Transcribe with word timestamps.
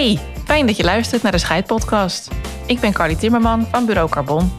Hey, 0.00 0.18
fijn 0.44 0.66
dat 0.66 0.76
je 0.76 0.84
luistert 0.84 1.22
naar 1.22 1.32
de 1.32 1.38
Scheidpodcast. 1.38 2.30
Ik 2.66 2.80
ben 2.80 2.92
Carly 2.92 3.14
Timmerman 3.14 3.66
van 3.70 3.86
Bureau 3.86 4.08
Carbon, 4.08 4.52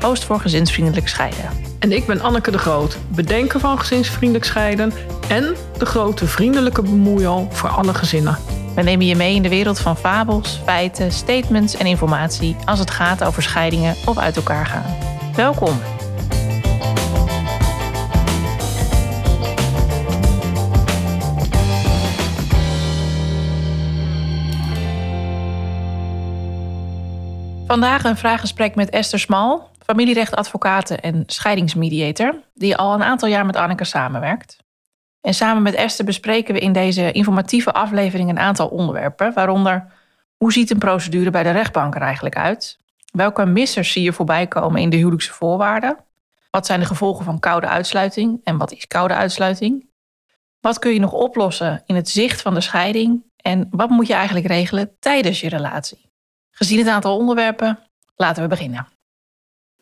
host 0.00 0.24
voor 0.24 0.40
gezinsvriendelijk 0.40 1.08
scheiden. 1.08 1.50
En 1.78 1.92
ik 1.92 2.06
ben 2.06 2.20
Anneke 2.20 2.50
de 2.50 2.58
Groot, 2.58 2.98
bedenker 3.08 3.60
van 3.60 3.78
gezinsvriendelijk 3.78 4.44
scheiden 4.44 4.92
en 5.28 5.56
de 5.78 5.86
grote 5.86 6.26
vriendelijke 6.26 6.82
bemoeial 6.82 7.48
voor 7.50 7.68
alle 7.68 7.94
gezinnen. 7.94 8.38
We 8.74 8.82
nemen 8.82 9.06
je 9.06 9.16
mee 9.16 9.34
in 9.34 9.42
de 9.42 9.48
wereld 9.48 9.78
van 9.78 9.96
fabels, 9.96 10.60
feiten, 10.64 11.12
statements 11.12 11.76
en 11.76 11.86
informatie 11.86 12.56
als 12.64 12.78
het 12.78 12.90
gaat 12.90 13.24
over 13.24 13.42
scheidingen 13.42 13.94
of 14.06 14.18
uit 14.18 14.36
elkaar 14.36 14.66
gaan. 14.66 14.96
Welkom. 15.34 15.80
Vandaag 27.66 28.04
een 28.04 28.16
vraaggesprek 28.16 28.74
met 28.74 28.90
Esther 28.90 29.18
Smal, 29.18 29.70
familierechtadvocaat 29.84 30.90
en 30.90 31.22
scheidingsmediator, 31.26 32.40
die 32.54 32.76
al 32.76 32.94
een 32.94 33.02
aantal 33.02 33.28
jaar 33.28 33.46
met 33.46 33.56
Anneke 33.56 33.84
samenwerkt. 33.84 34.56
En 35.20 35.34
samen 35.34 35.62
met 35.62 35.74
Esther 35.74 36.04
bespreken 36.04 36.54
we 36.54 36.60
in 36.60 36.72
deze 36.72 37.12
informatieve 37.12 37.72
aflevering 37.72 38.30
een 38.30 38.38
aantal 38.38 38.68
onderwerpen, 38.68 39.32
waaronder 39.32 39.92
hoe 40.36 40.52
ziet 40.52 40.70
een 40.70 40.78
procedure 40.78 41.30
bij 41.30 41.42
de 41.42 41.50
rechtbank 41.50 41.94
er 41.94 42.00
eigenlijk 42.00 42.36
uit? 42.36 42.78
Welke 43.12 43.46
missers 43.46 43.92
zie 43.92 44.02
je 44.02 44.12
voorbij 44.12 44.46
komen 44.46 44.80
in 44.80 44.90
de 44.90 44.96
huwelijkse 44.96 45.32
voorwaarden? 45.32 45.96
Wat 46.50 46.66
zijn 46.66 46.80
de 46.80 46.86
gevolgen 46.86 47.24
van 47.24 47.38
koude 47.38 47.68
uitsluiting 47.68 48.40
en 48.44 48.56
wat 48.56 48.72
is 48.72 48.86
koude 48.86 49.14
uitsluiting? 49.14 49.90
Wat 50.60 50.78
kun 50.78 50.92
je 50.92 51.00
nog 51.00 51.12
oplossen 51.12 51.82
in 51.86 51.94
het 51.94 52.08
zicht 52.08 52.42
van 52.42 52.54
de 52.54 52.60
scheiding? 52.60 53.24
En 53.36 53.68
wat 53.70 53.90
moet 53.90 54.06
je 54.06 54.14
eigenlijk 54.14 54.46
regelen 54.46 54.96
tijdens 54.98 55.40
je 55.40 55.48
relatie? 55.48 56.05
Gezien 56.58 56.78
het 56.78 56.88
aantal 56.88 57.16
onderwerpen, 57.16 57.78
laten 58.16 58.42
we 58.42 58.48
beginnen. 58.48 58.86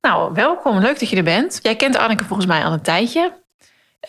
Nou, 0.01 0.33
welkom. 0.33 0.79
Leuk 0.79 1.01
dat 1.01 1.09
je 1.09 1.17
er 1.17 1.23
bent. 1.23 1.59
Jij 1.63 1.77
kent 1.77 1.97
Anneke 1.97 2.25
volgens 2.25 2.49
mij 2.49 2.65
al 2.65 2.73
een 2.73 2.83
tijdje. 2.83 3.33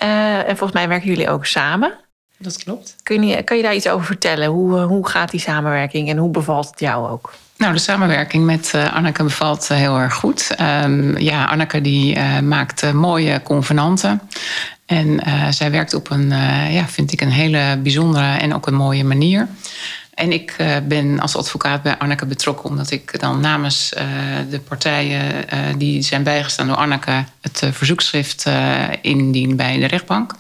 Uh, 0.04 0.38
en 0.38 0.58
volgens 0.58 0.72
mij 0.72 0.88
werken 0.88 1.08
jullie 1.08 1.30
ook 1.30 1.46
samen. 1.46 1.94
Dat 2.38 2.64
klopt. 2.64 2.96
Kun 3.04 3.28
je, 3.28 3.44
kan 3.44 3.58
je 3.58 3.64
daar 3.64 3.76
iets 3.76 3.88
over 3.88 4.06
vertellen? 4.06 4.48
Hoe, 4.48 4.78
uh, 4.78 4.86
hoe 4.86 5.08
gaat 5.08 5.32
die 5.32 5.40
samenwerking 5.40 6.10
en 6.10 6.18
hoe 6.18 6.32
bevalt 6.32 6.70
het 6.70 6.80
jou 6.80 7.10
ook? 7.10 7.34
Nou, 7.58 7.74
de 7.74 7.80
samenwerking 7.80 8.46
met 8.46 8.72
uh, 8.76 8.96
Anneke 8.96 9.24
bevalt 9.24 9.68
heel 9.68 9.98
erg 9.98 10.14
goed. 10.14 10.56
Um, 10.84 11.18
ja, 11.18 11.46
Anneke 11.46 11.82
die 11.82 12.20
maakt 12.42 12.94
mooie 12.94 13.42
convenanten. 13.42 14.22
En 14.86 15.20
zij 15.54 15.72
werkt 15.72 15.94
op 15.94 16.10
een, 16.10 16.30
ja, 16.72 16.88
vind 16.88 17.12
ik, 17.12 17.22
een 17.22 17.32
hele 17.32 17.80
bijzondere 17.84 18.38
en 18.38 18.54
ook 18.54 18.68
een 18.68 18.76
mooie 18.76 19.04
manier. 19.04 19.48
En 20.16 20.32
ik 20.32 20.56
uh, 20.62 20.76
ben 20.88 21.20
als 21.20 21.36
advocaat 21.36 21.82
bij 21.82 21.98
Anneke 21.98 22.26
betrokken, 22.26 22.70
omdat 22.70 22.92
ik 22.92 23.20
dan 23.20 23.40
namens 23.40 23.94
uh, 23.98 24.04
de 24.50 24.60
partijen 24.60 25.54
uh, 25.54 25.60
die 25.78 26.02
zijn 26.02 26.24
bijgestaan 26.24 26.68
door 26.68 26.76
Anneke 26.76 27.24
het 27.42 27.62
verzoekschrift 27.72 28.46
indien 29.02 29.56
bij 29.56 29.80
de 29.80 29.86
rechtbank. 29.86 30.36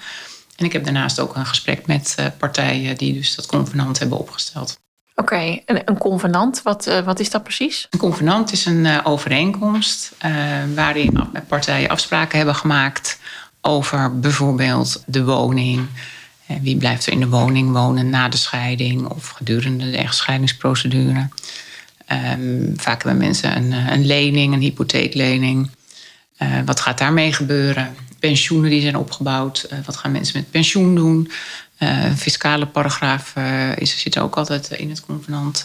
En 0.55 0.65
ik 0.65 0.73
heb 0.73 0.83
daarnaast 0.83 1.19
ook 1.19 1.35
een 1.35 1.45
gesprek 1.45 1.87
met 1.87 2.15
partijen 2.37 2.97
die 2.97 3.13
dus 3.13 3.35
dat 3.35 3.45
convenant 3.45 3.99
hebben 3.99 4.17
opgesteld. 4.17 4.79
Oké, 5.15 5.33
okay. 5.33 5.63
een 5.65 5.97
convenant, 5.97 6.61
wat, 6.61 7.01
wat 7.05 7.19
is 7.19 7.29
dat 7.29 7.43
precies? 7.43 7.87
Een 7.89 7.99
convenant 7.99 8.51
is 8.51 8.65
een 8.65 9.05
overeenkomst 9.05 10.11
waarin 10.75 11.29
partijen 11.47 11.89
afspraken 11.89 12.37
hebben 12.37 12.55
gemaakt 12.55 13.19
over 13.61 14.19
bijvoorbeeld 14.19 15.03
de 15.05 15.23
woning, 15.23 15.87
wie 16.61 16.77
blijft 16.77 17.05
er 17.05 17.13
in 17.13 17.19
de 17.19 17.29
woning 17.29 17.71
wonen 17.71 18.09
na 18.09 18.29
de 18.29 18.37
scheiding 18.37 19.07
of 19.07 19.29
gedurende 19.29 19.91
de 19.91 19.97
echtscheidingsprocedure? 19.97 21.29
Um, 22.11 22.73
vaak 22.77 23.03
hebben 23.03 23.21
mensen 23.21 23.57
een, 23.57 23.73
eh, 23.73 23.91
een 23.91 24.05
lening, 24.05 24.53
een 24.53 24.61
hypotheeklening. 24.61 25.69
Uh, 26.39 26.59
wat 26.65 26.79
gaat 26.79 26.97
daarmee 26.97 27.33
gebeuren? 27.33 27.95
Pensioenen 28.19 28.69
die 28.69 28.81
zijn 28.81 28.97
opgebouwd. 28.97 29.67
Wat 29.85 29.97
gaan 29.97 30.11
mensen 30.11 30.37
met 30.37 30.51
pensioen 30.51 30.95
doen? 30.95 31.31
Uh, 31.79 32.13
fiscale 32.15 32.65
paragraaf 32.65 33.33
is, 33.75 33.99
zit 33.99 34.19
ook 34.19 34.37
altijd 34.37 34.69
in 34.69 34.89
het 34.89 35.05
convenant 35.05 35.63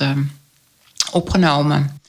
opgenomen. 1.11 2.00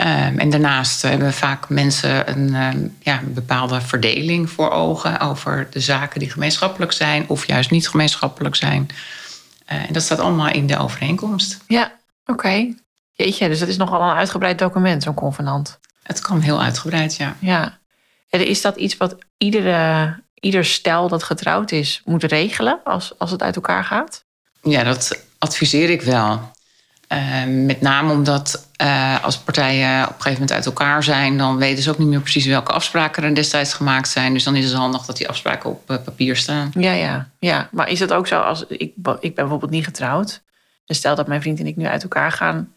Um, 0.00 0.38
en 0.38 0.50
daarnaast 0.50 1.02
hebben 1.02 1.32
vaak 1.32 1.68
mensen 1.68 2.30
een, 2.30 2.54
um, 2.54 2.96
ja, 3.00 3.18
een 3.18 3.34
bepaalde 3.34 3.80
verdeling 3.80 4.50
voor 4.50 4.70
ogen 4.70 5.20
over 5.20 5.66
de 5.70 5.80
zaken 5.80 6.20
die 6.20 6.30
gemeenschappelijk 6.30 6.92
zijn 6.92 7.28
of 7.28 7.46
juist 7.46 7.70
niet 7.70 7.88
gemeenschappelijk 7.88 8.56
zijn. 8.56 8.88
Uh, 9.72 9.86
en 9.86 9.92
dat 9.92 10.02
staat 10.02 10.18
allemaal 10.18 10.48
in 10.48 10.66
de 10.66 10.78
overeenkomst. 10.78 11.58
Ja, 11.66 11.92
oké. 12.26 12.32
Okay. 12.32 12.76
Jeetje, 13.12 13.48
dus 13.48 13.58
dat 13.58 13.68
is 13.68 13.76
nogal 13.76 14.02
een 14.02 14.16
uitgebreid 14.16 14.58
document, 14.58 15.02
zo'n 15.02 15.14
convenant. 15.14 15.78
Het 16.02 16.20
kan 16.20 16.40
heel 16.40 16.62
uitgebreid, 16.62 17.16
ja. 17.16 17.36
Ja. 17.38 17.78
En 18.30 18.46
is 18.46 18.60
dat 18.60 18.76
iets 18.76 18.96
wat 18.96 19.16
iedere, 19.36 20.14
ieder 20.34 20.64
stel 20.64 21.08
dat 21.08 21.22
getrouwd 21.22 21.70
is 21.72 22.02
moet 22.04 22.22
regelen 22.22 22.80
als, 22.84 23.12
als 23.18 23.30
het 23.30 23.42
uit 23.42 23.56
elkaar 23.56 23.84
gaat? 23.84 24.24
Ja, 24.62 24.82
dat 24.82 25.24
adviseer 25.38 25.90
ik 25.90 26.02
wel. 26.02 26.50
Uh, 27.12 27.64
met 27.64 27.80
name 27.80 28.12
omdat 28.12 28.68
uh, 28.82 29.24
als 29.24 29.38
partijen 29.38 30.02
op 30.02 30.08
een 30.08 30.14
gegeven 30.14 30.32
moment 30.32 30.52
uit 30.52 30.66
elkaar 30.66 31.02
zijn, 31.02 31.38
dan 31.38 31.56
weten 31.56 31.82
ze 31.82 31.90
ook 31.90 31.98
niet 31.98 32.08
meer 32.08 32.20
precies 32.20 32.46
welke 32.46 32.72
afspraken 32.72 33.22
er 33.22 33.34
destijds 33.34 33.74
gemaakt 33.74 34.08
zijn. 34.08 34.32
Dus 34.32 34.44
dan 34.44 34.56
is 34.56 34.64
het 34.64 34.74
handig 34.74 35.04
dat 35.04 35.16
die 35.16 35.28
afspraken 35.28 35.70
op 35.70 35.90
uh, 35.90 35.96
papier 36.04 36.36
staan. 36.36 36.70
Ja, 36.74 36.92
ja, 36.92 37.28
ja. 37.38 37.68
Maar 37.72 37.88
is 37.88 38.00
het 38.00 38.12
ook 38.12 38.26
zo 38.26 38.40
als 38.40 38.64
ik, 38.66 38.80
ik 38.80 38.94
ben 39.20 39.32
bijvoorbeeld 39.34 39.70
niet 39.70 39.84
getrouwd. 39.84 40.42
Dus 40.84 40.96
stel 40.96 41.14
dat 41.14 41.26
mijn 41.26 41.40
vriend 41.40 41.60
en 41.60 41.66
ik 41.66 41.76
nu 41.76 41.86
uit 41.86 42.02
elkaar 42.02 42.32
gaan, 42.32 42.72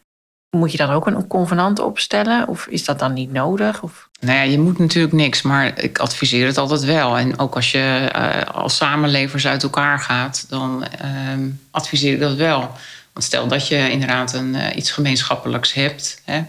moet 0.50 0.72
je 0.72 0.78
dan 0.78 0.90
ook 0.90 1.08
een 1.08 1.28
convenant 1.28 1.80
opstellen? 1.80 2.48
Of 2.48 2.68
is 2.68 2.86
dat 2.86 3.00
dan 3.00 3.14
niet 3.14 3.32
nodig? 3.32 3.82
Of? 3.82 4.10
Nou 4.20 4.36
ja, 4.36 4.42
je 4.42 4.60
moet 4.60 4.80
natuurlijk 4.80 5.14
niks, 5.14 5.42
maar 5.42 5.84
ik 5.84 5.98
adviseer 5.98 6.46
het 6.46 6.58
altijd 6.58 6.84
wel. 6.84 7.18
En 7.18 7.40
ook 7.40 7.56
als 7.56 7.72
je 7.72 8.12
uh, 8.16 8.56
als 8.56 8.76
samenlevers 8.76 9.48
uit 9.48 9.64
elkaar 9.64 10.00
gaat, 10.00 10.46
dan 10.50 10.86
ehm, 10.86 11.50
adviseer 11.72 12.14
ik 12.14 12.20
dat 12.20 12.36
wel. 12.36 12.72
Want 13.14 13.26
stel 13.26 13.48
dat 13.48 13.68
je 13.68 13.92
inderdaad 13.92 14.34
een, 14.34 14.54
uh, 14.54 14.76
iets 14.76 14.92
gemeenschappelijks 14.92 15.74
hebt, 15.74 16.22
hè, 16.26 16.44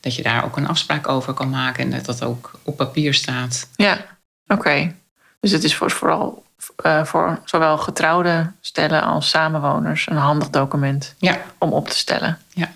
dat 0.00 0.14
je 0.14 0.22
daar 0.22 0.44
ook 0.44 0.56
een 0.56 0.68
afspraak 0.68 1.08
over 1.08 1.32
kan 1.32 1.50
maken 1.50 1.84
en 1.84 1.90
dat 1.90 2.04
dat 2.04 2.22
ook 2.22 2.60
op 2.62 2.76
papier 2.76 3.14
staat. 3.14 3.68
Ja, 3.76 3.92
oké. 4.46 4.60
Okay. 4.60 4.94
Dus 5.40 5.50
het 5.50 5.64
is 5.64 5.74
voor, 5.74 5.90
vooral 5.90 6.44
uh, 6.86 7.04
voor 7.04 7.40
zowel 7.44 7.78
getrouwde 7.78 8.52
stellen 8.60 9.02
als 9.02 9.28
samenwoners 9.28 10.06
een 10.10 10.16
handig 10.16 10.50
document 10.50 11.14
ja. 11.18 11.40
om 11.58 11.72
op 11.72 11.88
te 11.88 11.96
stellen. 11.96 12.38
Ja. 12.48 12.70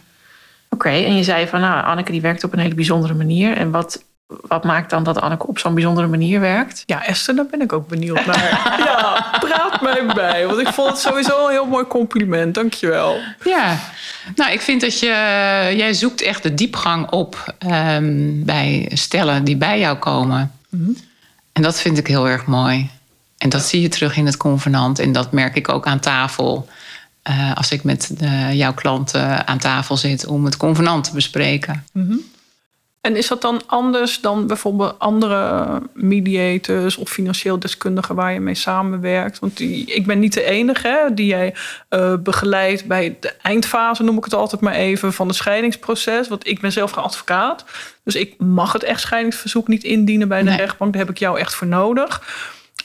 Oké, 0.69 0.87
okay, 0.87 1.05
en 1.05 1.17
je 1.17 1.23
zei 1.23 1.47
van 1.47 1.61
nou, 1.61 1.84
Anneke 1.84 2.12
die 2.12 2.21
werkt 2.21 2.45
op 2.45 2.53
een 2.53 2.59
hele 2.59 2.75
bijzondere 2.75 3.15
manier. 3.15 3.56
En 3.56 3.71
wat, 3.71 4.05
wat 4.47 4.65
maakt 4.65 4.91
dan 4.91 5.03
dat 5.03 5.21
Anneke 5.21 5.47
op 5.47 5.59
zo'n 5.59 5.75
bijzondere 5.75 6.07
manier 6.07 6.41
werkt? 6.41 6.83
Ja, 6.87 7.05
Esther, 7.05 7.37
daar 7.37 7.47
ben 7.47 7.61
ik 7.61 7.73
ook 7.73 7.89
benieuwd 7.89 8.27
naar. 8.27 8.51
ja, 8.89 9.27
praat 9.41 9.81
mij 9.81 10.07
bij. 10.15 10.47
Want 10.47 10.59
ik 10.59 10.69
vond 10.69 10.89
het 10.89 10.99
sowieso 10.99 11.45
een 11.45 11.51
heel 11.51 11.67
mooi 11.67 11.87
compliment. 11.87 12.55
Dankjewel. 12.55 13.17
Ja, 13.45 13.79
nou, 14.35 14.53
ik 14.53 14.61
vind 14.61 14.81
dat 14.81 14.99
je, 14.99 15.07
jij 15.77 15.93
zoekt 15.93 16.23
echt 16.23 16.43
de 16.43 16.55
diepgang 16.55 17.11
op 17.11 17.55
um, 17.67 18.45
bij 18.45 18.91
stellen 18.95 19.45
die 19.45 19.57
bij 19.57 19.79
jou 19.79 19.97
komen. 19.97 20.53
Mm 20.69 20.85
-hmm. 20.85 20.97
En 21.53 21.62
dat 21.62 21.81
vind 21.81 21.99
ik 21.99 22.07
heel 22.07 22.29
erg 22.29 22.47
mooi. 22.47 22.91
En 23.39 23.49
dat 23.49 23.62
zie 23.62 23.81
je 23.81 23.89
terug 23.89 24.17
in 24.17 24.27
het 24.27 24.37
convenant. 24.37 24.99
En 24.99 25.12
dat 25.12 25.33
merk 25.33 25.57
ik 25.57 25.69
ook 25.69 25.87
aan 25.87 26.01
tafel. 26.01 26.69
Uh, 27.31 27.55
als 27.55 27.71
ik 27.71 27.85
met 27.85 28.11
de, 28.19 28.57
jouw 28.57 28.75
klanten 28.75 29.47
aan 29.47 29.59
tafel 29.59 29.97
zit 29.97 30.27
om 30.27 30.45
het 30.45 30.57
convenant 30.57 31.05
te 31.05 31.15
bespreken. 31.15 31.85
Mm 31.93 32.07
-hmm. 32.07 32.21
En 33.00 33.16
is 33.16 33.28
dat 33.28 33.41
dan 33.41 33.62
anders 33.66 34.21
dan 34.21 34.47
bijvoorbeeld 34.47 34.99
andere 34.99 35.83
mediators 35.94 36.97
of 36.97 37.09
financieel 37.11 37.59
deskundigen 37.59 38.15
waar 38.15 38.33
je 38.33 38.41
mee 38.41 38.55
samenwerkt? 38.55 39.38
Want 39.38 39.56
die, 39.56 39.85
ik 39.85 40.06
ben 40.06 40.19
niet 40.19 40.32
de 40.32 40.43
enige 40.43 40.88
hè, 40.88 41.14
die 41.14 41.26
jij 41.26 41.55
uh, 41.91 42.14
begeleidt 42.17 42.87
bij 42.87 43.17
de 43.20 43.32
eindfase, 43.43 44.02
noem 44.02 44.17
ik 44.17 44.25
het 44.25 44.35
altijd 44.35 44.61
maar 44.61 44.75
even, 44.75 45.12
van 45.12 45.26
het 45.26 45.37
scheidingsproces. 45.37 46.29
Want 46.29 46.47
ik 46.47 46.61
ben 46.61 46.73
zelf 46.73 46.91
geen 46.91 47.05
advocaat. 47.05 47.64
Dus 48.05 48.14
ik 48.14 48.35
mag 48.38 48.73
het 48.73 48.82
echtscheidingsverzoek 48.82 49.69
niet 49.69 49.85
indienen 49.85 50.29
bij 50.29 50.43
de 50.43 50.49
nee. 50.49 50.56
rechtbank. 50.56 50.93
Daar 50.93 51.02
heb 51.02 51.11
ik 51.11 51.19
jou 51.19 51.38
echt 51.38 51.55
voor 51.55 51.67
nodig. 51.67 52.23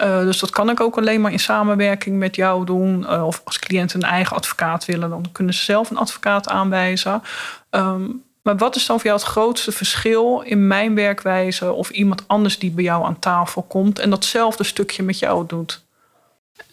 Uh, 0.02 0.20
dus 0.20 0.40
dat 0.40 0.50
kan 0.50 0.70
ik 0.70 0.80
ook 0.80 0.98
alleen 0.98 1.22
maar 1.22 1.32
in 1.32 1.40
samenwerking 1.40 2.18
met 2.18 2.36
jou 2.36 2.66
doen. 2.66 3.02
Uh, 3.02 3.26
of 3.26 3.42
als 3.44 3.60
cliënten 3.60 4.04
een 4.04 4.10
eigen 4.10 4.36
advocaat 4.36 4.86
willen, 4.86 5.10
dan 5.10 5.26
kunnen 5.32 5.54
ze 5.54 5.64
zelf 5.64 5.90
een 5.90 5.98
advocaat 5.98 6.50
aanwijzen. 6.50 7.22
Um, 7.70 8.24
maar 8.46 8.58
wat 8.58 8.76
is 8.76 8.86
dan 8.86 8.96
voor 8.96 9.06
jou 9.06 9.20
het 9.20 9.30
grootste 9.30 9.72
verschil 9.72 10.42
in 10.42 10.68
mijn 10.68 10.96
werkwijze 10.96 11.72
of 11.72 11.90
iemand 11.90 12.24
anders 12.28 12.60
die 12.60 12.72
bij 12.72 12.84
jou 12.84 13.06
aan 13.06 13.20
tafel 13.20 13.62
komt 13.62 14.00
en 14.00 14.10
datzelfde 14.10 14.64
stukje 14.64 15.04
met 15.04 15.20
jou 15.20 15.46
doet? 15.48 15.84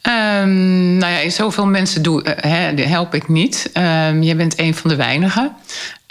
Um, 0.02 0.96
nou 0.96 1.12
ja, 1.12 1.30
zoveel 1.30 1.66
mensen 1.66 2.02
doe, 2.02 2.36
uh, 2.44 2.86
help 2.86 3.14
ik 3.14 3.28
niet. 3.28 3.70
Um, 3.74 4.22
je 4.22 4.34
bent 4.34 4.58
een 4.58 4.74
van 4.74 4.90
de 4.90 4.96
weinigen. 4.96 5.56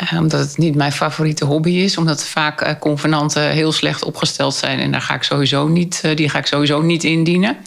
Uh, 0.03 0.19
omdat 0.19 0.39
het 0.39 0.57
niet 0.57 0.75
mijn 0.75 0.91
favoriete 0.91 1.45
hobby 1.45 1.71
is. 1.71 1.97
Omdat 1.97 2.27
vaak 2.27 2.67
uh, 2.67 2.73
convenanten 2.79 3.49
heel 3.49 3.71
slecht 3.71 4.03
opgesteld 4.03 4.55
zijn. 4.55 4.79
En 4.79 4.91
daar 4.91 5.01
ga 5.01 5.13
ik 5.13 5.23
sowieso 5.23 5.67
niet, 5.67 6.01
die 6.15 6.29
ga 6.29 6.37
ik 6.37 6.45
sowieso 6.45 6.81
niet 6.81 7.03
indienen. 7.03 7.57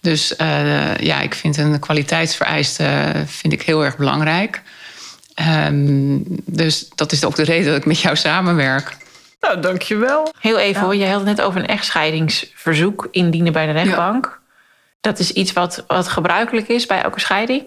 Dus 0.00 0.34
ja, 0.98 1.20
ik 1.20 1.34
vind 1.34 1.56
een 1.56 1.78
kwaliteitsvereiste 1.78 3.12
vind 3.26 3.52
ik 3.52 3.62
heel 3.62 3.84
erg 3.84 3.96
belangrijk. 3.96 4.62
Ehm, 5.34 6.18
dus 6.44 6.88
dat 6.94 7.12
is 7.12 7.24
ook 7.24 7.34
de 7.34 7.42
reden 7.42 7.66
dat 7.66 7.76
ik 7.76 7.86
met 7.86 8.00
jou 8.00 8.16
samenwerk. 8.16 8.96
Nou, 9.40 9.60
dankjewel. 9.60 10.32
Heel 10.40 10.58
even 10.58 10.82
hoor, 10.82 10.96
je 10.96 11.06
had 11.06 11.14
het 11.14 11.24
net 11.24 11.40
over 11.40 11.60
een 11.60 11.66
echtscheidingsverzoek 11.66 13.08
indienen 13.10 13.52
bij 13.52 13.66
de 13.66 13.72
rechtbank. 13.72 14.40
Dat 15.00 15.18
is 15.18 15.30
iets 15.30 15.52
wat, 15.52 15.84
wat 15.86 16.08
gebruikelijk 16.08 16.68
is 16.68 16.86
bij 16.86 17.02
elke 17.02 17.20
scheiding? 17.20 17.62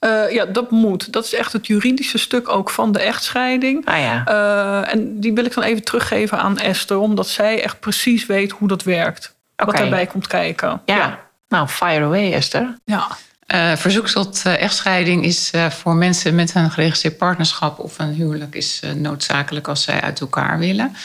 Uh, 0.00 0.32
ja, 0.32 0.44
dat 0.44 0.70
moet. 0.70 1.12
Dat 1.12 1.24
is 1.24 1.34
echt 1.34 1.52
het 1.52 1.66
juridische 1.66 2.18
stuk 2.18 2.48
ook 2.48 2.70
van 2.70 2.92
de 2.92 3.00
echtscheiding. 3.00 3.86
Ah 3.86 3.98
ja. 3.98 4.24
Uh, 4.28 4.92
en 4.92 5.20
die 5.20 5.32
wil 5.32 5.44
ik 5.44 5.54
dan 5.54 5.64
even 5.64 5.84
teruggeven 5.84 6.38
aan 6.38 6.58
Esther, 6.58 6.98
omdat 6.98 7.28
zij 7.28 7.62
echt 7.62 7.80
precies 7.80 8.26
weet 8.26 8.50
hoe 8.50 8.68
dat 8.68 8.82
werkt. 8.82 9.34
Wat 9.56 9.76
daarbij 9.76 10.06
komt 10.06 10.26
kijken. 10.26 10.82
Ja. 10.84 10.96
ja. 10.96 11.18
Nou, 11.48 11.68
fire 11.68 12.04
away, 12.04 12.32
Esther. 12.32 12.74
Ja. 12.84 13.06
Uh, 13.54 13.76
verzoek 13.76 14.08
tot 14.08 14.42
echtscheiding 14.42 15.24
is 15.24 15.50
voor 15.70 15.94
mensen 15.94 16.34
met 16.34 16.54
een 16.54 16.70
geregistreerd 16.70 17.16
partnerschap 17.16 17.78
of 17.78 17.98
een 17.98 18.12
huwelijk 18.12 18.54
is 18.54 18.80
noodzakelijk 18.96 19.68
als 19.68 19.82
zij 19.82 20.00
uit 20.00 20.20
elkaar 20.20 20.58
willen. 20.58 20.96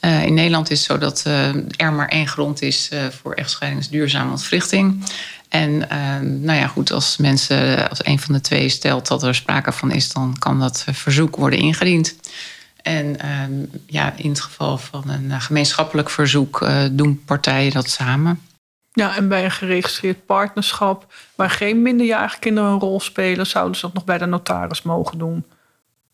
in 0.00 0.34
Nederland 0.34 0.70
is 0.70 0.78
het 0.78 0.86
zo 0.86 0.98
dat 0.98 1.24
er 1.76 1.92
maar 1.92 2.08
één 2.08 2.28
grond 2.28 2.62
is 2.62 2.90
voor 3.22 3.32
echtscheiding, 3.32 3.86
duurzame 3.86 4.30
ontwrichting. 4.30 5.04
En 5.54 5.90
ehm, 5.90 6.40
nou 6.40 6.58
ja, 6.58 6.66
goed, 6.66 6.92
als 6.92 7.16
mensen, 7.16 7.88
als 7.88 8.06
een 8.06 8.18
van 8.18 8.34
de 8.34 8.40
twee 8.40 8.68
stelt 8.68 9.06
dat 9.06 9.22
er 9.22 9.34
sprake 9.34 9.72
van 9.72 9.90
is, 9.90 10.12
dan 10.12 10.36
kan 10.38 10.60
dat 10.60 10.84
verzoek 10.92 11.36
worden 11.36 11.58
ingediend. 11.58 12.16
En 12.82 13.20
ehm, 13.20 13.52
ja, 13.86 14.12
in 14.16 14.30
het 14.30 14.40
geval 14.40 14.78
van 14.78 15.08
een 15.08 15.40
gemeenschappelijk 15.40 16.10
verzoek 16.10 16.60
uh, 16.62 16.82
doen 16.90 17.22
partijen 17.24 17.72
dat 17.72 17.90
samen. 17.90 18.40
Ja, 18.96 19.16
en 19.16 19.28
bij 19.28 19.44
een 19.44 19.50
geregistreerd 19.50 20.26
partnerschap 20.26 21.12
waar 21.34 21.50
geen 21.50 21.82
minderjarige 21.82 22.38
kinderen 22.38 22.70
een 22.70 22.80
rol 22.80 23.00
spelen, 23.00 23.46
zouden 23.46 23.76
ze 23.76 23.80
dat 23.80 23.94
nog 23.94 24.04
bij 24.04 24.18
de 24.18 24.26
notaris 24.26 24.82
mogen 24.82 25.18
doen. 25.18 25.44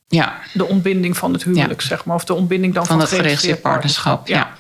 Ja. 0.09 0.38
De 0.53 0.65
ontbinding 0.65 1.17
van 1.17 1.32
het 1.32 1.44
huwelijk, 1.44 1.81
zeg 1.81 2.05
maar. 2.05 2.17
Of 2.17 2.25
de 2.25 2.35
ontbinding 2.35 2.75
dan 2.75 2.87
van, 2.87 2.97
van 2.97 3.06
het 3.06 3.15
geregistreerd 3.15 3.61
partnerschap. 3.61 4.29
ja. 4.29 4.59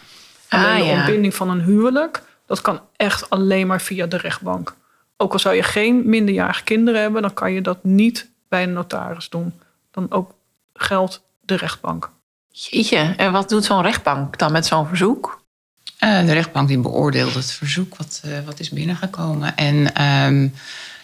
Alleen 0.48 0.82
ah, 0.82 0.88
de 0.88 0.94
ontbinding 0.94 1.34
van 1.34 1.50
een 1.50 1.60
huwelijk, 1.60 2.22
dat 2.46 2.60
kan 2.60 2.80
echt 2.96 3.30
alleen 3.30 3.66
maar 3.66 3.80
via 3.80 4.06
de 4.06 4.16
rechtbank. 4.16 4.74
Ook 5.16 5.32
al 5.32 5.38
zou 5.38 5.54
je 5.54 5.62
geen 5.62 6.08
minderjarige 6.08 6.64
kinderen 6.64 7.00
hebben, 7.00 7.22
dan 7.22 7.34
kan 7.34 7.52
je 7.52 7.60
dat 7.60 7.84
niet 7.84 8.30
bij 8.48 8.62
een 8.62 8.72
notaris 8.72 9.28
doen. 9.28 9.60
Dan 9.90 10.06
ook 10.10 10.34
geldt 10.74 11.22
de 11.40 11.54
rechtbank. 11.54 12.10
Jeetje, 12.50 13.14
en 13.16 13.32
wat 13.32 13.48
doet 13.48 13.64
zo'n 13.64 13.82
rechtbank 13.82 14.38
dan 14.38 14.52
met 14.52 14.66
zo'n 14.66 14.86
verzoek? 14.86 15.39
Uh, 16.04 16.26
de 16.26 16.32
rechtbank 16.32 16.68
die 16.68 16.78
beoordeelt 16.78 17.34
het 17.34 17.52
verzoek 17.52 17.96
wat, 17.96 18.22
uh, 18.24 18.38
wat 18.44 18.60
is 18.60 18.70
binnengekomen. 18.70 19.56
En 19.56 20.02
um, 20.04 20.54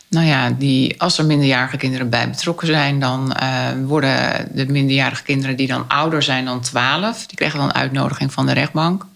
nou 0.09 0.27
ja, 0.27 0.51
die, 0.51 1.01
als 1.01 1.19
er 1.19 1.25
minderjarige 1.25 1.77
kinderen 1.77 2.09
bij 2.09 2.31
betrokken 2.31 2.67
zijn, 2.67 3.01
dan 3.01 3.37
uh, 3.43 3.69
worden 3.85 4.49
de 4.53 4.67
minderjarige 4.67 5.23
kinderen 5.23 5.57
die 5.57 5.67
dan 5.67 5.89
ouder 5.89 6.23
zijn 6.23 6.45
dan 6.45 6.61
12, 6.61 7.27
die 7.27 7.37
krijgen 7.37 7.59
dan 7.59 7.69
een 7.69 7.75
uitnodiging 7.75 8.33
van 8.33 8.47
de 8.47 8.53
rechtbank 8.53 9.07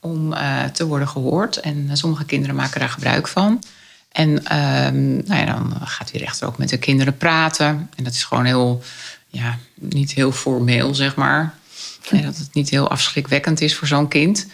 om 0.00 0.34
te 0.72 0.86
worden 0.86 1.08
gehoord. 1.08 1.56
En 1.56 1.90
sommige 1.92 2.24
kinderen 2.24 2.56
maken 2.56 2.80
daar 2.80 2.88
gebruik 2.88 3.28
van. 3.28 3.62
En 4.12 4.44
ehm, 4.44 5.16
nou 5.16 5.40
ja, 5.40 5.44
dan 5.44 5.76
gaat 5.84 6.10
die 6.10 6.20
rechter 6.20 6.46
ook 6.46 6.58
met 6.58 6.68
de 6.68 6.78
kinderen 6.78 7.16
praten. 7.16 7.90
En 7.96 8.04
dat 8.04 8.12
is 8.12 8.24
gewoon 8.24 8.44
heel, 8.44 8.82
ja, 9.28 9.58
niet 9.74 10.12
heel 10.12 10.32
formeel, 10.32 10.94
zeg 10.94 11.14
maar. 11.14 11.54
En 12.10 12.22
dat 12.22 12.36
het 12.36 12.54
niet 12.54 12.70
heel 12.70 12.90
afschrikwekkend 12.90 13.60
is 13.60 13.76
voor 13.76 13.86
zo'n 13.86 14.08
kind. 14.08 14.46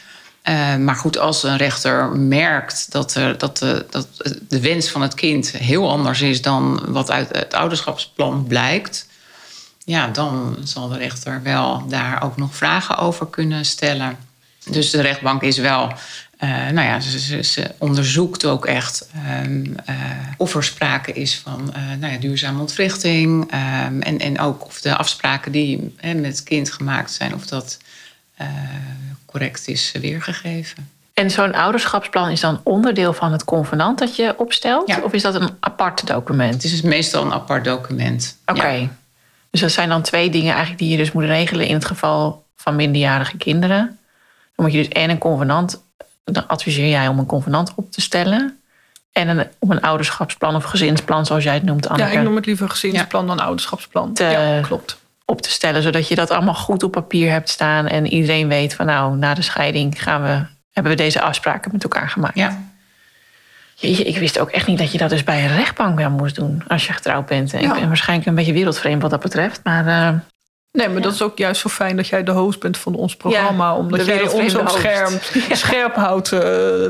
Uh, 0.48 0.76
maar 0.76 0.94
goed, 0.94 1.18
als 1.18 1.42
een 1.42 1.56
rechter 1.56 2.08
merkt 2.16 2.92
dat, 2.92 3.14
er, 3.14 3.38
dat, 3.38 3.58
de, 3.58 3.86
dat 3.90 4.08
de 4.48 4.60
wens 4.60 4.88
van 4.88 5.02
het 5.02 5.14
kind 5.14 5.50
heel 5.50 5.90
anders 5.90 6.20
is 6.20 6.42
dan 6.42 6.84
wat 6.86 7.10
uit 7.10 7.28
het 7.28 7.54
ouderschapsplan 7.54 8.44
blijkt, 8.46 9.08
ja, 9.84 10.08
dan 10.08 10.56
zal 10.64 10.88
de 10.88 10.98
rechter 10.98 11.42
wel 11.42 11.88
daar 11.88 12.22
ook 12.22 12.36
nog 12.36 12.56
vragen 12.56 12.96
over 12.96 13.26
kunnen 13.26 13.64
stellen. 13.64 14.16
Dus 14.70 14.90
de 14.90 15.00
rechtbank 15.00 15.42
is 15.42 15.58
wel 15.58 15.92
nou 16.72 16.80
ja, 16.80 17.00
ze, 17.42 17.74
onderzoekt 17.78 18.44
ook 18.44 18.66
echt 18.66 19.08
uh, 19.26 19.72
of 20.36 20.54
er 20.54 20.64
sprake 20.64 21.12
is 21.12 21.38
van 21.38 21.74
nou 21.98 22.12
ja, 22.12 22.18
duurzame 22.18 22.60
ontwrichting. 22.60 23.42
Um, 23.42 24.02
en, 24.02 24.18
en 24.18 24.40
ook 24.40 24.64
of 24.64 24.80
de 24.80 24.96
afspraken 24.96 25.52
die 25.52 25.94
met 26.00 26.24
het 26.24 26.42
kind 26.42 26.72
gemaakt 26.72 27.12
zijn, 27.12 27.34
of 27.34 27.46
dat 27.46 27.78
correct 29.34 29.68
is 29.68 29.92
weergegeven. 30.00 30.90
En 31.14 31.30
zo'n 31.30 31.54
ouderschapsplan 31.54 32.30
is 32.30 32.40
dan 32.40 32.60
onderdeel 32.62 33.12
van 33.12 33.32
het 33.32 33.44
convenant 33.44 33.98
dat 33.98 34.16
je 34.16 34.34
opstelt? 34.36 34.88
Ja. 34.88 35.00
Of 35.02 35.12
is 35.12 35.22
dat 35.22 35.34
een 35.34 35.50
apart 35.60 36.06
document? 36.06 36.54
Het 36.54 36.72
is 36.72 36.82
meestal 36.82 37.24
een 37.24 37.32
apart 37.32 37.64
document. 37.64 38.38
Oké. 38.46 38.68
Ja. 38.68 38.88
Dus 39.50 39.60
dat 39.60 39.70
zijn 39.70 39.88
dan 39.88 40.02
twee 40.02 40.30
dingen 40.30 40.50
eigenlijk 40.50 40.78
die 40.78 40.90
je 40.90 40.96
dus 40.96 41.12
moet 41.12 41.24
regelen 41.24 41.66
in 41.66 41.74
het 41.74 41.84
geval 41.84 42.44
van 42.56 42.76
minderjarige 42.76 43.36
kinderen. 43.36 43.98
Dan 44.54 44.64
moet 44.64 44.72
je 44.72 44.78
dus 44.78 44.88
en 44.88 45.10
een 45.10 45.18
convenant 45.18 45.82
dan 46.24 46.46
adviseer 46.46 46.88
jij 46.88 47.08
om 47.08 47.18
een 47.18 47.26
convenant 47.26 47.72
op 47.74 47.92
te 47.92 48.00
stellen. 48.00 48.58
En 49.12 49.28
een, 49.28 49.46
om 49.58 49.70
een 49.70 49.80
ouderschapsplan 49.80 50.54
of 50.54 50.64
gezinsplan, 50.64 51.26
zoals 51.26 51.44
jij 51.44 51.54
het 51.54 51.62
noemt, 51.62 51.88
Anneke. 51.88 52.12
Ja, 52.12 52.18
ik 52.18 52.24
noem 52.24 52.36
het 52.36 52.46
liever 52.46 52.68
gezinsplan 52.68 53.26
dan 53.26 53.40
ouderschapsplan. 53.40 54.12
Te, 54.12 54.24
ja, 54.24 54.60
klopt. 54.60 55.02
Op 55.24 55.42
te 55.42 55.50
stellen, 55.50 55.82
zodat 55.82 56.08
je 56.08 56.14
dat 56.14 56.30
allemaal 56.30 56.54
goed 56.54 56.82
op 56.82 56.92
papier 56.92 57.30
hebt 57.30 57.48
staan. 57.48 57.86
En 57.86 58.06
iedereen 58.06 58.48
weet 58.48 58.74
van 58.74 58.86
nou, 58.86 59.16
na 59.16 59.34
de 59.34 59.42
scheiding 59.42 60.02
gaan 60.02 60.22
we, 60.22 60.46
hebben 60.72 60.92
we 60.92 60.98
deze 60.98 61.20
afspraken 61.20 61.70
met 61.72 61.82
elkaar 61.82 62.08
gemaakt. 62.08 62.36
Ja. 62.36 62.62
Jeetje, 63.74 64.04
ik 64.04 64.18
wist 64.18 64.38
ook 64.38 64.50
echt 64.50 64.66
niet 64.66 64.78
dat 64.78 64.92
je 64.92 64.98
dat 64.98 65.10
dus 65.10 65.24
bij 65.24 65.44
een 65.44 65.56
rechtbank 65.56 65.98
wel 65.98 66.10
moest 66.10 66.34
doen 66.34 66.62
als 66.68 66.86
je 66.86 66.92
getrouwd 66.92 67.26
bent. 67.26 67.52
En 67.52 67.60
Ik 67.60 67.72
ben 67.72 67.86
waarschijnlijk 67.88 68.28
een 68.28 68.34
beetje 68.34 68.52
wereldvreemd 68.52 69.02
wat 69.02 69.10
dat 69.10 69.20
betreft. 69.20 69.60
Maar 69.62 69.86
uh, 69.86 70.18
Nee, 70.74 70.88
maar 70.88 71.02
dat 71.02 71.12
is 71.12 71.22
ook 71.22 71.38
juist 71.38 71.60
zo 71.60 71.68
fijn 71.68 71.96
dat 71.96 72.08
jij 72.08 72.22
de 72.22 72.30
host 72.30 72.60
bent 72.60 72.76
van 72.76 72.94
ons 72.94 73.16
programma. 73.16 73.74
omdat 73.76 74.06
jij 74.06 74.28
ons 74.28 74.54
op 74.54 74.68
scherm, 74.68 75.18
scherp 75.50 75.94
houdt 75.94 76.32
uh, 76.32 76.40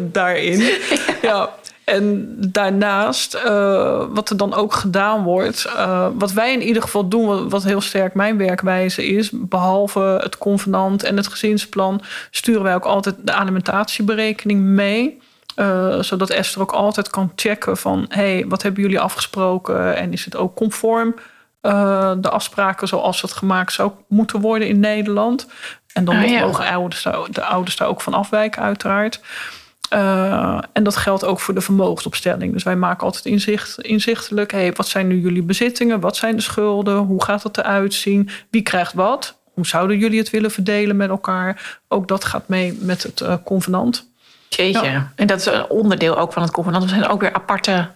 daarin. 0.01 0.59
ja. 1.23 1.51
En 1.85 2.37
daarnaast, 2.39 3.35
uh, 3.35 4.05
wat 4.09 4.31
er 4.31 4.37
dan 4.37 4.55
ook 4.55 4.73
gedaan 4.73 5.23
wordt, 5.23 5.67
uh, 5.67 6.09
wat 6.15 6.33
wij 6.33 6.53
in 6.53 6.63
ieder 6.63 6.83
geval 6.83 7.09
doen, 7.09 7.49
wat, 7.49 7.65
heel 7.65 7.81
sterk 7.81 8.15
mijn 8.15 8.37
werkwijze 8.37 9.07
is, 9.07 9.31
behalve 9.33 10.01
het 10.01 10.39
convenant 10.39 11.03
en 11.03 11.17
het 11.17 11.27
gezinsplan, 11.27 12.03
sturen 12.31 12.63
wij 12.63 12.75
ook 12.75 12.85
altijd 12.85 13.17
de 13.23 13.33
alimentatieberekening 13.33 14.61
mee. 14.61 15.23
Uh, 15.57 16.01
zodat 16.01 16.31
Esther 16.31 16.63
ook 16.63 16.73
altijd 16.73 17.11
kan 17.11 17.33
checken 17.37 17.77
van, 17.77 18.07
hey, 18.09 18.45
wat 18.49 18.63
hebben 18.63 18.83
jullie 18.83 19.01
afgesproken 19.01 19.97
en 19.97 20.13
is 20.13 20.25
het 20.25 20.37
ook 20.37 20.55
conform 20.55 21.15
uh, 21.63 22.13
de 22.19 22.31
afspraken 22.31 22.89
zoals 22.89 23.23
het 23.23 23.33
gemaakt 23.33 23.73
zou 23.73 23.93
moeten 24.09 24.41
worden 24.41 24.69
in 24.69 24.81
Nederland. 24.81 25.49
En 25.93 26.05
dan 26.05 26.17
ah, 26.17 26.41
mogen 26.41 26.67
ouders 26.67 27.03
de 27.31 27.45
ouders 27.45 27.77
daar 27.77 27.89
ook 27.89 28.01
van 28.01 28.15
afwijken, 28.15 28.63
uiteraard. 28.63 29.21
Uh, 29.95 30.59
en 30.73 30.85
dat 30.85 30.97
geldt 30.97 31.25
ook 31.25 31.41
voor 31.41 31.55
de 31.55 31.61
vermogensopstelling. 31.61 32.53
Dus 32.53 32.63
wij 32.63 32.77
maken 32.77 33.07
altijd 33.07 33.25
inzicht, 33.25 33.81
inzichtelijk: 33.81 34.53
hey, 34.53 34.73
wat 34.73 34.89
zijn 34.89 35.07
nu 35.07 35.21
jullie 35.21 35.43
bezittingen? 35.43 36.01
Wat 36.01 36.17
zijn 36.17 36.37
de 36.37 36.43
schulden? 36.43 36.97
Hoe 36.97 37.23
gaat 37.25 37.43
het 37.43 37.59
eruit 37.59 37.95
zien? 37.95 38.29
Wie 38.51 38.63
krijgt 38.63 38.93
wat? 38.93 39.39
Hoe 39.53 39.67
zouden 39.67 39.99
jullie 39.99 40.19
het 40.19 40.31
willen 40.31 40.51
verdelen 40.51 40.97
met 40.97 41.09
elkaar? 41.09 41.79
Ook 41.89 42.09
dat 42.09 42.25
gaat 42.25 42.49
mee 42.49 42.79
met 42.81 43.03
het 43.03 43.21
uh, 43.21 43.35
convenant. 43.45 44.11
Jeetje. 44.49 44.87
Ja. 44.87 45.13
En 45.15 45.27
dat 45.27 45.39
is 45.39 45.47
een 45.47 45.69
onderdeel 45.69 46.19
ook 46.19 46.33
van 46.33 46.43
het 46.43 46.51
convenant. 46.51 46.83
Er 46.83 46.89
zijn 46.89 47.09
ook 47.09 47.21
weer 47.21 47.33
aparte 47.33 47.91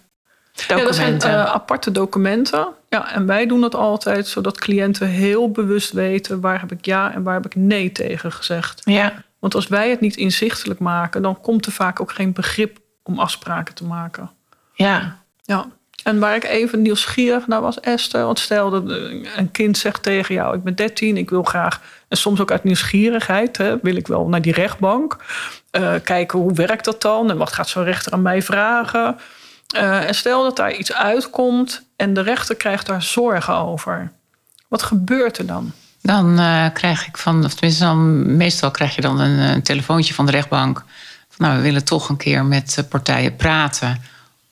documenten. 0.67 0.77
Ja, 0.77 0.83
dat 0.83 0.95
zijn 0.95 1.35
uh, 1.35 1.45
aparte 1.45 1.91
documenten. 1.91 2.67
Ja, 2.89 3.13
en 3.13 3.25
wij 3.25 3.45
doen 3.45 3.61
dat 3.61 3.75
altijd 3.75 4.27
zodat 4.27 4.59
cliënten 4.59 5.07
heel 5.07 5.51
bewust 5.51 5.91
weten 5.91 6.41
waar 6.41 6.59
heb 6.59 6.71
ik 6.71 6.85
ja 6.85 7.13
en 7.13 7.23
waar 7.23 7.33
heb 7.33 7.45
ik 7.45 7.55
nee 7.55 7.91
tegen 7.91 8.31
gezegd. 8.31 8.81
Ja. 8.83 9.13
Want 9.39 9.55
als 9.55 9.67
wij 9.67 9.89
het 9.89 9.99
niet 9.99 10.15
inzichtelijk 10.15 10.79
maken, 10.79 11.21
dan 11.21 11.41
komt 11.41 11.65
er 11.65 11.71
vaak 11.71 12.01
ook 12.01 12.11
geen 12.11 12.33
begrip 12.33 12.79
om 13.03 13.19
afspraken 13.19 13.75
te 13.75 13.85
maken. 13.85 14.29
Ja. 14.73 15.17
Ja. 15.41 15.67
En 16.03 16.19
waar 16.19 16.35
ik 16.35 16.43
even 16.43 16.81
nieuwsgierig 16.81 17.47
naar 17.47 17.61
was, 17.61 17.79
Esther. 17.79 18.25
Want 18.25 18.39
stel 18.39 18.69
dat 18.69 18.83
een 19.35 19.51
kind 19.51 19.77
zegt 19.77 20.03
tegen 20.03 20.35
jou: 20.35 20.55
Ik 20.55 20.63
ben 20.63 20.75
13, 20.75 21.17
ik 21.17 21.29
wil 21.29 21.43
graag. 21.43 21.81
En 22.07 22.17
soms 22.17 22.39
ook 22.39 22.51
uit 22.51 22.63
nieuwsgierigheid 22.63 23.57
hè, 23.57 23.77
wil 23.81 23.95
ik 23.95 24.07
wel 24.07 24.27
naar 24.27 24.41
die 24.41 24.53
rechtbank. 24.53 25.17
Uh, 25.71 25.93
kijken 26.03 26.39
hoe 26.39 26.53
werkt 26.53 26.85
dat 26.85 27.01
dan 27.01 27.29
en 27.29 27.37
wat 27.37 27.53
gaat 27.53 27.69
zo'n 27.69 27.83
rechter 27.83 28.11
aan 28.11 28.21
mij 28.21 28.41
vragen. 28.41 29.17
Uh, 29.75 30.07
en 30.07 30.15
stel 30.15 30.43
dat 30.43 30.55
daar 30.55 30.73
iets 30.73 30.93
uitkomt 30.93 31.85
en 31.95 32.13
de 32.13 32.21
rechter 32.21 32.55
krijgt 32.55 32.85
daar 32.85 33.03
zorgen 33.03 33.55
over. 33.55 34.11
Wat 34.67 34.83
gebeurt 34.83 35.37
er 35.37 35.45
dan? 35.45 35.71
Dan 36.01 36.39
uh, 36.39 36.65
krijg 36.73 37.07
ik 37.07 37.17
van, 37.17 37.45
of 37.45 37.53
tenminste, 37.53 37.83
dan, 37.83 38.35
meestal 38.37 38.71
krijg 38.71 38.95
je 38.95 39.01
dan 39.01 39.19
een, 39.19 39.39
een 39.39 39.61
telefoontje 39.61 40.13
van 40.13 40.25
de 40.25 40.31
rechtbank. 40.31 40.83
Van, 41.29 41.45
nou, 41.45 41.57
we 41.57 41.63
willen 41.63 41.83
toch 41.83 42.09
een 42.09 42.17
keer 42.17 42.45
met 42.45 42.85
partijen 42.89 43.35
praten 43.35 44.01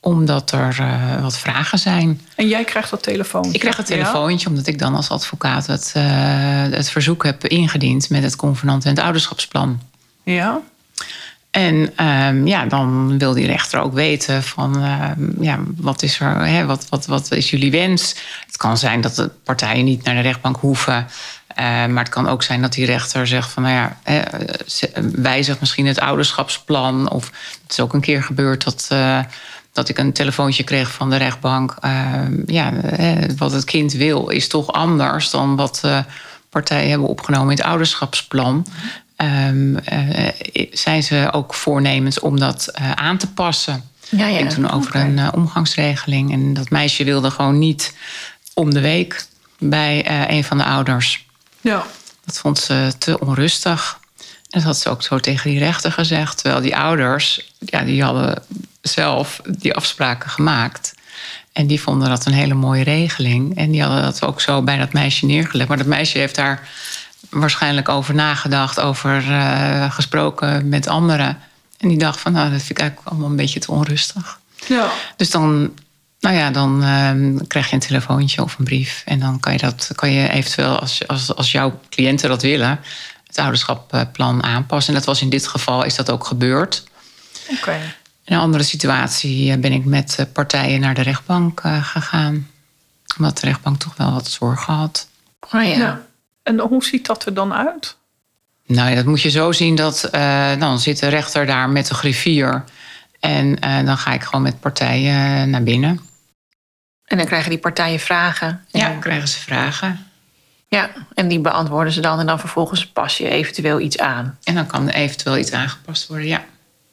omdat 0.00 0.50
er 0.52 0.76
uh, 0.80 1.22
wat 1.22 1.38
vragen 1.38 1.78
zijn. 1.78 2.20
En 2.34 2.48
jij 2.48 2.64
krijgt 2.64 2.90
dat 2.90 3.02
telefoontje? 3.02 3.52
Ik 3.52 3.60
krijg 3.60 3.76
het 3.76 3.86
telefoontje 3.86 4.48
omdat 4.48 4.66
ik 4.66 4.78
dan 4.78 4.94
als 4.94 5.08
advocaat 5.08 5.66
het, 5.66 5.94
uh, 5.96 6.02
het 6.70 6.90
verzoek 6.90 7.24
heb 7.24 7.46
ingediend 7.46 8.10
met 8.10 8.22
het 8.22 8.36
convenant 8.36 8.84
en 8.84 8.90
het 8.90 8.98
ouderschapsplan. 8.98 9.80
Ja. 10.22 10.60
En 11.50 11.92
ehm, 11.96 12.46
ja, 12.46 12.66
dan 12.66 13.18
wil 13.18 13.32
die 13.32 13.46
rechter 13.46 13.80
ook 13.80 13.92
weten 13.92 14.42
van 14.42 14.82
ehm, 14.82 15.42
ja, 15.42 15.58
wat 15.76 16.02
is 16.02 16.20
er, 16.20 16.46
hè, 16.46 16.66
wat, 16.66 16.86
wat, 16.88 17.06
wat 17.06 17.30
is 17.32 17.50
jullie 17.50 17.70
wens? 17.70 18.14
Het 18.46 18.56
kan 18.56 18.78
zijn 18.78 19.00
dat 19.00 19.14
de 19.14 19.30
partijen 19.44 19.84
niet 19.84 20.04
naar 20.04 20.14
de 20.14 20.20
rechtbank 20.20 20.56
hoeven. 20.56 21.06
Uh, 21.60 21.64
maar 21.64 22.04
het 22.04 22.12
kan 22.12 22.28
ook 22.28 22.42
zijn 22.42 22.62
dat 22.62 22.72
die 22.72 22.86
rechter 22.86 23.26
zegt 23.26 23.50
van 23.50 23.62
nou 23.62 23.74
ja, 23.74 23.96
hè, 24.02 24.22
wijzig 25.12 25.60
misschien 25.60 25.86
het 25.86 26.00
ouderschapsplan. 26.00 27.10
Of 27.10 27.24
het 27.62 27.72
is 27.72 27.80
ook 27.80 27.92
een 27.92 28.00
keer 28.00 28.22
gebeurd 28.22 28.64
dat, 28.64 28.88
uh, 28.92 29.20
dat 29.72 29.88
ik 29.88 29.98
een 29.98 30.12
telefoontje 30.12 30.64
kreeg 30.64 30.92
van 30.92 31.10
de 31.10 31.16
rechtbank. 31.16 31.76
Uh, 31.84 32.22
ja, 32.46 32.72
wat 33.36 33.52
het 33.52 33.64
kind 33.64 33.92
wil 33.92 34.28
is 34.28 34.48
toch 34.48 34.72
anders 34.72 35.30
dan 35.30 35.56
wat 35.56 35.82
partijen 36.50 36.90
hebben 36.90 37.08
opgenomen 37.08 37.50
in 37.50 37.56
het 37.56 37.66
ouderschapsplan. 37.66 38.66
Um, 39.16 39.76
uh, 39.92 40.28
zijn 40.70 41.02
ze 41.02 41.28
ook 41.32 41.54
voornemens 41.54 42.20
om 42.20 42.38
dat 42.38 42.68
uh, 42.80 42.90
aan 42.92 43.16
te 43.16 43.32
passen. 43.32 43.82
Ja, 44.08 44.26
ja. 44.26 44.38
Ik 44.38 44.48
toen 44.48 44.70
over 44.70 44.90
okay. 44.90 45.02
een 45.02 45.18
uh, 45.18 45.28
omgangsregeling. 45.34 46.32
En 46.32 46.54
dat 46.54 46.70
meisje 46.70 47.04
wilde 47.04 47.30
gewoon 47.30 47.58
niet 47.58 47.94
om 48.54 48.74
de 48.74 48.80
week 48.80 49.26
bij 49.58 50.10
een 50.30 50.44
van 50.44 50.58
de 50.58 50.64
ouders. 50.64 51.26
Ja. 51.60 51.86
Dat 52.24 52.38
vond 52.38 52.58
ze 52.58 52.92
te 52.98 53.20
onrustig. 53.20 53.98
En 54.18 54.58
dat 54.60 54.62
had 54.62 54.78
ze 54.78 54.88
ook 54.88 55.02
zo 55.02 55.18
tegen 55.18 55.50
die 55.50 55.58
rechter 55.58 55.92
gezegd. 55.92 56.38
Terwijl 56.38 56.62
die 56.62 56.76
ouders, 56.76 57.52
ja, 57.58 57.82
die 57.82 58.02
hadden 58.02 58.42
zelf 58.80 59.40
die 59.58 59.74
afspraken 59.74 60.30
gemaakt. 60.30 60.94
En 61.52 61.66
die 61.66 61.80
vonden 61.80 62.08
dat 62.08 62.26
een 62.26 62.32
hele 62.32 62.54
mooie 62.54 62.84
regeling. 62.84 63.56
En 63.56 63.70
die 63.70 63.82
hadden 63.82 64.02
dat 64.02 64.24
ook 64.24 64.40
zo 64.40 64.62
bij 64.62 64.76
dat 64.76 64.92
meisje 64.92 65.26
neergelegd. 65.26 65.68
Maar 65.68 65.78
dat 65.78 65.86
meisje 65.86 66.18
heeft 66.18 66.34
daar 66.34 66.68
waarschijnlijk 67.30 67.88
over 67.88 68.14
nagedacht, 68.14 68.80
over 68.80 69.24
uh, 69.24 69.92
gesproken 69.92 70.68
met 70.68 70.86
anderen. 70.86 71.38
En 71.78 71.88
die 71.88 71.98
dacht 71.98 72.20
van, 72.20 72.32
nou, 72.32 72.50
dat 72.50 72.58
vind 72.58 72.70
ik 72.70 72.78
eigenlijk 72.78 73.10
allemaal 73.10 73.30
een 73.30 73.36
beetje 73.36 73.60
te 73.60 73.70
onrustig. 73.70 74.38
Ja. 74.66 74.90
Dus 75.16 75.30
dan, 75.30 75.72
nou 76.28 76.40
ja, 76.40 76.50
dan 76.50 76.84
uh, 76.84 77.40
krijg 77.46 77.68
je 77.68 77.74
een 77.74 77.80
telefoontje 77.80 78.42
of 78.42 78.58
een 78.58 78.64
brief. 78.64 79.02
En 79.04 79.18
dan 79.18 79.40
kan 79.40 79.52
je 79.52 79.58
dat, 79.58 79.90
kan 79.94 80.12
je 80.12 80.28
eventueel, 80.28 80.78
als, 80.78 81.06
als, 81.06 81.34
als 81.34 81.52
jouw 81.52 81.80
cliënten 81.90 82.28
dat 82.28 82.42
willen, 82.42 82.80
het 83.26 83.38
ouderschapplan 83.38 84.42
aanpassen. 84.42 84.92
En 84.92 84.98
dat 84.98 85.08
was 85.08 85.22
in 85.22 85.28
dit 85.28 85.46
geval, 85.46 85.84
is 85.84 85.94
dat 85.94 86.10
ook 86.10 86.24
gebeurd. 86.24 86.84
Oké. 87.50 87.58
Okay. 87.58 87.80
In 88.24 88.34
een 88.34 88.40
andere 88.40 88.62
situatie 88.62 89.58
ben 89.58 89.72
ik 89.72 89.84
met 89.84 90.26
partijen 90.32 90.80
naar 90.80 90.94
de 90.94 91.02
rechtbank 91.02 91.62
uh, 91.66 91.84
gegaan. 91.84 92.48
Omdat 93.18 93.38
de 93.38 93.46
rechtbank 93.46 93.78
toch 93.78 93.96
wel 93.96 94.12
wat 94.12 94.28
zorgen 94.28 94.74
had. 94.74 95.08
Oh 95.40 95.62
ja. 95.62 95.76
ja. 95.76 96.02
En 96.42 96.58
hoe 96.58 96.84
ziet 96.84 97.06
dat 97.06 97.26
er 97.26 97.34
dan 97.34 97.54
uit? 97.54 97.96
Nou 98.66 98.88
ja, 98.88 98.94
dat 98.94 99.04
moet 99.04 99.22
je 99.22 99.30
zo 99.30 99.52
zien 99.52 99.74
dat 99.74 100.08
uh, 100.14 100.50
dan 100.58 100.80
zit 100.80 101.00
de 101.00 101.08
rechter 101.08 101.46
daar 101.46 101.68
met 101.68 101.86
de 101.86 101.94
griffier. 101.94 102.64
En 103.20 103.56
uh, 103.64 103.84
dan 103.84 103.98
ga 103.98 104.12
ik 104.12 104.22
gewoon 104.22 104.42
met 104.42 104.60
partijen 104.60 105.50
naar 105.50 105.62
binnen. 105.62 106.07
En 107.08 107.16
dan 107.16 107.26
krijgen 107.26 107.50
die 107.50 107.58
partijen 107.58 108.00
vragen. 108.00 108.64
Ja, 108.66 108.88
dan 108.88 109.00
krijgen 109.00 109.28
ze 109.28 109.38
vragen. 109.38 110.06
Ja, 110.68 110.90
en 111.14 111.28
die 111.28 111.40
beantwoorden 111.40 111.92
ze 111.92 112.00
dan. 112.00 112.18
En 112.18 112.26
dan 112.26 112.38
vervolgens 112.38 112.86
pas 112.86 113.18
je 113.18 113.28
eventueel 113.28 113.80
iets 113.80 113.98
aan. 113.98 114.38
En 114.44 114.54
dan 114.54 114.66
kan 114.66 114.88
er 114.88 114.94
eventueel 114.94 115.36
iets 115.36 115.52
aangepast 115.52 116.06
worden, 116.06 116.26
ja. 116.26 116.44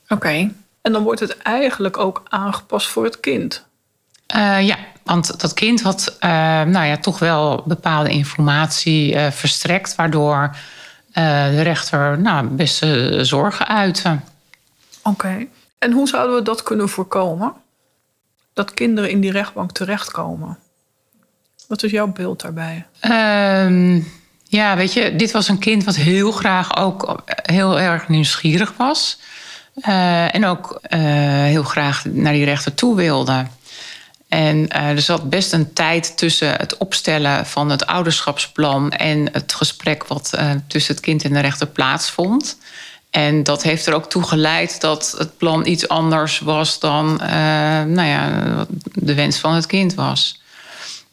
Oké. 0.03 0.13
Okay. 0.13 0.53
En 0.81 0.91
dan 0.91 1.03
wordt 1.03 1.19
het 1.19 1.37
eigenlijk 1.37 1.97
ook 1.97 2.23
aangepast 2.29 2.87
voor 2.87 3.03
het 3.03 3.19
kind. 3.19 3.65
Uh, 4.35 4.61
ja, 4.61 4.77
want 5.03 5.39
dat 5.41 5.53
kind 5.53 5.81
had 5.81 6.17
uh, 6.19 6.29
nou 6.61 6.85
ja, 6.85 6.97
toch 6.97 7.19
wel 7.19 7.63
bepaalde 7.65 8.09
informatie 8.09 9.13
uh, 9.13 9.31
verstrekt, 9.31 9.95
waardoor 9.95 10.55
de 11.13 11.61
rechter 11.61 12.19
nou, 12.19 12.47
best 12.47 12.85
zorgen 13.21 13.67
uitte. 13.67 14.19
Oké. 15.03 15.09
Okay. 15.09 15.49
En 15.79 15.91
hoe 15.91 16.07
zouden 16.07 16.35
we 16.35 16.41
dat 16.41 16.63
kunnen 16.63 16.89
voorkomen? 16.89 17.53
Dat 18.55 18.73
kinderen 18.73 19.09
in 19.09 19.19
die 19.19 19.31
rechtbank 19.31 19.71
terechtkomen? 19.71 20.57
Wat 21.67 21.83
is 21.83 21.91
jouw 21.91 22.07
beeld 22.07 22.41
daarbij? 22.41 22.85
Ehm, 22.99 24.01
ja, 24.43 24.75
weet 24.75 24.93
je, 24.93 25.15
dit 25.15 25.31
was 25.31 25.47
een 25.47 25.59
kind 25.59 25.83
wat 25.83 25.95
heel 25.95 26.31
graag 26.31 26.77
ook 26.77 27.23
heel 27.25 27.79
erg 27.79 28.07
nieuwsgierig 28.07 28.73
was. 28.77 29.19
en 30.31 30.45
ook 30.45 30.79
heel 31.47 31.63
graag 31.63 32.05
naar 32.05 32.33
die 32.33 32.45
rechter 32.45 32.73
toe 32.73 32.95
wilde. 32.95 33.45
En 34.27 34.57
uh, 34.57 34.89
er 34.89 35.01
zat 35.01 35.29
best 35.29 35.53
een 35.53 35.73
tijd 35.73 36.17
tussen 36.17 36.51
het 36.51 36.77
opstellen 36.77 37.45
van 37.45 37.69
het 37.69 37.85
ouderschapsplan 37.85 38.91
en 38.91 39.29
het 39.31 39.53
gesprek 39.53 40.07
wat 40.07 40.37
tussen 40.67 40.95
het 40.95 41.03
kind 41.03 41.23
en 41.23 41.33
de 41.33 41.39
rechter 41.39 41.67
plaatsvond. 41.67 42.57
En 43.15 43.43
dat 43.43 43.63
heeft 43.63 43.85
er 43.85 43.93
ook 43.93 44.09
toe 44.09 44.23
geleid 44.23 44.81
dat 44.81 45.15
het 45.17 45.37
plan 45.37 45.65
iets 45.65 45.87
anders 45.87 46.39
was 46.39 46.79
dan 46.79 47.19
uh, 47.21 47.27
nou 47.83 48.03
ja, 48.03 48.65
de 48.93 49.13
wens 49.13 49.37
van 49.37 49.53
het 49.53 49.65
kind 49.65 49.93
was. 49.93 50.39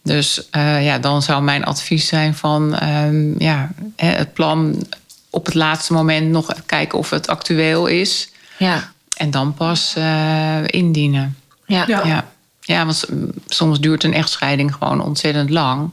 Dus 0.02 0.48
ja, 0.80 0.98
dan 0.98 1.22
zou 1.22 1.42
mijn 1.42 1.64
advies 1.64 2.06
zijn 2.06 2.34
van 2.34 2.74
ehm, 2.74 3.42
ja, 3.42 3.70
het 3.96 4.32
plan 4.32 4.86
op 5.30 5.46
het 5.46 5.54
laatste 5.54 5.92
moment 5.92 6.30
nog 6.30 6.54
kijken 6.66 6.98
of 6.98 7.10
het 7.10 7.28
actueel 7.28 7.86
is. 7.86 8.30
Ja. 8.58 8.92
En 9.16 9.30
dan 9.30 9.54
pas 9.54 9.94
indienen. 10.66 11.36
ja. 11.66 11.84
ja. 11.86 12.06
ja. 12.06 12.30
Ja, 12.60 12.84
want 12.84 13.04
soms 13.46 13.80
duurt 13.80 14.04
een 14.04 14.14
echtscheiding 14.14 14.74
gewoon 14.74 15.00
ontzettend 15.00 15.50
lang. 15.50 15.90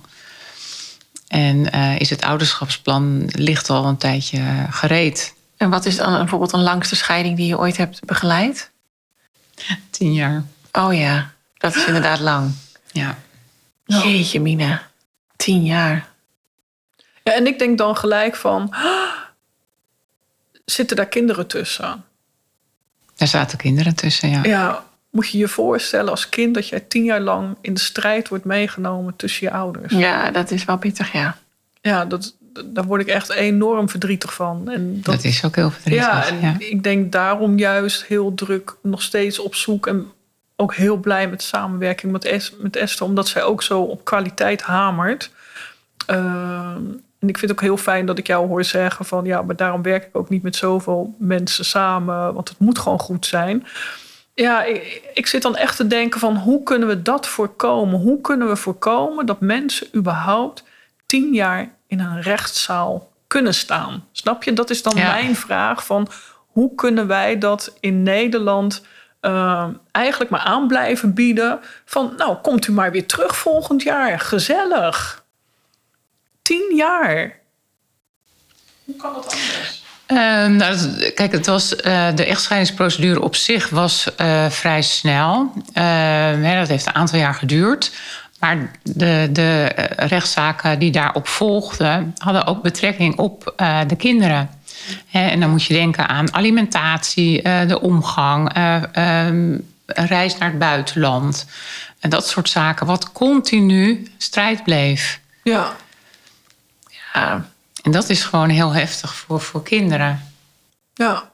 En 1.27 1.75
uh, 1.75 1.99
is 1.99 2.09
het 2.09 2.21
ouderschapsplan 2.21 3.23
ligt 3.31 3.69
al 3.69 3.85
een 3.85 3.97
tijdje 3.97 4.41
gereed. 4.69 5.33
En 5.59 5.69
wat 5.69 5.85
is 5.85 5.95
dan 5.95 6.13
bijvoorbeeld 6.17 6.53
een 6.53 6.61
langste 6.61 6.95
scheiding 6.95 7.37
die 7.37 7.47
je 7.47 7.57
ooit 7.57 7.77
hebt 7.77 8.05
begeleid? 8.05 8.71
Tien 9.89 10.13
jaar. 10.13 10.43
Oh 10.71 10.93
ja, 10.93 11.31
dat 11.57 11.75
is 11.75 11.85
inderdaad 11.85 12.19
lang. 12.19 12.51
Ja. 12.91 13.17
Jeetje, 13.85 14.39
Mina. 14.39 14.81
Tien 15.35 15.63
jaar. 15.63 16.07
Ja, 17.23 17.33
en 17.33 17.47
ik 17.47 17.59
denk 17.59 17.77
dan 17.77 17.95
gelijk 17.95 18.35
van... 18.35 18.73
zitten 20.65 20.95
daar 20.95 21.07
kinderen 21.07 21.47
tussen? 21.47 22.03
Daar 23.15 23.27
zaten 23.27 23.57
kinderen 23.57 23.95
tussen, 23.95 24.29
ja. 24.29 24.43
Ja, 24.43 24.83
moet 25.09 25.29
je 25.29 25.37
je 25.37 25.47
voorstellen 25.47 26.09
als 26.09 26.29
kind 26.29 26.53
dat 26.55 26.67
jij 26.67 26.79
tien 26.79 27.03
jaar 27.03 27.21
lang 27.21 27.57
in 27.61 27.73
de 27.73 27.79
strijd 27.79 28.27
wordt 28.27 28.45
meegenomen 28.45 29.15
tussen 29.15 29.47
je 29.47 29.53
ouders. 29.53 29.93
Ja, 29.93 30.31
dat 30.31 30.51
is 30.51 30.65
wel 30.65 30.77
pittig, 30.77 31.11
ja. 31.11 31.37
Ja, 31.81 32.05
dat, 32.05 32.35
daar 32.65 32.83
word 32.83 33.01
ik 33.01 33.07
echt 33.07 33.29
enorm 33.29 33.89
verdrietig 33.89 34.33
van. 34.33 34.69
En 34.69 34.93
dat, 35.01 35.13
dat 35.15 35.23
is 35.23 35.45
ook 35.45 35.55
heel 35.55 35.71
verdrietig. 35.71 36.05
Ja, 36.05 36.27
en 36.27 36.39
ja. 36.39 36.55
ik 36.59 36.83
denk 36.83 37.11
daarom 37.11 37.57
juist 37.57 38.05
heel 38.05 38.33
druk 38.33 38.75
nog 38.81 39.01
steeds 39.01 39.39
op 39.39 39.55
zoek 39.55 39.87
en 39.87 40.07
ook 40.55 40.75
heel 40.75 40.97
blij 40.97 41.29
met 41.29 41.43
samenwerking 41.43 42.11
met, 42.11 42.25
es, 42.25 42.53
met 42.59 42.75
Esther, 42.75 43.05
omdat 43.05 43.27
zij 43.27 43.43
ook 43.43 43.63
zo 43.63 43.81
op 43.81 44.05
kwaliteit 44.05 44.61
hamert. 44.61 45.31
Uh, 46.09 46.17
en 47.19 47.27
ik 47.27 47.37
vind 47.37 47.51
het 47.51 47.51
ook 47.51 47.61
heel 47.61 47.77
fijn 47.77 48.05
dat 48.05 48.17
ik 48.17 48.27
jou 48.27 48.47
hoor 48.47 48.63
zeggen 48.63 49.05
van 49.05 49.25
ja, 49.25 49.41
maar 49.41 49.55
daarom 49.55 49.81
werk 49.81 50.05
ik 50.05 50.17
ook 50.17 50.29
niet 50.29 50.43
met 50.43 50.55
zoveel 50.55 51.15
mensen 51.19 51.65
samen, 51.65 52.33
want 52.33 52.49
het 52.49 52.59
moet 52.59 52.79
gewoon 52.79 52.99
goed 52.99 53.25
zijn 53.25 53.65
ja, 54.41 54.63
ik, 54.63 55.01
ik, 55.13 55.27
zit 55.27 55.41
dan 55.41 55.55
echt 55.55 55.75
te 55.75 55.87
denken 55.87 56.19
van 56.19 56.37
hoe 56.37 56.63
kunnen 56.63 56.87
we 56.87 57.01
dat 57.01 57.27
voorkomen? 57.27 57.99
Hoe 57.99 58.21
kunnen 58.21 58.47
we 58.47 58.55
voorkomen 58.55 59.25
dat 59.25 59.39
mensen 59.39 59.87
überhaupt 59.95 60.63
tien 61.05 61.33
jaar 61.33 61.77
in 61.89 61.99
een 61.99 62.21
rechtszaal 62.21 63.11
kunnen 63.27 63.53
staan? 63.53 64.07
Snap 64.11 64.43
je? 64.43 64.53
Dat 64.53 64.69
is 64.69 64.81
dan 64.81 64.95
mijn 64.95 65.35
vraag 65.35 65.85
van 65.85 66.07
hoe 66.45 66.75
kunnen 66.75 67.07
wij 67.07 67.37
dat 67.37 67.75
in 67.79 68.03
Nederland 68.03 68.85
uh, 69.21 69.67
eigenlijk 69.91 70.31
maar 70.31 70.39
aan 70.39 70.67
blijven 70.67 71.13
bieden? 71.13 71.59
Van 71.85 72.13
nou, 72.17 72.35
komt 72.35 72.67
u 72.67 72.71
maar 72.71 72.91
weer 72.91 73.05
terug 73.05 73.37
volgend 73.37 73.83
jaar. 73.83 74.19
Gezellig. 74.19 75.23
Tien 76.41 76.75
jaar. 76.75 77.39
Hoe 78.83 78.95
kan 78.95 79.13
dat 79.13 79.25
anders? 79.25 79.79
Uh, 80.07 80.45
nou, 80.45 80.77
kijk, 81.11 81.31
het 81.31 81.45
was, 81.45 81.73
uh, 81.73 82.07
de 82.15 82.25
echtscheidingsprocedure 82.25 83.21
op 83.21 83.35
zich 83.35 83.69
was 83.69 84.07
uh, 84.17 84.49
vrij 84.49 84.81
snel. 84.81 85.51
Ehm, 85.73 86.57
dat 86.57 86.67
heeft 86.67 86.85
een 86.85 86.95
aantal 86.95 87.19
jaar 87.19 87.33
geduurd. 87.33 87.91
Maar 88.39 88.71
de, 88.83 89.29
de 89.31 89.65
rechtszaken 89.97 90.79
die 90.79 90.91
daarop 90.91 91.27
volgden, 91.27 92.13
hadden 92.17 92.45
ook 92.45 92.61
betrekking 92.61 93.17
op 93.17 93.53
eh, 93.55 93.79
de 93.87 93.95
kinderen. 93.95 94.49
en 95.11 95.39
dan 95.39 95.49
moet 95.49 95.63
je 95.63 95.73
denken 95.73 96.07
aan 96.07 96.33
alimentatie, 96.33 97.41
de 97.41 97.79
omgang, 97.81 98.53
ehm, 98.53 99.57
een 99.85 100.07
reis 100.07 100.37
naar 100.37 100.49
het 100.49 100.59
buitenland. 100.59 101.45
En 101.99 102.09
dat 102.09 102.27
soort 102.27 102.49
zaken, 102.49 102.85
wat 102.85 103.11
continu 103.11 104.07
strijd 104.17 104.63
bleef. 104.63 105.19
Ja. 105.43 105.75
Ja. 107.13 107.49
En 107.83 107.91
dat 107.91 108.09
is 108.09 108.23
gewoon 108.23 108.49
heel 108.49 108.73
heftig 108.73 109.15
voor, 109.15 109.41
voor 109.41 109.63
kinderen. 109.63 110.33
Ja. 110.93 111.31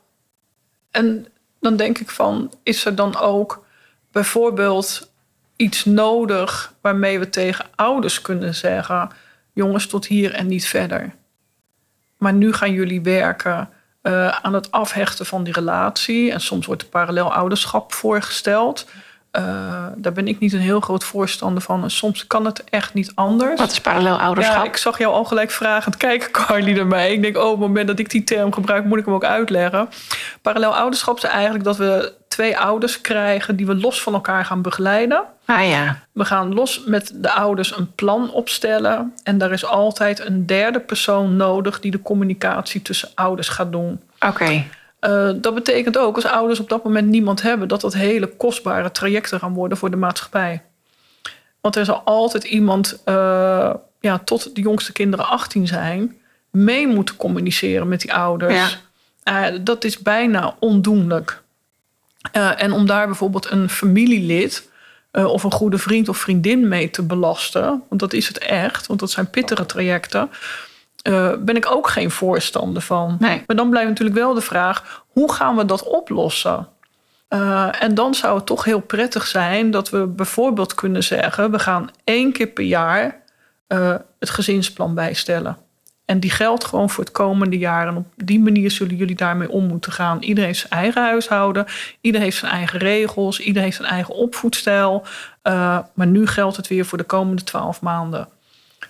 En 0.91 1.27
dan 1.59 1.75
denk 1.75 1.99
ik 1.99 2.09
van, 2.09 2.51
is 2.63 2.85
er 2.85 2.95
dan 2.95 3.17
ook 3.17 3.65
bijvoorbeeld 4.11 5.09
iets 5.55 5.85
nodig 5.85 6.73
waarmee 6.81 7.19
we 7.19 7.29
tegen 7.29 7.65
ouders 7.75 8.21
kunnen 8.21 8.55
zeggen: 8.55 9.09
jongens, 9.53 9.87
tot 9.87 10.05
hier 10.07 10.33
en 10.33 10.47
niet 10.47 10.67
verder. 10.67 11.13
Maar 12.17 12.33
nu 12.33 12.53
gaan 12.53 12.71
jullie 12.71 13.01
werken. 13.01 13.69
eh, 14.01 14.27
aan 14.27 14.53
het 14.53 14.71
afhechten 14.71 15.25
van 15.25 15.43
die 15.43 15.53
relatie. 15.53 16.31
En 16.31 16.41
soms 16.41 16.65
wordt 16.65 16.89
parallel 16.89 17.33
ouderschap 17.33 17.93
voorgesteld. 17.93 18.85
Uh, 19.31 19.85
daar 19.95 20.11
ben 20.11 20.27
ik 20.27 20.39
niet 20.39 20.53
een 20.53 20.59
heel 20.59 20.79
groot 20.79 21.03
voorstander 21.03 21.61
van. 21.61 21.83
En 21.83 21.91
soms 21.91 22.27
kan 22.27 22.45
het 22.45 22.63
echt 22.63 22.93
niet 22.93 23.11
anders. 23.15 23.59
Wat 23.59 23.71
is 23.71 23.81
parallel 23.81 24.19
ouderschap? 24.19 24.63
Ja, 24.63 24.63
ik 24.63 24.77
zag 24.77 24.97
jou 24.97 25.13
al 25.13 25.25
gelijk 25.25 25.51
vragend 25.51 25.97
kijken, 25.97 26.31
Carly, 26.31 26.71
naar 26.71 26.87
mij. 26.87 27.13
Ik 27.13 27.21
denk, 27.21 27.37
oh, 27.37 27.43
op 27.45 27.51
het 27.51 27.59
moment 27.59 27.87
dat 27.87 27.99
ik 27.99 28.09
die 28.09 28.23
term 28.23 28.53
gebruik, 28.53 28.85
moet 28.85 28.99
ik 28.99 29.05
hem 29.05 29.13
ook 29.13 29.23
uitleggen. 29.23 29.89
Parallel 30.41 30.75
ouderschap 30.75 31.17
is 31.17 31.23
eigenlijk 31.23 31.63
dat 31.63 31.77
we 31.77 32.13
twee 32.35 32.57
ouders 32.57 33.01
krijgen 33.01 33.55
die 33.55 33.65
we 33.65 33.75
los 33.75 34.01
van 34.01 34.13
elkaar 34.13 34.45
gaan 34.45 34.61
begeleiden. 34.61 35.23
Ah 35.45 35.69
ja. 35.69 35.99
We 36.11 36.25
gaan 36.25 36.53
los 36.53 36.83
met 36.85 37.11
de 37.15 37.31
ouders 37.31 37.77
een 37.77 37.93
plan 37.95 38.31
opstellen. 38.31 39.13
En 39.23 39.37
daar 39.37 39.51
is 39.51 39.65
altijd 39.65 40.25
een 40.25 40.45
derde 40.45 40.79
persoon 40.79 41.35
nodig 41.35 41.79
die 41.79 41.91
de 41.91 42.01
communicatie 42.01 42.81
tussen 42.81 43.09
ouders 43.13 43.47
gaat 43.47 43.71
doen. 43.71 44.01
Oké. 44.19 44.63
Uh, 45.01 45.29
dat 45.35 45.53
betekent 45.53 45.97
ook, 45.97 46.15
als 46.15 46.25
ouders 46.25 46.59
op 46.59 46.69
dat 46.69 46.83
moment 46.83 47.07
niemand 47.07 47.41
hebben, 47.41 47.67
dat 47.67 47.81
dat 47.81 47.93
hele 47.93 48.27
kostbare 48.27 48.91
trajecten 48.91 49.39
gaan 49.39 49.53
worden 49.53 49.77
voor 49.77 49.89
de 49.89 49.97
maatschappij. 49.97 50.61
Want 51.61 51.75
er 51.75 51.85
zal 51.85 52.01
altijd 52.05 52.43
iemand, 52.43 53.01
uh, 53.05 53.73
ja, 53.99 54.19
tot 54.23 54.55
de 54.55 54.61
jongste 54.61 54.91
kinderen 54.91 55.27
18 55.27 55.67
zijn, 55.67 56.15
mee 56.51 56.87
moeten 56.87 57.15
communiceren 57.15 57.87
met 57.87 58.01
die 58.01 58.13
ouders. 58.13 58.79
Ja. 59.23 59.49
Uh, 59.51 59.59
dat 59.61 59.83
is 59.83 59.99
bijna 59.99 60.55
ondoenlijk. 60.59 61.43
En 62.31 62.71
om 62.71 62.85
daar 62.85 63.05
bijvoorbeeld 63.05 63.51
een 63.51 63.69
familielid 63.69 64.69
of 65.11 65.43
een 65.43 65.51
goede 65.51 65.77
vriend 65.77 66.09
of 66.09 66.17
vriendin 66.17 66.67
mee 66.67 66.89
te 66.89 67.03
belasten, 67.03 67.83
want 67.89 68.01
dat 68.01 68.13
is 68.13 68.27
het 68.27 68.37
echt, 68.37 68.87
want 68.87 68.99
dat 68.99 69.11
zijn 69.11 69.29
pittige 69.29 69.65
trajecten 69.65 70.29
uh, 71.07 71.31
ben 71.39 71.55
ik 71.55 71.71
ook 71.71 71.89
geen 71.89 72.11
voorstander 72.11 72.81
van. 72.81 73.17
Nee. 73.19 73.43
Maar 73.47 73.55
dan 73.55 73.69
blijft 73.69 73.89
natuurlijk 73.89 74.17
wel 74.17 74.33
de 74.33 74.41
vraag: 74.41 75.03
hoe 75.07 75.33
gaan 75.33 75.55
we 75.55 75.65
dat 75.65 75.83
oplossen? 75.83 76.67
En 77.79 77.95
dan 77.95 78.13
zou 78.13 78.35
het 78.35 78.45
toch 78.45 78.63
heel 78.63 78.79
prettig 78.79 79.27
zijn 79.27 79.71
dat 79.71 79.89
we 79.89 80.05
bijvoorbeeld 80.05 80.75
kunnen 80.75 81.03
zeggen: 81.03 81.51
we 81.51 81.59
gaan 81.59 81.89
één 82.03 82.31
keer 82.31 82.47
per 82.47 82.63
jaar 82.63 83.21
het 84.19 84.29
gezinsplan 84.29 84.93
bijstellen. 84.93 85.57
En 86.05 86.19
die 86.19 86.31
geldt 86.31 86.63
gewoon 86.63 86.89
voor 86.89 87.03
het 87.03 87.13
komende 87.13 87.57
jaar. 87.57 87.87
En 87.87 87.95
op 87.95 88.07
die 88.15 88.39
manier 88.39 88.71
zullen 88.71 88.95
jullie 88.95 89.15
daarmee 89.15 89.49
om 89.49 89.67
moeten 89.67 89.91
gaan. 89.91 90.21
Iedereen 90.21 90.49
heeft 90.49 90.59
zijn 90.59 90.81
eigen 90.81 91.01
huishouden. 91.01 91.65
Iedereen 92.01 92.25
heeft 92.25 92.39
zijn 92.39 92.51
eigen 92.51 92.79
regels. 92.79 93.39
Iedereen 93.39 93.63
heeft 93.63 93.77
zijn 93.77 93.89
eigen 93.89 94.15
opvoedstijl. 94.15 95.03
Uh, 95.43 95.79
maar 95.93 96.07
nu 96.07 96.27
geldt 96.27 96.57
het 96.57 96.67
weer 96.67 96.85
voor 96.85 96.97
de 96.97 97.03
komende 97.03 97.43
twaalf 97.43 97.81
maanden. 97.81 98.27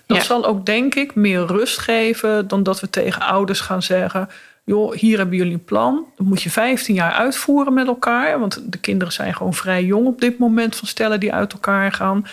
Dat 0.06 0.24
zal 0.24 0.46
ook, 0.46 0.66
denk 0.66 0.94
ik, 0.94 1.14
meer 1.14 1.46
rust 1.46 1.78
geven 1.78 2.48
dan 2.48 2.62
dat 2.62 2.80
we 2.80 2.90
tegen 2.90 3.22
ouders 3.22 3.60
gaan 3.60 3.82
zeggen: 3.82 4.28
joh, 4.64 4.92
hier 4.92 5.18
hebben 5.18 5.36
jullie 5.36 5.52
een 5.52 5.64
plan. 5.64 6.06
Dat 6.16 6.26
moet 6.26 6.42
je 6.42 6.50
15 6.50 6.94
jaar 6.94 7.12
uitvoeren 7.12 7.74
met 7.74 7.86
elkaar. 7.86 8.38
Want 8.38 8.72
de 8.72 8.78
kinderen 8.78 9.12
zijn 9.12 9.34
gewoon 9.34 9.54
vrij 9.54 9.84
jong 9.84 10.06
op 10.06 10.20
dit 10.20 10.38
moment 10.38 10.76
van 10.76 10.88
stellen 10.88 11.20
die 11.20 11.32
uit 11.32 11.52
elkaar 11.52 11.92
gaan. 11.92 12.26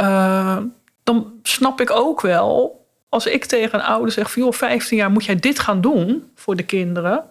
Uh, 0.00 0.56
dan 1.02 1.32
snap 1.42 1.80
ik 1.80 1.90
ook 1.90 2.20
wel, 2.20 2.85
als 3.16 3.26
ik 3.26 3.44
tegen 3.44 3.78
een 3.78 3.84
ouder 3.84 4.12
zeg: 4.12 4.30
van, 4.30 4.42
joh, 4.42 4.52
15 4.52 4.96
jaar 4.96 5.10
moet 5.10 5.24
jij 5.24 5.36
dit 5.36 5.58
gaan 5.58 5.80
doen 5.80 6.30
voor 6.34 6.56
de 6.56 6.62
kinderen. 6.62 7.24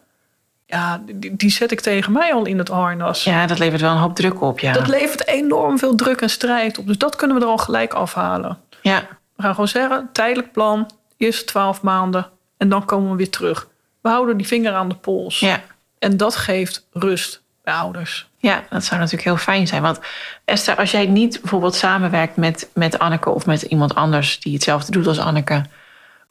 Ja, 0.65 1.01
die, 1.05 1.35
die, 1.35 1.49
zet 1.49 1.71
ik 1.71 1.81
tegen 1.81 2.11
mij 2.11 2.33
al 2.33 2.45
in 2.45 2.57
het 2.57 2.67
harnas. 2.67 3.23
Ja, 3.23 3.47
dat 3.47 3.59
levert 3.59 3.81
wel 3.81 3.91
een 3.91 3.97
hoop 3.97 4.15
druk 4.15 4.41
op. 4.41 4.59
Ja. 4.59 4.73
Dat 4.73 4.87
levert 4.87 5.27
enorm 5.27 5.79
veel 5.79 5.95
druk 5.95 6.21
en 6.21 6.29
strijd 6.29 6.77
op. 6.77 6.87
Dus 6.87 6.97
dat 6.97 7.15
kunnen 7.15 7.37
we 7.37 7.43
er 7.43 7.49
al 7.49 7.57
gelijk 7.57 7.93
afhalen. 7.93 8.57
Ja. 8.81 9.07
We 9.35 9.41
gaan 9.41 9.51
gewoon 9.51 9.67
zeggen, 9.67 10.09
tijdelijk 10.11 10.51
plan, 10.51 10.91
eerst 11.17 11.47
twaalf 11.47 11.81
maanden 11.81 12.29
en 12.57 12.69
dan 12.69 12.85
komen 12.85 13.11
we 13.11 13.17
weer 13.17 13.29
terug. 13.29 13.67
We 14.01 14.09
houden 14.09 14.37
die 14.37 14.47
vinger 14.47 14.73
aan 14.73 14.89
de 14.89 14.95
pols. 14.95 15.39
Ja. 15.39 15.61
En 15.99 16.17
dat 16.17 16.35
geeft 16.35 16.87
rust 16.91 17.41
bij 17.63 17.73
ouders. 17.73 18.27
Ja, 18.37 18.63
dat 18.69 18.83
zou 18.83 18.99
natuurlijk 18.99 19.27
heel 19.27 19.37
fijn 19.37 19.67
zijn. 19.67 19.81
Want 19.81 19.99
Esther, 20.45 20.77
als 20.77 20.91
jij 20.91 21.05
niet 21.05 21.41
bijvoorbeeld 21.41 21.75
samenwerkt 21.75 22.35
met, 22.35 22.69
met 22.73 22.99
Anneke 22.99 23.29
of 23.29 23.45
met 23.45 23.61
iemand 23.61 23.95
anders 23.95 24.39
die 24.39 24.53
hetzelfde 24.53 24.91
doet 24.91 25.07
als 25.07 25.19
Anneke, 25.19 25.63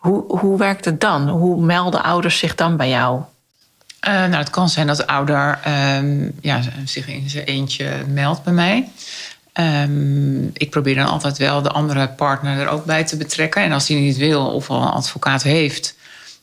hoe, 0.04 0.38
hoe 0.38 0.58
werkt 0.58 0.84
het 0.84 1.00
dan? 1.00 1.28
Hoe 1.28 1.60
melden 1.60 2.02
ouders 2.02 2.38
zich 2.38 2.54
dan 2.54 2.76
bij 2.76 2.88
jou? 2.88 3.20
Uh, 4.08 4.12
nou, 4.12 4.34
het 4.34 4.50
kan 4.50 4.68
zijn 4.68 4.86
dat 4.86 4.96
de 4.96 5.06
ouder 5.06 5.58
uh, 5.66 6.28
ja, 6.40 6.60
zich 6.84 7.08
in 7.08 7.30
zijn 7.30 7.44
eentje 7.44 8.04
meldt 8.08 8.42
bij 8.42 8.52
mij. 8.52 8.88
Um, 9.52 10.50
ik 10.52 10.70
probeer 10.70 10.94
dan 10.94 11.06
altijd 11.06 11.38
wel 11.38 11.62
de 11.62 11.68
andere 11.70 12.08
partner 12.08 12.60
er 12.60 12.68
ook 12.68 12.84
bij 12.84 13.04
te 13.04 13.16
betrekken. 13.16 13.62
En 13.62 13.72
als 13.72 13.86
die 13.86 13.96
niet 13.96 14.16
wil 14.16 14.46
of 14.46 14.70
al 14.70 14.82
een 14.82 14.88
advocaat 14.88 15.42
heeft, 15.42 15.94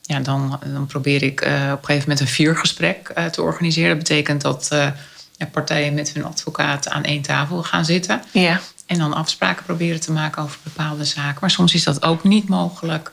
ja, 0.01 0.19
dan, 0.19 0.59
dan 0.73 0.85
probeer 0.85 1.23
ik 1.23 1.45
uh, 1.45 1.47
op 1.47 1.79
een 1.79 1.85
gegeven 1.85 2.09
moment 2.09 2.19
een 2.19 2.27
viergesprek 2.27 3.11
uh, 3.17 3.25
te 3.25 3.41
organiseren. 3.41 3.89
Dat 3.89 3.97
betekent 3.97 4.41
dat 4.41 4.69
uh, 4.73 4.87
partijen 5.51 5.93
met 5.93 6.13
hun 6.13 6.25
advocaat 6.25 6.89
aan 6.89 7.03
één 7.03 7.21
tafel 7.21 7.63
gaan 7.63 7.85
zitten. 7.85 8.21
Ja. 8.31 8.59
En 8.85 8.97
dan 8.97 9.13
afspraken 9.13 9.65
proberen 9.65 9.99
te 9.99 10.11
maken 10.11 10.43
over 10.43 10.57
bepaalde 10.63 11.05
zaken. 11.05 11.37
Maar 11.41 11.51
soms 11.51 11.73
is 11.73 11.83
dat 11.83 12.03
ook 12.03 12.23
niet 12.23 12.47
mogelijk. 12.47 13.11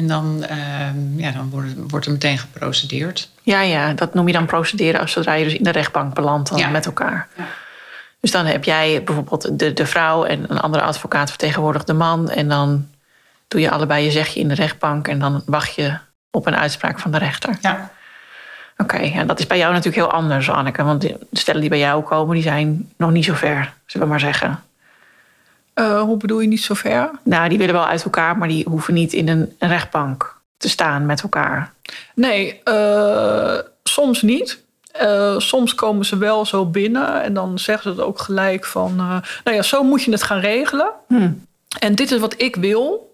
En 0.00 0.06
dan, 0.06 0.44
ehm, 0.44 1.18
ja, 1.18 1.30
dan 1.30 1.50
wordt, 1.50 1.68
wordt, 1.88 2.06
er 2.06 2.12
meteen 2.12 2.38
geprocedeerd. 2.38 3.30
Ja, 3.42 3.60
ja, 3.60 3.92
dat 3.92 4.14
noem 4.14 4.26
je 4.26 4.32
dan 4.32 4.46
procederen 4.46 5.00
als 5.00 5.12
zodra 5.12 5.32
je 5.32 5.44
dus 5.44 5.54
in 5.54 5.64
de 5.64 5.70
rechtbank 5.70 6.14
belandt 6.14 6.48
dan 6.50 6.58
Ja. 6.58 6.68
met 6.68 6.86
elkaar. 6.86 7.28
Ja. 7.36 7.44
Dus 8.20 8.30
dan 8.30 8.46
heb 8.46 8.64
jij 8.64 9.02
bijvoorbeeld 9.04 9.58
de, 9.58 9.72
de 9.72 9.86
vrouw 9.86 10.24
en 10.24 10.44
een 10.48 10.60
andere 10.60 10.84
advocaat 10.84 11.28
vertegenwoordigt 11.28 11.86
de 11.86 11.92
man. 11.92 12.30
En 12.30 12.48
dan 12.48 12.86
doe 13.48 13.60
je 13.60 13.70
allebei 13.70 14.04
je 14.04 14.10
zegje 14.10 14.40
in 14.40 14.48
de 14.48 14.54
rechtbank 14.54 15.08
en 15.08 15.18
dan 15.18 15.42
wacht 15.46 15.74
je 15.74 15.98
op 16.30 16.46
een 16.46 16.56
uitspraak 16.56 16.98
van 16.98 17.10
de 17.10 17.18
rechter. 17.18 17.58
Ja. 17.60 17.90
Oké, 18.76 18.96
en 18.96 19.26
dat 19.26 19.38
is 19.38 19.46
bij 19.46 19.58
jou 19.58 19.72
natuurlijk 19.72 20.02
heel 20.06 20.12
anders, 20.12 20.50
Anneke. 20.50 20.82
Want 20.82 21.00
de 21.00 21.18
stellen 21.32 21.60
die 21.60 21.70
bij 21.70 21.78
jou 21.78 22.02
komen, 22.02 22.34
die 22.34 22.42
zijn 22.42 22.90
nog 22.96 23.10
niet 23.10 23.24
zo 23.24 23.34
ver, 23.34 23.72
zullen 23.86 24.06
we 24.06 24.12
maar 24.12 24.22
zeggen. 24.22 24.62
Uh, 25.80 26.00
hoe 26.00 26.16
bedoel 26.16 26.40
je 26.40 26.48
niet 26.48 26.62
zo 26.62 26.74
ver? 26.74 27.10
Nou, 27.22 27.48
die 27.48 27.58
willen 27.58 27.74
wel 27.74 27.86
uit 27.86 28.04
elkaar, 28.04 28.38
maar 28.38 28.48
die 28.48 28.64
hoeven 28.68 28.94
niet 28.94 29.12
in 29.12 29.28
een 29.28 29.52
rechtbank 29.58 30.36
te 30.56 30.68
staan 30.68 31.06
met 31.06 31.22
elkaar. 31.22 31.72
Nee, 32.14 32.60
uh, 32.64 33.58
soms 33.82 34.22
niet. 34.22 34.62
Uh, 35.02 35.38
soms 35.38 35.74
komen 35.74 36.04
ze 36.04 36.18
wel 36.18 36.46
zo 36.46 36.66
binnen 36.66 37.22
en 37.22 37.34
dan 37.34 37.58
zeggen 37.58 37.82
ze 37.82 38.00
het 38.00 38.08
ook 38.08 38.18
gelijk 38.18 38.64
van... 38.64 38.96
Nou 38.96 39.56
ja, 39.56 39.62
zo 39.62 39.82
moet 39.82 40.02
je 40.02 40.10
het 40.10 40.22
gaan 40.22 40.40
regelen. 40.40 40.90
Hmm. 41.06 41.46
En 41.78 41.94
dit 41.94 42.10
is 42.10 42.18
wat 42.18 42.34
ik 42.36 42.56
wil. 42.56 43.09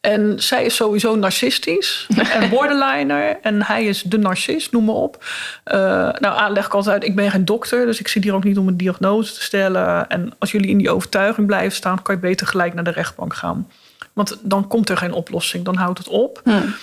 En 0.00 0.42
zij 0.42 0.64
is 0.64 0.76
sowieso 0.76 1.16
narcistisch 1.16 2.06
en 2.40 2.48
borderliner. 2.48 3.38
En 3.42 3.62
hij 3.62 3.84
is 3.84 4.02
de 4.02 4.18
narcist, 4.18 4.72
noem 4.72 4.84
maar 4.84 4.94
op. 4.94 5.24
Uh, 5.66 5.74
nou, 6.12 6.52
leg 6.52 6.66
ik 6.66 6.74
altijd 6.74 6.94
uit, 6.94 7.04
ik 7.04 7.16
ben 7.16 7.30
geen 7.30 7.44
dokter... 7.44 7.86
dus 7.86 8.00
ik 8.00 8.08
zit 8.08 8.24
hier 8.24 8.34
ook 8.34 8.44
niet 8.44 8.58
om 8.58 8.68
een 8.68 8.76
diagnose 8.76 9.34
te 9.34 9.42
stellen. 9.42 10.08
En 10.08 10.32
als 10.38 10.50
jullie 10.50 10.70
in 10.70 10.78
die 10.78 10.90
overtuiging 10.90 11.46
blijven 11.46 11.76
staan... 11.76 12.02
kan 12.02 12.14
je 12.14 12.20
beter 12.20 12.46
gelijk 12.46 12.74
naar 12.74 12.84
de 12.84 12.90
rechtbank 12.90 13.34
gaan. 13.34 13.70
Want 14.12 14.38
dan 14.42 14.68
komt 14.68 14.88
er 14.88 14.96
geen 14.96 15.12
oplossing, 15.12 15.64
dan 15.64 15.76
houdt 15.76 15.98
het 15.98 16.08
op. 16.08 16.40
Hmm. 16.44 16.74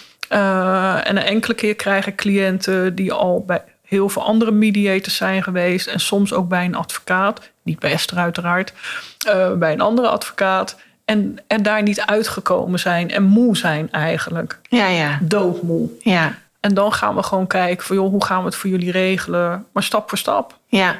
en 1.03 1.17
een 1.17 1.23
enkele 1.23 1.53
keer 1.53 1.75
krijgen 1.75 2.15
cliënten 2.15 2.95
die 2.95 3.13
al 3.13 3.43
bij 3.45 3.63
heel 3.85 4.09
veel 4.09 4.23
andere 4.23 4.51
mediators 4.51 5.15
zijn 5.15 5.43
geweest. 5.43 5.87
En 5.87 5.99
soms 5.99 6.33
ook 6.33 6.47
bij 6.47 6.65
een 6.65 6.75
advocaat. 6.75 7.49
Niet 7.63 7.79
bij 7.79 7.91
Esther 7.91 8.17
uiteraard. 8.17 8.73
Uh, 9.27 9.53
bij 9.53 9.71
een 9.71 9.81
andere 9.81 10.07
advocaat. 10.07 10.77
En, 11.05 11.37
en 11.47 11.63
daar 11.63 11.83
niet 11.83 12.01
uitgekomen 12.01 12.79
zijn. 12.79 13.11
En 13.11 13.23
moe 13.23 13.57
zijn 13.57 13.91
eigenlijk. 13.91 14.59
Ja, 14.69 14.87
ja. 14.87 15.19
Doodmoe. 15.21 15.89
Ja. 15.99 16.37
En 16.59 16.73
dan 16.73 16.93
gaan 16.93 17.15
we 17.15 17.23
gewoon 17.23 17.47
kijken 17.47 17.85
van... 17.85 17.95
joh, 17.95 18.09
hoe 18.09 18.25
gaan 18.25 18.39
we 18.39 18.45
het 18.45 18.55
voor 18.55 18.69
jullie 18.69 18.91
regelen? 18.91 19.65
Maar 19.71 19.83
stap 19.83 20.09
voor 20.09 20.17
stap. 20.17 20.57
Ja. 20.67 20.95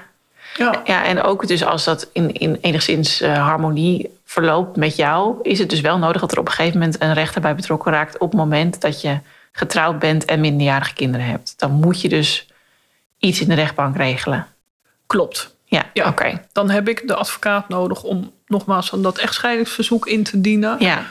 Ja, 0.58 0.82
ja 0.84 1.06
en 1.06 1.22
ook 1.22 1.48
dus 1.48 1.66
als 1.66 1.84
dat 1.84 2.10
in, 2.14 2.34
in 2.34 2.58
enigszins 2.62 3.22
uh, 3.22 3.48
harmonie 3.48 4.10
verloopt 4.26 4.78
met 4.78 4.96
jou... 4.96 5.40
is 5.42 5.60
het 5.60 5.70
dus 5.70 5.82
wel 5.82 5.98
nodig 5.98 6.22
dat 6.22 6.32
er 6.32 6.40
op 6.40 6.48
een 6.48 6.54
gegeven 6.54 6.80
moment 6.80 7.02
een 7.02 7.14
rechter 7.14 7.42
bij 7.42 7.56
betrokken 7.56 7.92
raakt... 7.92 8.18
op 8.18 8.32
het 8.32 8.40
moment 8.40 8.82
dat 8.82 9.02
je 9.02 9.20
getrouwd 9.52 10.00
bent 10.00 10.26
en 10.26 10.40
minderjarige 10.40 10.94
kinderen 10.94 11.26
hebt. 11.26 11.54
Dan 11.58 11.72
moet 11.72 12.02
je 12.02 12.10
dus 12.10 12.48
iets 13.18 13.42
in 13.42 13.48
de 13.48 13.56
rechtbank 13.56 13.98
regelen. 13.98 14.48
Klopt. 15.08 15.55
Ja, 15.76 15.90
Ja. 15.94 16.02
oké. 16.08 16.22
Okay. 16.22 16.42
Dan 16.52 16.70
heb 16.70 16.88
ik 16.90 17.08
de 17.08 17.16
advocaat 17.16 17.70
nodig 17.70 18.04
om 18.04 18.32
nogmaals 18.48 18.90
van 18.90 19.02
dat 19.02 19.18
echtscheidingsverzoek 19.18 20.08
in 20.08 20.24
te 20.24 20.42
dienen. 20.42 20.76
Ja, 20.80 21.06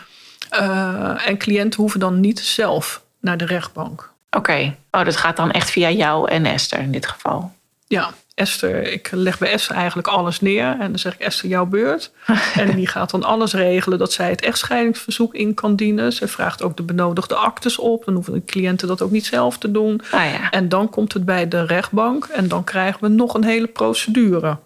Uh, 0.60 1.26
en 1.28 1.38
cliënten 1.38 1.80
hoeven 1.80 2.00
dan 2.00 2.20
niet 2.20 2.40
zelf 2.40 3.02
naar 3.20 3.36
de 3.36 3.44
rechtbank. 3.46 4.12
oké. 4.30 4.76
Oh, 4.90 5.04
dat 5.04 5.16
gaat 5.16 5.36
dan 5.36 5.50
echt 5.50 5.70
via 5.70 5.90
jou 5.90 6.30
en 6.30 6.46
Esther 6.46 6.78
in 6.78 6.90
dit 6.92 7.06
geval. 7.06 7.52
Ja, 7.86 8.10
Esther, 8.34 8.92
ik 8.92 9.08
leg 9.12 9.38
bij 9.38 9.50
Esther 9.52 9.76
eigenlijk 9.76 10.08
alles 10.08 10.40
neer. 10.40 10.76
En 10.80 10.88
dan 10.90 10.98
zeg 10.98 11.14
ik, 11.14 11.20
Esther, 11.20 11.48
jouw 11.48 11.66
beurt. 11.66 12.10
en 12.54 12.76
die 12.76 12.86
gaat 12.86 13.10
dan 13.10 13.24
alles 13.24 13.52
regelen 13.52 13.98
dat 13.98 14.12
zij 14.12 14.30
het 14.30 14.40
echtscheidingsverzoek 14.42 15.34
in 15.34 15.54
kan 15.54 15.76
dienen. 15.76 16.12
Ze 16.12 16.28
vraagt 16.28 16.62
ook 16.62 16.76
de 16.76 16.82
benodigde 16.82 17.34
actes 17.34 17.78
op. 17.78 18.04
Dan 18.04 18.14
hoeven 18.14 18.32
de 18.32 18.44
cliënten 18.44 18.88
dat 18.88 19.02
ook 19.02 19.10
niet 19.10 19.26
zelf 19.26 19.58
te 19.58 19.70
doen. 19.70 20.00
Ah 20.10 20.24
ja. 20.30 20.50
En 20.50 20.68
dan 20.68 20.90
komt 20.90 21.12
het 21.12 21.24
bij 21.24 21.48
de 21.48 21.66
rechtbank. 21.66 22.24
En 22.24 22.48
dan 22.48 22.64
krijgen 22.64 23.00
we 23.00 23.08
nog 23.08 23.34
een 23.34 23.44
hele 23.44 23.66
procedure. 23.66 24.58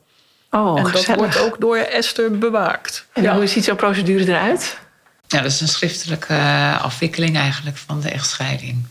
Oh, 0.50 0.76
en 0.78 0.83
dat 0.83 0.92
gezellig. 0.92 1.20
wordt 1.20 1.38
ook 1.40 1.61
door 1.61 1.76
Esther 1.76 2.38
bewaakt. 2.38 3.07
En 3.12 3.22
Ja. 3.22 3.37
hoe 3.37 3.46
ziet 3.46 3.64
zo'n 3.64 3.76
procedure 3.76 4.24
eruit? 4.26 4.78
Ja, 5.26 5.40
dat 5.42 5.50
is 5.52 5.61
een 5.61 5.68
schriftelijke 5.68 6.35
eh, 6.35 6.85
afwikkeling 6.85 7.37
eigenlijk 7.37 7.76
van 7.76 8.00
de 8.00 8.09
echtscheiding. 8.11 8.85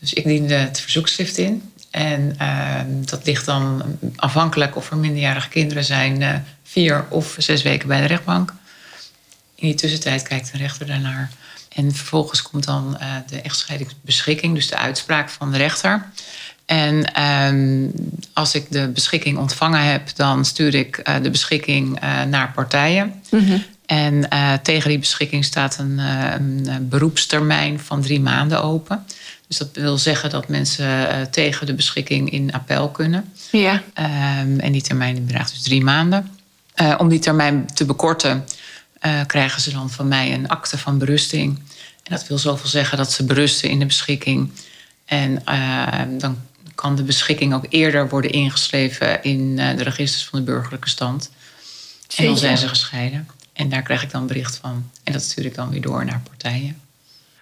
Dus 0.00 0.12
ik 0.12 0.24
diende 0.24 0.54
het 0.54 0.80
verzoekschrift 0.80 1.38
in. 1.38 1.72
En 1.90 2.34
ehm, 2.38 3.04
dat 3.04 3.26
ligt 3.26 3.44
dan 3.44 3.82
afhankelijk 4.16 4.76
of 4.76 4.90
er 4.90 4.96
minderjarige 4.96 5.48
kinderen 5.48 5.84
zijn, 5.84 6.22
eh, 6.22 6.34
vier 6.62 7.04
of 7.08 7.34
zes 7.38 7.62
weken 7.62 7.88
bij 7.88 8.00
de 8.00 8.06
rechtbank. 8.06 8.54
In 9.54 9.66
die 9.66 9.76
tussentijd 9.76 10.22
kijkt 10.22 10.52
de 10.52 10.58
rechter 10.58 10.86
daarnaar. 10.86 11.30
En 11.68 11.94
vervolgens 11.94 12.42
komt 12.42 12.64
dan 12.64 12.98
uh, 13.00 13.14
de 13.26 13.40
echtscheidingsbeschikking, 13.40 14.54
dus 14.54 14.68
de 14.68 14.76
uitspraak 14.76 15.28
van 15.28 15.52
de 15.52 15.56
rechter. 15.56 16.06
En 16.66 17.14
ehm, 17.14 17.88
als 18.32 18.54
ik 18.54 18.66
de 18.70 18.88
beschikking 18.88 19.38
ontvangen 19.38 19.84
heb, 19.84 20.16
dan 20.16 20.44
stuur 20.44 20.74
ik 20.74 21.00
uh, 21.04 21.14
de 21.22 21.30
beschikking 21.30 22.00
naar 22.28 22.52
partijen. 22.54 23.22
Mm-hmm. 23.30 23.64
En 23.86 24.28
tegen 24.62 24.88
die 24.88 24.98
beschikking 24.98 25.44
staat 25.44 25.78
een, 25.78 25.98
een, 25.98 26.88
beroepstermijn 26.88 27.80
van 27.80 28.02
drie 28.02 28.20
maanden 28.20 28.62
open. 28.62 29.04
Dus 29.48 29.56
dat 29.56 29.68
wil 29.72 29.98
zeggen 29.98 30.30
dat 30.30 30.48
mensen 30.48 31.30
tegen 31.30 31.66
de 31.66 31.74
beschikking 31.74 32.30
in 32.30 32.52
appel 32.52 32.88
kunnen. 32.88 33.32
Ja. 33.50 33.72
Um, 33.74 34.60
en 34.60 34.72
die 34.72 34.82
termijn 34.82 35.26
bedraagt 35.26 35.50
dus 35.52 35.62
drie 35.62 35.82
maanden. 35.82 36.30
om 36.98 37.08
die 37.08 37.18
termijn 37.18 37.66
te 37.74 37.84
bekorten, 37.84 38.44
krijgen 39.26 39.60
ze 39.60 39.72
dan 39.72 39.90
van 39.90 40.08
mij 40.08 40.34
een 40.34 40.48
akte 40.48 40.78
van 40.78 40.98
berusting. 40.98 41.58
En 42.02 42.14
dat 42.14 42.26
wil 42.26 42.38
zoveel 42.38 42.68
zeggen 42.68 42.98
dat 42.98 43.12
ze 43.12 43.24
berusten 43.24 43.70
in 43.70 43.78
de 43.78 43.86
beschikking. 43.86 44.52
En 45.04 45.42
dan 46.18 46.38
kan 46.74 46.96
de 46.96 47.02
beschikking 47.02 47.54
ook 47.54 47.66
eerder 47.68 48.08
worden 48.08 48.30
ingeschreven 48.30 49.22
in 49.22 49.56
de 49.56 49.82
registers 49.82 50.24
van 50.24 50.38
de 50.38 50.44
burgerlijke 50.44 50.88
stand. 50.88 51.30
En 52.16 52.24
dan 52.24 52.38
zijn 52.38 52.58
ze 52.58 52.68
gescheiden. 52.68 53.28
En 53.52 53.68
daar 53.68 53.82
krijg 53.82 54.02
ik 54.02 54.10
dan 54.10 54.26
bericht 54.26 54.56
van. 54.56 54.90
En 55.04 55.12
dat 55.12 55.22
stuur 55.22 55.44
ik 55.44 55.54
dan 55.54 55.70
weer 55.70 55.80
door 55.80 56.04
naar 56.04 56.20
partijen. 56.28 56.80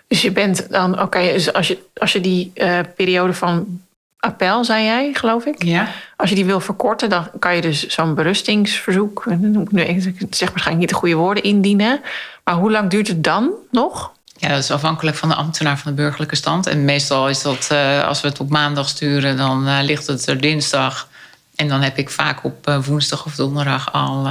Dus 0.08 0.22
je 0.22 0.30
bent 0.30 0.70
dan, 0.70 1.00
oké, 1.00 1.20
dus 1.20 1.52
als, 1.52 1.68
je, 1.68 1.78
als 1.94 2.12
je 2.12 2.20
die 2.20 2.52
uh, 2.54 2.78
periode 2.96 3.32
van 3.32 3.80
appel, 4.18 4.64
zei 4.64 4.84
jij, 4.84 5.10
geloof 5.14 5.44
ik. 5.44 5.62
Ja. 5.62 5.88
Als 6.16 6.28
je 6.28 6.34
die 6.34 6.44
wil 6.44 6.60
verkorten, 6.60 7.08
dan 7.08 7.28
kan 7.38 7.54
je 7.54 7.60
dus 7.60 7.86
zo'n 7.86 8.14
berustingsverzoek, 8.14 9.26
nu, 9.70 9.82
ik 9.82 10.26
zeg 10.30 10.48
waarschijnlijk 10.48 10.78
niet 10.78 10.88
de 10.88 10.94
goede 10.94 11.14
woorden, 11.14 11.42
indienen. 11.42 12.00
Maar 12.44 12.54
hoe 12.54 12.70
lang 12.70 12.90
duurt 12.90 13.08
het 13.08 13.24
dan 13.24 13.50
nog? 13.70 14.12
Ja, 14.38 14.48
dat 14.48 14.58
is 14.58 14.70
afhankelijk 14.70 15.16
van 15.16 15.28
de 15.28 15.34
ambtenaar 15.34 15.78
van 15.78 15.90
de 15.90 16.02
burgerlijke 16.02 16.36
stand. 16.36 16.66
En 16.66 16.84
meestal 16.84 17.28
is 17.28 17.42
dat, 17.42 17.68
uh, 17.72 18.04
als 18.04 18.20
we 18.20 18.28
het 18.28 18.40
op 18.40 18.48
maandag 18.48 18.88
sturen, 18.88 19.36
dan 19.36 19.68
uh, 19.68 19.78
ligt 19.82 20.06
het 20.06 20.26
er 20.26 20.40
dinsdag. 20.40 21.08
En 21.54 21.68
dan 21.68 21.80
heb 21.80 21.98
ik 21.98 22.10
vaak 22.10 22.44
op 22.44 22.68
uh, 22.68 22.84
woensdag 22.84 23.24
of 23.24 23.34
donderdag 23.34 23.92
al 23.92 24.28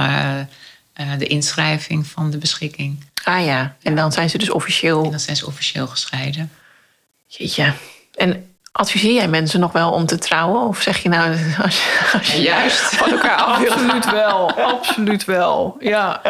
de 1.18 1.26
inschrijving 1.26 2.06
van 2.06 2.30
de 2.30 2.38
beschikking. 2.38 3.04
Ah 3.24 3.44
ja, 3.44 3.76
en 3.82 3.96
dan 3.96 4.12
zijn 4.12 4.30
ze 4.30 4.38
dus 4.38 4.50
officieel. 4.50 5.04
En 5.04 5.10
dan 5.10 5.20
zijn 5.20 5.36
ze 5.36 5.46
officieel 5.46 5.86
gescheiden. 5.86 6.50
Jeetje. 7.26 7.72
En 8.14 8.50
adviseer 8.72 9.12
jij 9.12 9.28
mensen 9.28 9.60
nog 9.60 9.72
wel 9.72 9.90
om 9.92 10.06
te 10.06 10.18
trouwen? 10.18 10.60
Of 10.68 10.80
zeg 10.82 11.02
je 11.02 11.08
nou, 11.08 11.30
als 11.62 11.76
je, 11.84 12.10
als 12.12 12.32
je 12.32 12.40
juist 12.42 12.80
van 12.80 13.10
elkaar 13.10 13.36
af 13.44 13.58
Absoluut 13.70 14.10
wel, 14.10 14.52
absoluut 14.52 15.24
wel. 15.24 15.76
Ja, 15.80 16.20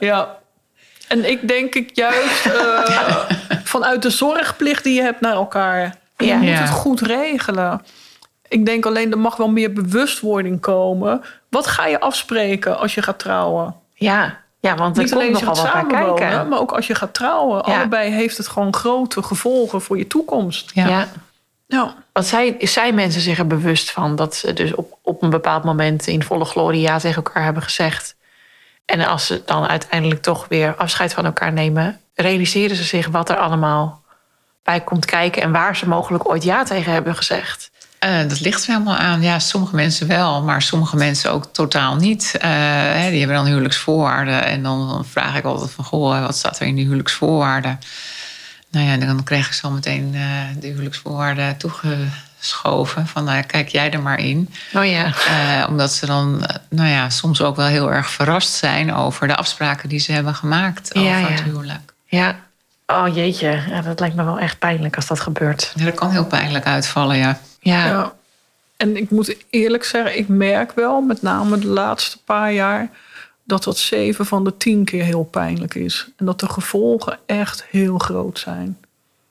ja. 0.00 0.36
En 1.08 1.30
ik 1.30 1.48
denk 1.48 1.74
ik 1.74 1.90
juist 1.96 2.46
uh, 2.46 3.20
vanuit 3.74 4.02
de 4.02 4.10
zorgplicht 4.10 4.84
die 4.84 4.94
je 4.94 5.02
hebt 5.02 5.20
naar 5.20 5.32
elkaar. 5.34 5.96
Je 6.16 6.24
Ja. 6.26 6.36
moet 6.36 6.48
Ja. 6.48 6.54
het 6.60 6.70
goed 6.70 7.00
regelen. 7.00 7.82
Ik 8.48 8.66
denk 8.66 8.86
alleen, 8.86 9.10
er 9.10 9.18
mag 9.18 9.36
wel 9.36 9.48
meer 9.50 9.72
bewustwording 9.72 10.60
komen. 10.60 11.22
Wat 11.50 11.66
ga 11.66 11.86
je 11.86 12.00
afspreken 12.00 12.78
als 12.78 12.94
je 12.94 13.02
gaat 13.02 13.18
trouwen? 13.18 13.74
Ja, 13.98 14.38
ja 14.60 14.76
want 14.76 14.96
Niet 14.96 15.14
alleen 15.14 15.30
als 15.30 15.38
je 15.40 15.46
nogal 15.46 15.64
gaat 15.64 15.72
samenwonen, 15.72 16.14
kijken. 16.14 16.48
maar 16.48 16.58
ook 16.58 16.72
als 16.72 16.86
je 16.86 16.94
gaat 16.94 17.14
trouwen. 17.14 17.62
Ja. 17.66 17.76
Allebei 17.76 18.10
heeft 18.10 18.36
het 18.36 18.48
gewoon 18.48 18.74
grote 18.74 19.22
gevolgen 19.22 19.80
voor 19.80 19.98
je 19.98 20.06
toekomst. 20.06 20.70
Ja. 20.74 20.88
Ja. 20.88 21.08
Ja. 21.66 21.94
Want 22.12 22.26
zij, 22.26 22.56
zijn 22.58 22.94
mensen 22.94 23.20
zich 23.20 23.38
er 23.38 23.46
bewust 23.46 23.90
van 23.90 24.16
dat 24.16 24.34
ze 24.34 24.52
dus 24.52 24.74
op, 24.74 24.98
op 25.02 25.22
een 25.22 25.30
bepaald 25.30 25.64
moment 25.64 26.06
in 26.06 26.22
volle 26.22 26.44
glorie 26.44 26.80
ja 26.80 26.98
tegen 26.98 27.24
elkaar 27.24 27.44
hebben 27.44 27.62
gezegd. 27.62 28.16
En 28.84 29.06
als 29.06 29.26
ze 29.26 29.42
dan 29.44 29.66
uiteindelijk 29.66 30.22
toch 30.22 30.46
weer 30.48 30.74
afscheid 30.74 31.14
van 31.14 31.24
elkaar 31.24 31.52
nemen, 31.52 32.00
realiseren 32.14 32.76
ze 32.76 32.84
zich 32.84 33.06
wat 33.06 33.28
er 33.28 33.36
allemaal 33.36 34.02
bij 34.62 34.80
komt 34.80 35.04
kijken 35.04 35.42
en 35.42 35.52
waar 35.52 35.76
ze 35.76 35.88
mogelijk 35.88 36.28
ooit 36.28 36.44
ja 36.44 36.64
tegen 36.64 36.92
hebben 36.92 37.16
gezegd. 37.16 37.70
Eh, 37.98 38.28
dat 38.28 38.40
ligt 38.40 38.66
er 38.66 38.72
helemaal 38.72 38.96
aan. 38.96 39.22
Ja, 39.22 39.38
sommige 39.38 39.74
mensen 39.74 40.06
wel, 40.06 40.42
maar 40.42 40.62
sommige 40.62 40.96
mensen 40.96 41.32
ook 41.32 41.48
totaal 41.52 41.96
niet. 41.96 42.36
Eh, 42.40 42.50
hè, 42.50 43.10
die 43.10 43.18
hebben 43.18 43.36
dan 43.36 43.46
huwelijksvoorwaarden. 43.46 44.44
En 44.44 44.62
dan, 44.62 44.88
dan 44.88 45.04
vraag 45.04 45.36
ik 45.36 45.44
altijd 45.44 45.70
van, 45.70 45.84
goh, 45.84 46.20
wat 46.20 46.36
staat 46.36 46.60
er 46.60 46.66
in 46.66 46.74
die 46.74 46.84
huwelijksvoorwaarden? 46.84 47.78
Nou 48.70 48.86
ja, 48.86 48.96
dan 48.96 49.24
krijg 49.24 49.46
ik 49.46 49.52
zo 49.52 49.70
meteen 49.70 50.10
eh, 50.14 50.60
de 50.60 50.66
huwelijksvoorwaarden 50.66 51.56
toegeschoven. 51.56 53.06
Van, 53.06 53.24
nou, 53.24 53.36
ja, 53.36 53.42
kijk 53.42 53.68
jij 53.68 53.90
er 53.90 54.02
maar 54.02 54.18
in. 54.18 54.54
Oh 54.74 54.84
ja. 54.84 55.12
Omdat 55.68 55.92
ze 55.92 56.06
dan, 56.06 56.46
nou 56.70 56.88
ja, 56.88 57.10
soms 57.10 57.42
ook 57.42 57.56
wel 57.56 57.66
heel 57.66 57.92
erg 57.92 58.10
verrast 58.10 58.52
zijn 58.52 58.94
over 58.94 59.26
de 59.26 59.36
afspraken 59.36 59.88
die 59.88 59.98
ze 59.98 60.12
hebben 60.12 60.34
gemaakt 60.34 60.90
Ja, 60.92 61.00
over 61.00 61.20
ja. 61.20 61.26
het 61.26 61.42
huwelijk. 61.42 61.92
Ja. 62.04 62.36
Oh 62.86 63.14
jeetje, 63.14 63.62
ja, 63.68 63.80
dat 63.80 64.00
lijkt 64.00 64.14
me 64.14 64.24
wel 64.24 64.38
echt 64.38 64.58
pijnlijk 64.58 64.96
als 64.96 65.06
dat 65.06 65.20
gebeurt. 65.20 65.72
Ja, 65.74 65.84
dat 65.84 65.94
kan 65.94 66.10
heel 66.10 66.26
pijnlijk 66.26 66.64
uitvallen, 66.66 67.16
ja. 67.16 67.38
Ja. 67.68 67.86
Ja. 67.86 68.16
En 68.76 68.96
ik 68.96 69.10
moet 69.10 69.36
eerlijk 69.50 69.84
zeggen, 69.84 70.18
ik 70.18 70.28
merk 70.28 70.72
wel, 70.72 71.00
met 71.00 71.22
name 71.22 71.58
de 71.58 71.66
laatste 71.66 72.18
paar 72.24 72.52
jaar, 72.52 72.90
dat 73.44 73.64
dat 73.64 73.78
zeven 73.78 74.26
van 74.26 74.44
de 74.44 74.56
tien 74.56 74.84
keer 74.84 75.04
heel 75.04 75.24
pijnlijk 75.24 75.74
is. 75.74 76.08
En 76.16 76.26
dat 76.26 76.40
de 76.40 76.48
gevolgen 76.48 77.18
echt 77.26 77.64
heel 77.64 77.98
groot 77.98 78.38
zijn. 78.38 78.78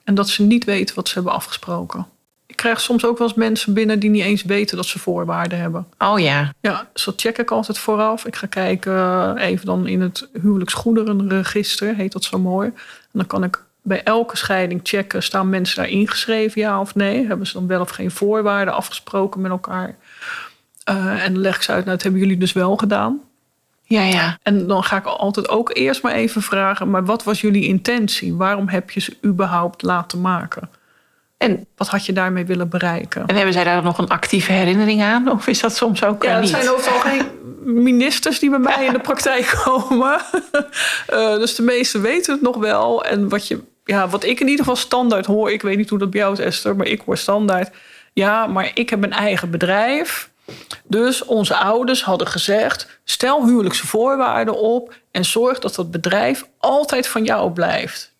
En 0.03 0.15
dat 0.15 0.29
ze 0.29 0.43
niet 0.43 0.63
weten 0.63 0.95
wat 0.95 1.07
ze 1.07 1.13
hebben 1.13 1.33
afgesproken. 1.33 2.07
Ik 2.45 2.55
krijg 2.55 2.81
soms 2.81 3.05
ook 3.05 3.17
wel 3.17 3.27
eens 3.27 3.37
mensen 3.37 3.73
binnen 3.73 3.99
die 3.99 4.09
niet 4.09 4.23
eens 4.23 4.43
weten 4.43 4.77
dat 4.77 4.85
ze 4.85 4.99
voorwaarden 4.99 5.59
hebben. 5.59 5.87
Oh 5.97 6.19
ja. 6.19 6.53
Ja, 6.61 6.87
dus 6.93 7.03
dat 7.03 7.21
check 7.21 7.37
ik 7.37 7.51
altijd 7.51 7.77
vooraf. 7.77 8.25
Ik 8.25 8.35
ga 8.35 8.47
kijken, 8.47 8.93
eh, 9.37 9.45
even 9.45 9.65
dan 9.65 9.87
in 9.87 10.01
het 10.01 10.27
huwelijksgoederenregister, 10.41 11.95
heet 11.95 12.11
dat 12.11 12.23
zo 12.23 12.39
mooi. 12.39 12.67
En 12.67 13.11
dan 13.11 13.27
kan 13.27 13.43
ik 13.43 13.63
bij 13.87 14.03
elke 14.03 14.37
scheiding 14.37 14.79
checken, 14.83 15.23
staan 15.23 15.49
mensen 15.49 15.75
daar 15.75 15.89
ingeschreven, 15.91 16.61
ja 16.61 16.79
of 16.79 16.95
nee? 16.95 17.27
Hebben 17.27 17.47
ze 17.47 17.53
dan 17.53 17.67
wel 17.67 17.81
of 17.81 17.89
geen 17.89 18.11
voorwaarden 18.11 18.73
afgesproken 18.73 19.41
met 19.41 19.51
elkaar? 19.51 19.95
Eh, 20.83 21.23
en 21.25 21.33
dan 21.33 21.41
leg 21.41 21.55
ik 21.55 21.61
ze 21.61 21.71
uit, 21.71 21.79
nou, 21.85 21.91
dat 21.95 22.03
hebben 22.03 22.21
jullie 22.21 22.37
dus 22.37 22.53
wel 22.53 22.75
gedaan. 22.75 23.19
Ja, 23.83 24.01
ja. 24.01 24.37
En 24.43 24.67
dan 24.67 24.83
ga 24.83 24.97
ik 24.97 25.05
altijd 25.05 25.49
ook 25.49 25.69
eerst 25.73 26.01
maar 26.03 26.11
even 26.13 26.41
vragen, 26.41 26.89
maar 26.89 27.05
wat 27.05 27.23
was 27.23 27.41
jullie 27.41 27.65
intentie? 27.67 28.33
Waarom 28.35 28.67
heb 28.67 28.89
je 28.91 28.99
ze 28.99 29.17
überhaupt 29.25 29.81
laten 29.81 30.21
maken? 30.21 30.69
En, 31.37 31.65
Wat 31.75 31.87
had 31.87 32.05
je 32.05 32.13
daarmee 32.13 32.45
willen 32.45 32.69
bereiken? 32.69 33.25
en 33.27 33.35
hebben 33.35 33.53
zij 33.53 33.63
daar 33.63 33.83
nog 33.83 33.97
een 33.97 34.07
actieve 34.07 34.51
herinnering 34.51 35.01
aan? 35.01 35.31
Of 35.31 35.47
is 35.47 35.59
dat 35.59 35.75
soms 35.75 36.03
ook 36.03 36.23
Ja, 36.23 36.29
eh, 36.29 36.33
het 36.35 36.43
niet? 36.43 36.51
zijn 36.51 36.69
overal 36.69 36.99
geen 36.99 37.25
ministers 37.83 38.39
die 38.39 38.49
bij 38.49 38.59
mij 38.59 38.85
in 38.85 38.93
de 38.93 38.99
praktijk 39.09 39.61
komen. 39.63 40.19
Eh, 41.07 41.33
dus 41.33 41.55
de 41.55 41.61
meesten 41.63 42.01
weten 42.01 42.33
het 42.33 42.41
nog 42.41 42.57
wel. 42.57 43.03
En 43.05 43.29
wat, 43.29 43.47
je, 43.47 43.59
ja, 43.87 44.07
wat 44.07 44.23
ik 44.23 44.39
in 44.39 44.47
ieder 44.47 44.65
geval 44.65 44.75
standaard 44.75 45.25
hoor... 45.25 45.51
ik 45.51 45.61
weet 45.61 45.77
niet 45.77 45.89
hoe 45.89 45.99
dat 45.99 46.09
bij 46.09 46.19
jou 46.19 46.33
is, 46.33 46.39
Esther... 46.39 46.75
maar 46.75 46.87
ik 46.87 47.01
hoor 47.05 47.17
standaard... 47.17 47.75
ja, 48.13 48.47
maar 48.47 48.71
ik 48.73 48.89
heb 48.89 49.03
een 49.03 49.13
eigen 49.13 49.51
bedrijf... 49.51 50.29
Dus 50.83 51.25
onze 51.25 51.55
ouders 51.55 52.03
hadden 52.03 52.27
gezegd: 52.27 52.99
stel 53.03 53.45
huwelijkse 53.45 53.87
voorwaarden 53.87 54.59
op 54.59 54.95
en 55.11 55.25
zorg 55.25 55.59
dat 55.59 55.75
dat 55.75 55.91
bedrijf 55.91 56.47
altijd 56.57 57.07
van 57.07 57.23
jou 57.23 57.51
blijft. 57.51 58.13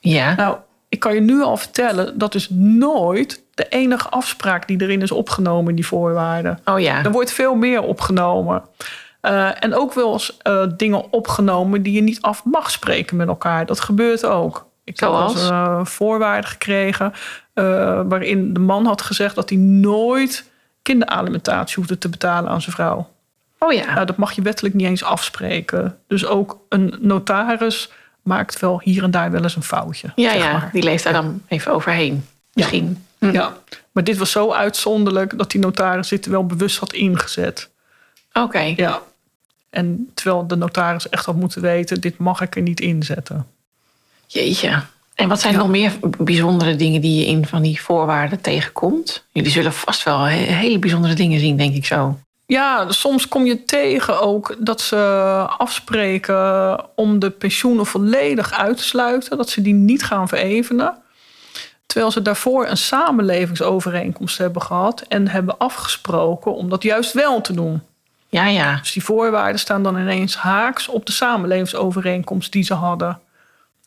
Ja. 0.00 0.34
Nou, 0.34 0.56
ik 0.88 1.00
kan 1.00 1.14
je 1.14 1.20
nu 1.20 1.42
al 1.42 1.56
vertellen, 1.56 2.18
dat 2.18 2.34
is 2.34 2.48
nooit 2.50 3.44
de 3.54 3.68
enige 3.68 4.08
afspraak 4.08 4.66
die 4.66 4.82
erin 4.82 5.02
is 5.02 5.12
opgenomen 5.12 5.68
in 5.68 5.74
die 5.74 5.86
voorwaarden. 5.86 6.60
Oh 6.64 6.80
ja. 6.80 7.04
Er 7.04 7.10
wordt 7.10 7.32
veel 7.32 7.54
meer 7.54 7.82
opgenomen. 7.82 8.62
Eh, 9.20 9.64
en 9.64 9.74
ook 9.74 9.92
wel 9.94 10.12
eens 10.12 10.36
eh, 10.36 10.66
dingen 10.76 11.12
opgenomen 11.12 11.82
die 11.82 11.92
je 11.92 12.00
niet 12.00 12.20
af 12.20 12.44
mag 12.44 12.70
spreken 12.70 13.16
met 13.16 13.28
elkaar. 13.28 13.66
Dat 13.66 13.80
gebeurt 13.80 14.24
ook. 14.26 14.67
Ik 14.88 15.00
heb 15.00 15.08
Zoals? 15.08 15.34
wel 15.34 15.42
eens, 15.42 15.50
eh, 15.50 15.84
voorwaarden 15.84 16.50
gekregen 16.50 17.12
eh, 17.54 17.64
waarin 18.08 18.52
de 18.52 18.60
man 18.60 18.86
had 18.86 19.02
gezegd 19.02 19.34
dat 19.34 19.48
hij 19.48 19.58
nooit 19.58 20.50
kinderalimentatie 20.82 21.76
hoefde 21.76 21.98
te 21.98 22.08
betalen 22.08 22.50
aan 22.50 22.60
zijn 22.60 22.74
vrouw. 22.74 23.08
Oh 23.58 23.72
ja. 23.72 23.94
Nou, 23.94 24.06
dat 24.06 24.16
mag 24.16 24.32
je 24.32 24.42
wettelijk 24.42 24.74
niet 24.74 24.86
eens 24.86 25.04
afspreken. 25.04 25.98
Dus 26.06 26.26
ook 26.26 26.60
een 26.68 26.94
notaris 27.00 27.90
maakt 28.22 28.60
wel 28.60 28.80
hier 28.84 29.02
en 29.02 29.10
daar 29.10 29.30
wel 29.30 29.42
eens 29.42 29.56
een 29.56 29.62
foutje. 29.62 30.12
Ja, 30.14 30.32
zeg 30.32 30.42
ja. 30.42 30.52
maar. 30.52 30.68
Die 30.72 30.82
leeft 30.82 31.04
daar 31.04 31.12
dan 31.12 31.42
even 31.48 31.72
overheen. 31.72 32.26
Misschien. 32.52 33.04
Hm. 33.18 33.30
Ja, 33.30 33.56
maar 33.92 34.04
dit 34.04 34.18
was 34.18 34.30
zo 34.30 34.52
uitzonderlijk 34.52 35.38
dat 35.38 35.50
die 35.50 35.60
notaris 35.60 36.08
dit 36.08 36.26
wel 36.26 36.46
bewust 36.46 36.78
had 36.78 36.92
ingezet. 36.92 37.70
Oké. 38.32 38.72
Ja. 38.76 39.00
En 39.70 40.10
terwijl 40.14 40.46
de 40.46 40.56
notaris 40.56 41.08
echt 41.08 41.24
had 41.24 41.34
moeten 41.34 41.62
weten, 41.62 42.00
dit 42.00 42.18
mag 42.18 42.40
ik 42.40 42.56
er 42.56 42.62
niet 42.62 42.80
inzetten. 42.80 43.46
Jeetje. 44.28 44.82
En 45.14 45.28
wat 45.28 45.40
zijn 45.40 45.54
nog 45.54 45.68
meer 45.68 45.92
bijzondere 46.18 46.76
dingen 46.76 47.00
die 47.00 47.20
je 47.20 47.26
in 47.26 47.46
van 47.46 47.62
die 47.62 47.80
voorwaarden 47.80 48.40
tegenkomt? 48.40 49.24
Jullie 49.32 49.50
zullen 49.50 49.72
vast 49.72 50.02
wel 50.02 50.20
he- 50.20 50.36
hele 50.36 50.78
bijzondere 50.78 51.14
dingen 51.14 51.40
zien, 51.40 51.56
denk 51.56 51.74
ik 51.74 51.86
zo. 51.86 52.18
Ja, 52.46 52.92
soms 52.92 53.28
kom 53.28 53.46
je 53.46 53.64
tegen 53.64 54.20
ook 54.20 54.56
dat 54.58 54.80
ze 54.80 54.96
afspreken 55.58 56.80
om 56.94 57.18
de 57.18 57.30
pensioenen 57.30 57.86
volledig 57.86 58.52
uit 58.52 58.76
te 58.76 58.82
sluiten. 58.82 59.36
Dat 59.36 59.50
ze 59.50 59.62
die 59.62 59.74
niet 59.74 60.04
gaan 60.04 60.28
verevenen. 60.28 60.94
Terwijl 61.86 62.10
ze 62.10 62.22
daarvoor 62.22 62.66
een 62.66 62.76
samenlevingsovereenkomst 62.76 64.38
hebben 64.38 64.62
gehad 64.62 65.04
en 65.08 65.28
hebben 65.28 65.58
afgesproken 65.58 66.54
om 66.54 66.68
dat 66.68 66.82
juist 66.82 67.12
wel 67.12 67.40
te 67.40 67.52
doen. 67.52 67.80
Ja, 68.28 68.46
ja. 68.46 68.76
Dus 68.76 68.92
die 68.92 69.04
voorwaarden 69.04 69.60
staan 69.60 69.82
dan 69.82 69.98
ineens 69.98 70.36
haaks 70.36 70.88
op 70.88 71.06
de 71.06 71.12
samenlevingsovereenkomst 71.12 72.52
die 72.52 72.62
ze 72.62 72.74
hadden. 72.74 73.18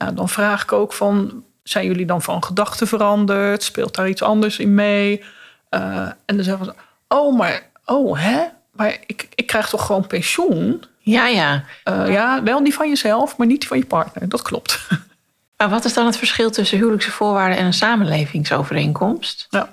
Nou, 0.02 0.14
dan 0.14 0.30
vraag 0.30 0.64
ik 0.64 0.72
ook 0.72 0.94
van, 0.94 1.44
zijn 1.64 1.86
jullie 1.86 2.06
dan 2.06 2.22
van 2.22 2.44
gedachten 2.44 2.88
veranderd? 2.88 3.64
Speelt 3.64 3.96
daar 3.96 4.10
iets 4.10 4.24
anders 4.24 4.60
in 4.60 4.74
mee? 4.74 5.24
Uh, 5.70 5.82
en 6.26 6.36
dan 6.36 6.44
zeggen 6.44 6.66
ze, 6.66 6.74
oh, 7.08 7.38
maar, 7.38 7.70
oh, 7.86 8.20
hè? 8.20 8.44
Maar 8.72 8.98
ik, 9.06 9.28
ik 9.36 9.48
krijg 9.48 9.70
toch 9.70 9.86
gewoon 9.86 10.08
pensioen? 10.08 10.84
Ja, 11.00 11.28
ja. 11.28 11.64
Uh, 11.90 12.12
ja, 12.12 12.44
wel 12.44 12.64
die 12.64 12.74
van 12.74 12.90
jezelf, 12.90 13.38
maar 13.38 13.48
niet 13.48 13.60
die 13.60 13.68
van 13.68 13.78
je 13.78 13.86
partner. 13.86 14.30
Dat 14.30 14.42
klopt. 14.42 14.80
Maar 15.58 15.70
wat 15.70 15.86
is 15.86 15.94
dan 15.94 16.06
het 16.06 16.18
verschil 16.18 16.52
tussen 16.52 16.78
huwelijkse 16.78 17.12
voorwaarden 17.12 17.58
en 17.58 17.66
een 17.66 17.74
samenlevingsovereenkomst? 17.74 19.48
Ja. 19.50 19.70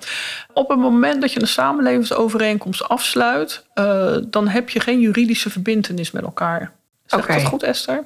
Op 0.53 0.69
het 0.69 0.79
moment 0.79 1.21
dat 1.21 1.33
je 1.33 1.41
een 1.41 1.47
samenlevingsovereenkomst 1.47 2.89
afsluit, 2.89 3.65
uh, 3.75 4.17
dan 4.21 4.47
heb 4.47 4.69
je 4.69 4.79
geen 4.79 4.99
juridische 4.99 5.49
verbindenis 5.49 6.11
met 6.11 6.23
elkaar. 6.23 6.71
Zeg 7.05 7.19
okay. 7.19 7.37
dat 7.37 7.45
goed, 7.45 7.63
Esther? 7.63 8.03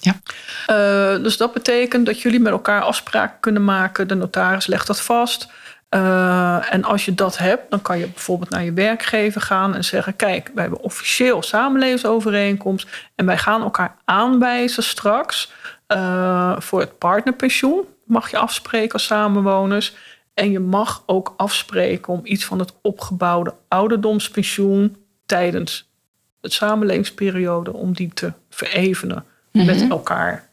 Ja. 0.00 0.14
Uh, 0.70 1.22
dus 1.22 1.36
dat 1.36 1.52
betekent 1.52 2.06
dat 2.06 2.20
jullie 2.20 2.40
met 2.40 2.52
elkaar 2.52 2.82
afspraken 2.82 3.40
kunnen 3.40 3.64
maken. 3.64 4.08
De 4.08 4.14
notaris 4.14 4.66
legt 4.66 4.86
dat 4.86 5.00
vast. 5.00 5.48
Uh, 5.90 6.72
en 6.72 6.84
als 6.84 7.04
je 7.04 7.14
dat 7.14 7.38
hebt, 7.38 7.70
dan 7.70 7.82
kan 7.82 7.98
je 7.98 8.06
bijvoorbeeld 8.06 8.50
naar 8.50 8.64
je 8.64 8.72
werkgever 8.72 9.40
gaan 9.40 9.74
en 9.74 9.84
zeggen: 9.84 10.16
Kijk, 10.16 10.50
wij 10.54 10.62
hebben 10.62 10.82
officieel 10.82 11.42
samenlevingsovereenkomst 11.42 12.88
en 13.14 13.26
wij 13.26 13.38
gaan 13.38 13.62
elkaar 13.62 13.96
aanwijzen 14.04 14.82
straks 14.82 15.52
uh, 15.88 16.60
voor 16.60 16.80
het 16.80 16.98
partnerpensioen. 16.98 17.84
Mag 18.04 18.30
je 18.30 18.38
afspreken 18.38 18.92
als 18.92 19.04
samenwoners. 19.04 19.94
En 20.34 20.50
je 20.50 20.60
mag 20.60 21.02
ook 21.06 21.34
afspreken 21.36 22.12
om 22.12 22.20
iets 22.22 22.44
van 22.44 22.58
het 22.58 22.72
opgebouwde 22.82 23.54
ouderdomspensioen 23.68 24.96
tijdens 25.26 25.90
het 26.40 26.52
samenlevingsperiode 26.52 27.72
om 27.72 27.92
die 27.92 28.10
te 28.14 28.32
verevenen 28.50 29.24
met 29.64 29.80
mhm. 29.80 29.90
elkaar. 29.90 30.48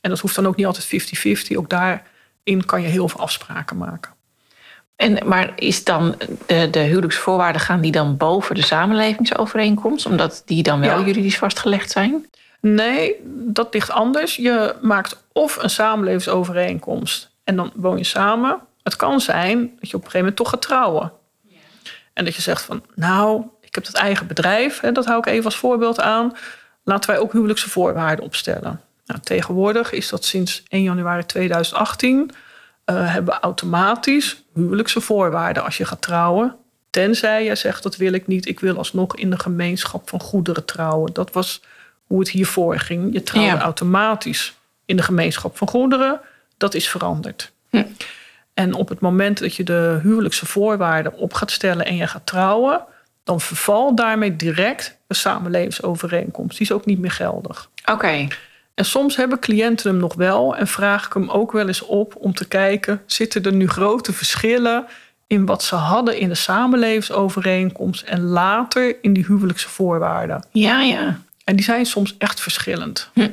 En 0.00 0.10
dat 0.10 0.20
hoeft 0.20 0.34
dan 0.34 0.46
ook 0.46 0.56
niet 0.56 0.66
altijd 0.66 1.16
50-50. 1.52 1.56
Ook 1.56 1.70
daarin 1.70 2.64
kan 2.66 2.82
je 2.82 2.88
heel 2.88 3.08
veel 3.08 3.20
afspraken 3.20 3.76
maken. 3.76 4.14
En, 4.96 5.28
maar 5.28 5.52
is 5.56 5.84
dan 5.84 6.14
de, 6.46 6.70
de 6.70 6.78
huwelijksvoorwaarden 6.78 7.60
gaan 7.60 7.80
die 7.80 7.92
dan 7.92 8.16
boven 8.16 8.54
de 8.54 8.62
samenlevingsovereenkomst, 8.62 10.06
omdat 10.06 10.42
die 10.44 10.62
dan 10.62 10.80
wel 10.80 11.04
juridisch 11.04 11.38
vastgelegd 11.38 11.90
zijn? 11.90 12.26
Nee, 12.60 13.14
dat 13.28 13.74
ligt 13.74 13.90
anders. 13.90 14.36
Je 14.36 14.74
maakt 14.80 15.24
of 15.32 15.56
een 15.62 15.70
samenlevingsovereenkomst 15.70 17.30
en 17.44 17.56
dan 17.56 17.72
woon 17.74 17.96
je 17.96 18.04
samen. 18.04 18.60
Het 18.82 18.96
kan 18.96 19.20
zijn 19.20 19.58
dat 19.80 19.90
je 19.90 19.96
op 19.96 20.04
een 20.04 20.10
gegeven 20.10 20.18
moment 20.18 20.36
toch 20.36 20.50
gaat 20.50 20.62
trouwen. 20.62 21.12
En 22.12 22.24
dat 22.24 22.34
je 22.34 22.42
zegt 22.42 22.62
van, 22.62 22.82
nou, 22.94 23.44
ik 23.60 23.74
heb 23.74 23.84
dat 23.84 23.94
eigen 23.94 24.26
bedrijf, 24.26 24.80
hè, 24.80 24.92
dat 24.92 25.04
hou 25.04 25.18
ik 25.18 25.26
even 25.26 25.44
als 25.44 25.56
voorbeeld 25.56 26.00
aan. 26.00 26.32
Laten 26.88 27.10
wij 27.10 27.18
ook 27.18 27.32
huwelijkse 27.32 27.70
voorwaarden 27.70 28.24
opstellen. 28.24 28.80
Nou, 29.06 29.20
tegenwoordig 29.20 29.92
is 29.92 30.08
dat 30.08 30.24
sinds 30.24 30.62
1 30.68 30.82
januari 30.82 31.26
2018 31.26 32.30
uh, 32.86 33.12
hebben 33.12 33.34
we 33.34 33.40
automatisch 33.40 34.42
huwelijkse 34.54 35.00
voorwaarden 35.00 35.64
als 35.64 35.76
je 35.76 35.84
gaat 35.84 36.02
trouwen. 36.02 36.56
Tenzij 36.90 37.44
je 37.44 37.54
zegt 37.54 37.82
dat 37.82 37.96
wil 37.96 38.12
ik 38.12 38.26
niet, 38.26 38.46
ik 38.46 38.60
wil 38.60 38.76
alsnog 38.76 39.16
in 39.16 39.30
de 39.30 39.38
gemeenschap 39.38 40.08
van 40.08 40.20
goederen 40.20 40.64
trouwen. 40.64 41.12
Dat 41.12 41.32
was 41.32 41.62
hoe 42.06 42.18
het 42.18 42.28
hiervoor 42.28 42.78
ging. 42.78 43.12
Je 43.12 43.22
trouwde 43.22 43.58
automatisch 43.58 44.54
in 44.84 44.96
de 44.96 45.02
gemeenschap 45.02 45.56
van 45.56 45.68
goederen. 45.68 46.20
Dat 46.56 46.74
is 46.74 46.88
veranderd. 46.88 47.52
Hm. 47.70 47.84
En 48.54 48.74
op 48.74 48.88
het 48.88 49.00
moment 49.00 49.38
dat 49.38 49.54
je 49.54 49.64
de 49.64 49.98
huwelijkse 50.02 50.46
voorwaarden 50.46 51.16
op 51.16 51.34
gaat 51.34 51.50
stellen 51.50 51.86
en 51.86 51.96
je 51.96 52.06
gaat 52.06 52.26
trouwen, 52.26 52.84
dan 53.24 53.40
vervalt 53.40 53.96
daarmee 53.96 54.36
direct 54.36 54.95
samenlevingsovereenkomst. 55.14 56.58
Die 56.58 56.66
is 56.66 56.72
ook 56.72 56.86
niet 56.86 56.98
meer 56.98 57.10
geldig. 57.10 57.70
Oké. 57.84 58.28
En 58.74 58.84
soms 58.84 59.16
hebben 59.16 59.38
cliënten 59.38 59.90
hem 59.90 60.00
nog 60.00 60.14
wel 60.14 60.56
en 60.56 60.66
vraag 60.66 61.06
ik 61.06 61.12
hem 61.12 61.30
ook 61.30 61.52
wel 61.52 61.66
eens 61.66 61.82
op 61.82 62.16
om 62.18 62.34
te 62.34 62.48
kijken: 62.48 63.02
zitten 63.06 63.42
er 63.42 63.52
nu 63.52 63.68
grote 63.68 64.12
verschillen 64.12 64.86
in 65.26 65.46
wat 65.46 65.62
ze 65.62 65.74
hadden 65.74 66.18
in 66.18 66.28
de 66.28 66.34
samenlevingsovereenkomst 66.34 68.02
en 68.02 68.22
later 68.22 68.96
in 69.02 69.12
die 69.12 69.24
huwelijkse 69.24 69.68
voorwaarden? 69.68 70.44
Ja, 70.52 70.82
ja. 70.82 71.20
En 71.44 71.56
die 71.56 71.64
zijn 71.64 71.86
soms 71.86 72.14
echt 72.18 72.40
verschillend. 72.40 73.10
Hm. 73.12 73.28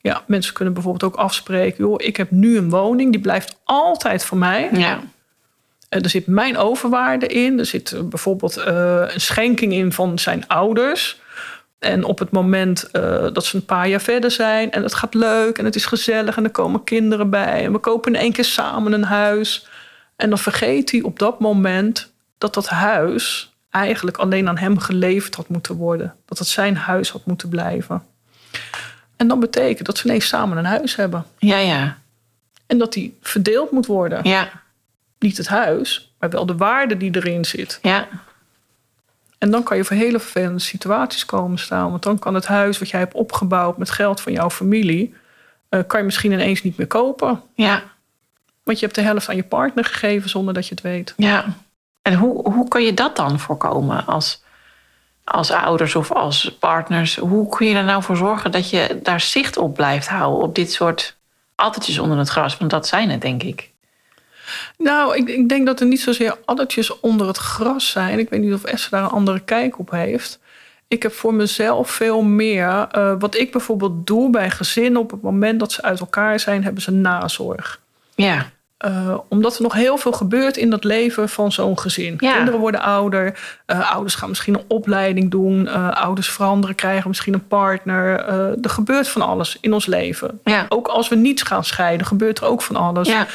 Ja, 0.00 0.22
mensen 0.26 0.54
kunnen 0.54 0.74
bijvoorbeeld 0.74 1.12
ook 1.12 1.20
afspreken: 1.20 1.84
joh, 1.84 1.94
ik 1.96 2.16
heb 2.16 2.30
nu 2.30 2.56
een 2.56 2.70
woning, 2.70 3.12
die 3.12 3.20
blijft 3.20 3.56
altijd 3.64 4.24
voor 4.24 4.38
mij. 4.38 4.68
Ja. 4.72 5.00
Er 6.02 6.10
zit 6.10 6.26
mijn 6.26 6.56
overwaarde 6.56 7.26
in. 7.26 7.58
Er 7.58 7.66
zit 7.66 8.08
bijvoorbeeld 8.08 8.58
uh, 8.58 8.64
een 9.06 9.20
schenking 9.20 9.72
in 9.72 9.92
van 9.92 10.18
zijn 10.18 10.48
ouders. 10.48 11.20
En 11.78 12.04
op 12.04 12.18
het 12.18 12.30
moment 12.30 12.88
uh, 12.92 13.26
dat 13.32 13.44
ze 13.44 13.56
een 13.56 13.64
paar 13.64 13.88
jaar 13.88 14.00
verder 14.00 14.30
zijn 14.30 14.70
en 14.70 14.82
het 14.82 14.94
gaat 14.94 15.14
leuk 15.14 15.58
en 15.58 15.64
het 15.64 15.74
is 15.74 15.86
gezellig 15.86 16.36
en 16.36 16.44
er 16.44 16.50
komen 16.50 16.84
kinderen 16.84 17.30
bij 17.30 17.64
en 17.64 17.72
we 17.72 17.78
kopen 17.78 18.14
in 18.14 18.20
één 18.20 18.32
keer 18.32 18.44
samen 18.44 18.92
een 18.92 19.04
huis. 19.04 19.66
En 20.16 20.28
dan 20.28 20.38
vergeet 20.38 20.90
hij 20.90 21.02
op 21.02 21.18
dat 21.18 21.40
moment 21.40 22.12
dat 22.38 22.54
dat 22.54 22.68
huis 22.68 23.52
eigenlijk 23.70 24.16
alleen 24.16 24.48
aan 24.48 24.58
hem 24.58 24.78
geleverd 24.78 25.34
had 25.34 25.48
moeten 25.48 25.74
worden. 25.74 26.14
Dat 26.24 26.38
het 26.38 26.48
zijn 26.48 26.76
huis 26.76 27.10
had 27.10 27.26
moeten 27.26 27.48
blijven. 27.48 28.02
En 29.16 29.28
dan 29.28 29.40
betekent 29.40 29.86
dat 29.86 29.98
ze 29.98 30.06
ineens 30.06 30.28
samen 30.28 30.58
een 30.58 30.64
huis 30.64 30.96
hebben. 30.96 31.24
Ja, 31.38 31.58
ja. 31.58 31.98
En 32.66 32.78
dat 32.78 32.92
die 32.92 33.16
verdeeld 33.20 33.70
moet 33.70 33.86
worden. 33.86 34.20
Ja. 34.28 34.63
Niet 35.24 35.36
het 35.36 35.48
huis, 35.48 36.14
maar 36.18 36.30
wel 36.30 36.46
de 36.46 36.56
waarde 36.56 36.96
die 36.96 37.16
erin 37.16 37.44
zit. 37.44 37.78
Ja. 37.82 38.08
En 39.38 39.50
dan 39.50 39.62
kan 39.62 39.76
je 39.76 39.84
voor 39.84 39.96
hele 39.96 40.20
vervelende 40.20 40.58
situaties 40.58 41.24
komen 41.24 41.58
staan. 41.58 41.90
Want 41.90 42.02
dan 42.02 42.18
kan 42.18 42.34
het 42.34 42.46
huis 42.46 42.78
wat 42.78 42.88
jij 42.88 43.00
hebt 43.00 43.14
opgebouwd 43.14 43.78
met 43.78 43.90
geld 43.90 44.20
van 44.20 44.32
jouw 44.32 44.50
familie, 44.50 45.14
uh, 45.70 45.80
kan 45.86 45.98
je 45.98 46.04
misschien 46.04 46.32
ineens 46.32 46.62
niet 46.62 46.76
meer 46.76 46.86
kopen. 46.86 47.42
Ja. 47.54 47.82
Want 48.62 48.78
je 48.78 48.84
hebt 48.84 48.96
de 48.96 49.02
helft 49.02 49.28
aan 49.28 49.36
je 49.36 49.44
partner 49.44 49.84
gegeven 49.84 50.30
zonder 50.30 50.54
dat 50.54 50.66
je 50.66 50.74
het 50.74 50.82
weet. 50.82 51.14
Ja. 51.16 51.44
En 52.02 52.14
hoe, 52.14 52.52
hoe 52.52 52.68
kan 52.68 52.82
je 52.82 52.94
dat 52.94 53.16
dan 53.16 53.38
voorkomen 53.38 54.06
als, 54.06 54.42
als 55.24 55.50
ouders 55.50 55.94
of 55.94 56.12
als 56.12 56.56
partners? 56.60 57.16
Hoe 57.16 57.56
kun 57.56 57.66
je 57.66 57.74
er 57.74 57.84
nou 57.84 58.02
voor 58.02 58.16
zorgen 58.16 58.50
dat 58.50 58.70
je 58.70 59.00
daar 59.02 59.20
zicht 59.20 59.56
op 59.56 59.74
blijft 59.74 60.08
houden 60.08 60.42
op 60.42 60.54
dit 60.54 60.72
soort 60.72 61.16
addertjes 61.54 61.98
onder 61.98 62.18
het 62.18 62.28
gras? 62.28 62.56
Want 62.56 62.70
dat 62.70 62.86
zijn 62.86 63.10
het, 63.10 63.20
denk 63.20 63.42
ik. 63.42 63.72
Nou, 64.78 65.16
ik, 65.16 65.28
ik 65.28 65.48
denk 65.48 65.66
dat 65.66 65.80
er 65.80 65.86
niet 65.86 66.00
zozeer 66.00 66.38
addertjes 66.44 67.00
onder 67.00 67.26
het 67.26 67.36
gras 67.36 67.90
zijn. 67.90 68.18
Ik 68.18 68.30
weet 68.30 68.40
niet 68.40 68.54
of 68.54 68.64
Esther 68.64 68.90
daar 68.90 69.02
een 69.02 69.10
andere 69.10 69.40
kijk 69.40 69.78
op 69.78 69.90
heeft. 69.90 70.38
Ik 70.88 71.02
heb 71.02 71.12
voor 71.12 71.34
mezelf 71.34 71.90
veel 71.90 72.22
meer. 72.22 72.86
Uh, 72.96 73.14
wat 73.18 73.36
ik 73.36 73.52
bijvoorbeeld 73.52 74.06
doe 74.06 74.30
bij 74.30 74.50
gezinnen 74.50 75.00
op 75.00 75.10
het 75.10 75.22
moment 75.22 75.60
dat 75.60 75.72
ze 75.72 75.82
uit 75.82 76.00
elkaar 76.00 76.40
zijn, 76.40 76.64
hebben 76.64 76.82
ze 76.82 76.90
nazorg. 76.90 77.80
Ja. 78.14 78.52
Uh, 78.86 79.18
omdat 79.28 79.56
er 79.56 79.62
nog 79.62 79.72
heel 79.72 79.96
veel 79.96 80.12
gebeurt 80.12 80.56
in 80.56 80.70
dat 80.70 80.84
leven 80.84 81.28
van 81.28 81.52
zo'n 81.52 81.78
gezin. 81.78 82.16
Ja. 82.18 82.34
Kinderen 82.34 82.60
worden 82.60 82.80
ouder, 82.80 83.38
uh, 83.66 83.92
ouders 83.92 84.14
gaan 84.14 84.28
misschien 84.28 84.54
een 84.54 84.64
opleiding 84.68 85.30
doen, 85.30 85.66
uh, 85.66 85.90
ouders 85.90 86.28
veranderen, 86.30 86.76
krijgen 86.76 87.08
misschien 87.08 87.34
een 87.34 87.46
partner. 87.46 88.18
er 88.62 88.70
gebeurt 88.70 89.08
van 89.08 89.22
alles 89.22 89.58
in 89.60 89.72
ons 89.72 89.86
leven. 89.86 90.40
Ja. 90.44 90.66
Ook 90.68 90.86
als 90.86 91.08
we 91.08 91.16
niets 91.16 91.42
gaan 91.42 91.64
scheiden, 91.64 92.06
gebeurt 92.06 92.38
er 92.38 92.46
ook 92.46 92.62
van 92.62 92.76
alles. 92.76 93.08
Ja. 93.08 93.26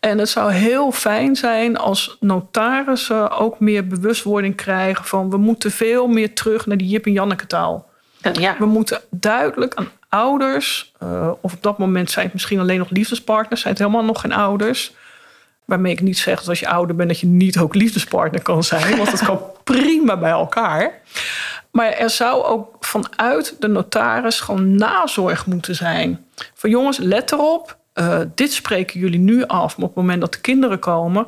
En 0.00 0.18
het 0.18 0.28
zou 0.28 0.52
heel 0.52 0.92
fijn 0.92 1.36
zijn 1.36 1.76
als 1.76 2.16
notarissen 2.20 3.30
ook 3.30 3.60
meer 3.60 3.86
bewustwording 3.86 4.54
krijgen 4.54 5.04
van 5.04 5.30
we 5.30 5.36
moeten 5.36 5.70
veel 5.70 6.06
meer 6.06 6.34
terug 6.34 6.66
naar 6.66 6.76
die 6.76 6.88
Jip 6.88 7.06
en 7.06 7.12
Janneke 7.12 7.46
taal. 7.46 7.88
Ja. 8.32 8.56
We 8.58 8.66
moeten 8.66 9.00
duidelijk 9.10 9.74
aan 9.74 9.88
ouders, 10.08 10.92
uh, 11.02 11.30
of 11.40 11.52
op 11.52 11.62
dat 11.62 11.78
moment 11.78 12.10
zijn 12.10 12.24
het 12.24 12.34
misschien 12.34 12.60
alleen 12.60 12.78
nog 12.78 12.90
liefdespartners, 12.90 13.60
zijn 13.60 13.72
het 13.72 13.82
helemaal 13.82 14.04
nog 14.04 14.20
geen 14.20 14.32
ouders. 14.32 14.94
Waarmee 15.64 15.92
ik 15.92 16.00
niet 16.00 16.18
zeg 16.18 16.38
dat 16.38 16.48
als 16.48 16.60
je 16.60 16.68
ouder 16.68 16.96
bent 16.96 17.08
dat 17.08 17.20
je 17.20 17.26
niet 17.26 17.58
ook 17.58 17.74
liefdespartner 17.74 18.42
kan 18.42 18.64
zijn, 18.64 18.96
want 18.96 19.10
dat 19.10 19.24
kan 19.24 19.40
prima 19.64 20.16
bij 20.16 20.30
elkaar. 20.30 21.00
Maar 21.70 21.92
er 21.92 22.10
zou 22.10 22.44
ook 22.44 22.76
vanuit 22.80 23.56
de 23.58 23.68
notaris 23.68 24.40
gewoon 24.40 24.76
nazorg 24.76 25.46
moeten 25.46 25.74
zijn. 25.74 26.26
Van 26.54 26.70
jongens, 26.70 26.98
let 26.98 27.32
erop, 27.32 27.77
uh, 28.00 28.20
dit 28.34 28.52
spreken 28.52 29.00
jullie 29.00 29.18
nu 29.18 29.46
af. 29.46 29.76
Maar 29.76 29.86
op 29.88 29.94
het 29.94 30.02
moment 30.04 30.20
dat 30.20 30.32
de 30.32 30.40
kinderen 30.40 30.78
komen, 30.78 31.26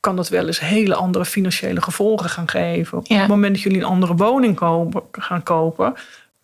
kan 0.00 0.16
dat 0.16 0.28
wel 0.28 0.46
eens 0.46 0.60
hele 0.60 0.94
andere 0.94 1.24
financiële 1.24 1.82
gevolgen 1.82 2.30
gaan 2.30 2.48
geven. 2.48 3.00
Ja. 3.02 3.14
Op 3.14 3.20
het 3.20 3.28
moment 3.28 3.52
dat 3.52 3.62
jullie 3.62 3.78
een 3.78 3.86
andere 3.86 4.14
woning 4.14 4.56
kopen, 4.56 5.02
gaan 5.12 5.42
kopen, 5.42 5.94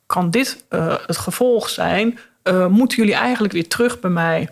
kan 0.06 0.30
dit 0.30 0.64
uh, 0.70 0.94
het 1.06 1.16
gevolg 1.16 1.68
zijn. 1.68 2.18
Uh, 2.44 2.66
moeten 2.66 2.98
jullie 2.98 3.14
eigenlijk 3.14 3.52
weer 3.52 3.68
terug 3.68 4.00
bij 4.00 4.10
mij? 4.10 4.48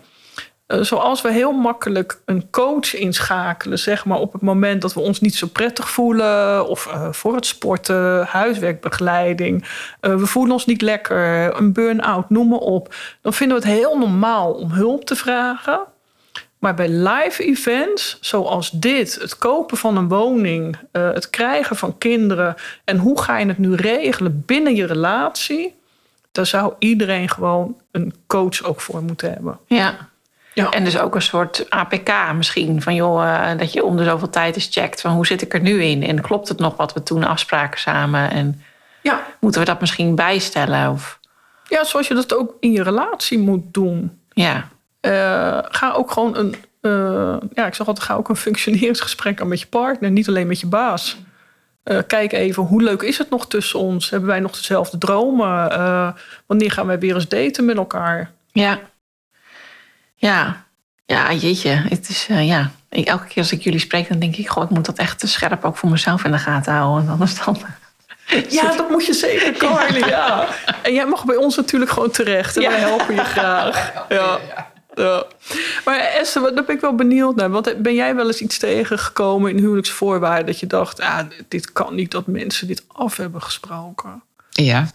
Uh, 0.67 0.81
zoals 0.81 1.21
we 1.21 1.31
heel 1.31 1.51
makkelijk 1.51 2.21
een 2.25 2.49
coach 2.49 2.95
inschakelen, 2.95 3.79
zeg 3.79 4.05
maar, 4.05 4.19
op 4.19 4.33
het 4.33 4.41
moment 4.41 4.81
dat 4.81 4.93
we 4.93 4.99
ons 4.99 5.21
niet 5.21 5.35
zo 5.35 5.47
prettig 5.47 5.89
voelen, 5.89 6.67
of 6.67 6.85
uh, 6.85 7.11
voor 7.11 7.35
het 7.35 7.45
sporten, 7.45 8.25
huiswerkbegeleiding, 8.25 9.65
uh, 10.01 10.15
we 10.15 10.25
voelen 10.25 10.53
ons 10.53 10.65
niet 10.65 10.81
lekker, 10.81 11.55
een 11.57 11.73
burn-out, 11.73 12.29
noem 12.29 12.47
maar 12.47 12.59
op, 12.59 12.95
dan 13.21 13.33
vinden 13.33 13.61
we 13.61 13.67
het 13.67 13.77
heel 13.77 13.97
normaal 13.97 14.53
om 14.53 14.71
hulp 14.71 15.05
te 15.05 15.15
vragen. 15.15 15.79
Maar 16.59 16.73
bij 16.73 16.89
live 16.89 17.43
events, 17.43 18.17
zoals 18.21 18.71
dit, 18.71 19.17
het 19.21 19.37
kopen 19.37 19.77
van 19.77 19.97
een 19.97 20.07
woning, 20.07 20.77
eh, 20.91 21.11
het 21.11 21.29
krijgen 21.29 21.75
van 21.75 21.97
kinderen 21.97 22.55
en 22.83 22.97
hoe 22.97 23.21
ga 23.21 23.37
je 23.37 23.45
het 23.45 23.57
nu 23.57 23.75
regelen 23.75 24.43
binnen 24.45 24.75
je 24.75 24.85
relatie, 24.85 25.75
daar 26.31 26.45
zou 26.45 26.73
iedereen 26.79 27.29
gewoon 27.29 27.77
een 27.91 28.13
coach 28.27 28.63
ook 28.63 28.81
voor 28.81 29.03
moeten 29.03 29.31
hebben. 29.33 29.59
Ja. 29.65 30.09
Ja. 30.57 30.69
En 30.69 30.83
dus 30.83 30.99
ook 30.99 31.15
een 31.15 31.21
soort 31.21 31.65
APK 31.69 32.33
misschien. 32.35 32.81
Van 32.81 32.95
joh, 32.95 33.49
eh, 33.51 33.57
dat 33.57 33.73
je 33.73 33.83
om 33.83 33.97
de 33.97 34.03
zoveel 34.03 34.29
tijd 34.29 34.55
eens 34.55 34.67
checkt 34.71 35.01
van 35.01 35.11
hoe 35.11 35.25
zit 35.25 35.41
ik 35.41 35.53
er 35.53 35.59
nu 35.59 35.83
in? 35.83 36.03
En 36.03 36.21
klopt 36.21 36.47
het 36.47 36.59
nog 36.59 36.75
wat 36.75 36.93
we 36.93 37.03
toen 37.03 37.23
afspraken 37.23 37.79
samen? 37.79 38.31
En 38.31 38.61
Ja, 39.01 39.25
moeten 39.39 39.61
we 39.61 39.67
dat 39.67 39.79
misschien 39.79 40.15
bijstellen? 40.15 40.91
Of, 40.91 41.19
ja, 41.69 41.83
zoals 41.83 42.07
je 42.07 42.13
dat 42.13 42.35
ook 42.35 42.53
in 42.59 42.71
je 42.71 42.83
relatie 42.83 43.39
moet 43.39 43.73
doen. 43.73 44.19
ja. 44.29 44.67
Eh, 44.99 45.59
ga 45.61 45.91
ook 45.91 46.11
gewoon 46.11 46.37
een, 46.37 46.55
eh, 46.81 47.37
ja, 47.53 47.65
ik 47.65 47.73
zeg 47.73 47.87
altijd, 47.87 48.05
ga 48.05 48.13
ook 48.15 48.29
een 48.29 48.35
functioneringsgesprek 48.35 49.41
aan 49.41 49.47
met 49.47 49.59
je 49.59 49.67
partner, 49.67 50.11
niet 50.11 50.27
alleen 50.27 50.47
met 50.47 50.59
je 50.59 50.67
baas. 50.67 51.17
Kijk 52.07 52.31
even, 52.31 52.63
hoe 52.63 52.83
leuk 52.83 53.01
is 53.01 53.17
het 53.17 53.29
nog 53.29 53.47
tussen 53.47 53.79
ons? 53.79 54.09
Hebben 54.09 54.29
wij 54.29 54.39
nog 54.39 54.51
dezelfde 54.51 54.97
dromen? 54.97 55.69
Wanneer 56.45 56.71
gaan 56.71 56.87
wij 56.87 56.99
weer 56.99 57.15
eens 57.15 57.27
daten 57.27 57.65
met 57.65 57.77
elkaar? 57.77 58.31
Ja. 58.51 58.79
Ja. 60.17 60.65
Ja, 61.05 61.33
jeetje. 61.33 61.69
Het 61.69 62.09
is, 62.09 62.25
eh, 62.29 62.47
ja. 62.47 62.71
Ik, 62.89 63.05
elke 63.07 63.25
keer 63.27 63.37
als 63.37 63.51
ik 63.51 63.61
jullie 63.61 63.79
spreek, 63.79 64.09
dan 64.09 64.19
denk 64.19 64.35
ik... 64.35 64.49
Goh, 64.49 64.63
ik 64.63 64.69
moet 64.69 64.85
dat 64.85 64.97
echt 64.97 65.19
te 65.19 65.27
scherp 65.27 65.65
ook 65.65 65.77
voor 65.77 65.89
mezelf 65.89 66.23
in 66.23 66.31
de 66.31 66.37
gaten 66.37 66.73
houden. 66.73 66.95
Want 67.05 67.09
anders 67.09 67.45
dan... 67.45 67.57
Ja, 68.49 68.75
dat 68.75 68.89
moet 68.89 69.05
je 69.05 69.13
zeker, 69.13 69.51
Carly. 69.51 70.07
Ja. 70.07 70.47
En 70.83 70.93
jij 70.93 71.05
mag 71.05 71.25
bij 71.25 71.35
ons 71.35 71.55
natuurlijk 71.55 71.91
gewoon 71.91 72.11
terecht. 72.11 72.55
En 72.55 72.61
Ja. 72.61 72.69
wij 72.69 72.79
helpen 72.79 73.15
je 73.15 73.23
graag. 73.23 73.91
Ja. 74.09 74.37
Ja. 74.95 75.23
Maar 75.85 75.99
Esther, 75.99 76.41
wat- 76.41 76.55
daar 76.55 76.63
ben 76.65 76.75
ik 76.75 76.81
wel 76.81 76.95
benieuwd 76.95 77.35
naar. 77.35 77.49
Want 77.49 77.81
ben 77.81 77.93
jij 77.95 78.15
wel 78.15 78.27
eens 78.27 78.41
iets 78.41 78.57
tegengekomen 78.57 79.51
in 79.51 79.57
huwelijksvoorwaarden... 79.57 80.45
dat 80.45 80.59
je 80.59 80.67
dacht, 80.67 80.99
ah, 80.99 81.19
dit 81.47 81.71
kan 81.71 81.95
niet 81.95 82.11
dat 82.11 82.27
mensen 82.27 82.67
dit 82.67 82.83
af 82.87 83.17
hebben 83.17 83.41
gesproken? 83.41 84.23
Ja, 84.49 84.87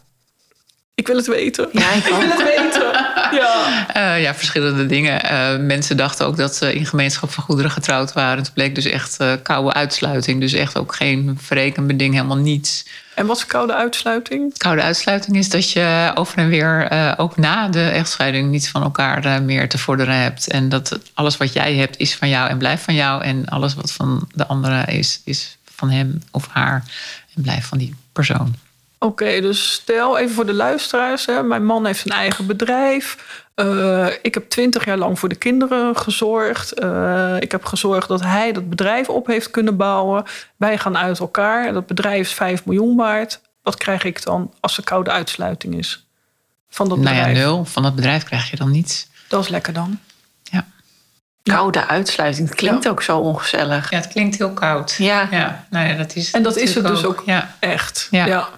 Ik 0.94 1.06
wil 1.06 1.16
het 1.16 1.26
weten. 1.26 1.68
Ja, 1.72 1.92
ik 1.92 2.04
ik 2.04 2.14
wil 2.14 2.28
het 2.28 2.42
weten. 2.42 3.10
Ja. 3.32 3.86
Eh, 3.88 4.22
ja, 4.22 4.34
verschillende 4.34 4.86
dingen. 4.86 5.22
Eh, 5.22 5.58
mensen 5.58 5.96
dachten 5.96 6.26
ook 6.26 6.36
dat 6.36 6.54
ze 6.56 6.74
in 6.74 6.86
gemeenschap 6.86 7.30
van 7.30 7.44
goederen 7.44 7.70
getrouwd 7.70 8.12
waren. 8.12 8.42
Het 8.42 8.52
bleek 8.54 8.74
dus 8.74 8.84
echt 8.84 9.16
eh, 9.16 9.32
koude 9.42 9.72
uitsluiting. 9.72 10.40
Dus 10.40 10.52
echt 10.52 10.78
ook 10.78 10.94
geen 10.94 11.38
verrekenbeding, 11.40 12.14
helemaal 12.14 12.36
niets. 12.36 12.84
En 13.14 13.26
wat 13.26 13.36
is 13.36 13.46
koude 13.46 13.74
uitsluiting? 13.74 14.58
Koude 14.58 14.82
uitsluiting 14.82 15.36
is 15.36 15.48
dat 15.48 15.70
je 15.70 16.12
over 16.14 16.38
en 16.38 16.48
weer, 16.48 16.86
eh, 16.86 17.12
ook 17.16 17.36
na 17.36 17.68
de 17.68 17.84
echtscheiding, 17.84 18.50
niets 18.50 18.68
van 18.68 18.82
elkaar 18.82 19.24
eh, 19.24 19.40
meer 19.40 19.68
te 19.68 19.78
vorderen 19.78 20.14
hebt. 20.14 20.48
En 20.48 20.68
dat 20.68 20.98
alles 21.14 21.36
wat 21.36 21.52
jij 21.52 21.74
hebt 21.74 21.98
is 21.98 22.14
van 22.14 22.28
jou 22.28 22.48
en 22.48 22.58
blijft 22.58 22.82
van 22.82 22.94
jou. 22.94 23.22
En 23.22 23.46
alles 23.46 23.74
wat 23.74 23.92
van 23.92 24.28
de 24.34 24.46
andere 24.46 24.84
is, 24.84 25.20
is 25.24 25.58
van 25.64 25.90
hem 25.90 26.22
of 26.30 26.46
haar 26.50 26.84
en 27.34 27.42
blijft 27.42 27.66
van 27.66 27.78
die 27.78 27.94
persoon. 28.12 28.54
Oké, 29.02 29.40
dus 29.40 29.72
stel 29.72 30.18
even 30.18 30.34
voor 30.34 30.46
de 30.46 30.52
luisteraars. 30.54 31.26
Hè, 31.26 31.42
mijn 31.42 31.64
man 31.64 31.86
heeft 31.86 32.04
een 32.04 32.16
eigen 32.16 32.46
bedrijf. 32.46 33.16
Eh, 33.54 34.06
ik 34.22 34.34
heb 34.34 34.48
twintig 34.50 34.84
jaar 34.84 34.96
lang 34.96 35.18
voor 35.18 35.28
de 35.28 35.34
kinderen 35.34 35.96
gezorgd. 35.96 36.72
Eh, 36.72 37.36
ik 37.40 37.52
heb 37.52 37.64
gezorgd 37.64 38.08
dat 38.08 38.20
hij 38.22 38.52
dat 38.52 38.68
bedrijf 38.68 39.08
op 39.08 39.26
heeft 39.26 39.50
kunnen 39.50 39.76
bouwen. 39.76 40.24
Wij 40.56 40.78
gaan 40.78 40.98
uit 40.98 41.18
elkaar. 41.18 41.72
Dat 41.72 41.86
bedrijf 41.86 42.20
is 42.26 42.32
5 42.32 42.64
miljoen 42.64 42.96
waard. 42.96 43.40
Wat 43.62 43.76
krijg 43.76 44.04
ik 44.04 44.24
dan 44.24 44.52
als 44.60 44.76
er 44.76 44.84
koude 44.84 45.10
uitsluiting 45.10 45.78
is? 45.78 46.06
Van 46.68 46.88
dat 46.88 46.98
Nou 46.98 47.08
bedrijf. 47.16 47.36
ja, 47.36 47.42
nul. 47.44 47.64
Van 47.64 47.82
dat 47.82 47.94
bedrijf 47.94 48.24
krijg 48.24 48.50
je 48.50 48.56
dan 48.56 48.70
niets. 48.70 49.06
Dat 49.28 49.42
is 49.42 49.48
lekker 49.48 49.72
dan. 49.72 49.98
Ja, 50.42 50.66
Koude 51.42 51.86
uitsluiting. 51.86 52.48
Het 52.48 52.56
klinkt 52.56 52.84
Ja. 52.84 52.90
ook 52.90 53.02
zo 53.02 53.18
ongezellig. 53.18 53.90
ja 53.90 53.96
het 53.96 54.08
klinkt 54.08 54.38
heel 54.38 54.52
koud. 54.52 54.94
Ja. 54.98 55.28
Ja, 55.30 55.66
nou 55.70 55.88
ja, 55.88 55.94
dat 55.96 56.14
is 56.16 56.30
En 56.30 56.42
dat 56.42 56.56
is 56.56 56.74
het 56.74 56.82
natuurlijk 56.84 57.08
dus 57.16 57.18
ook. 57.18 57.26
Ja. 57.26 57.54
Echt. 57.58 58.08
Ja. 58.10 58.48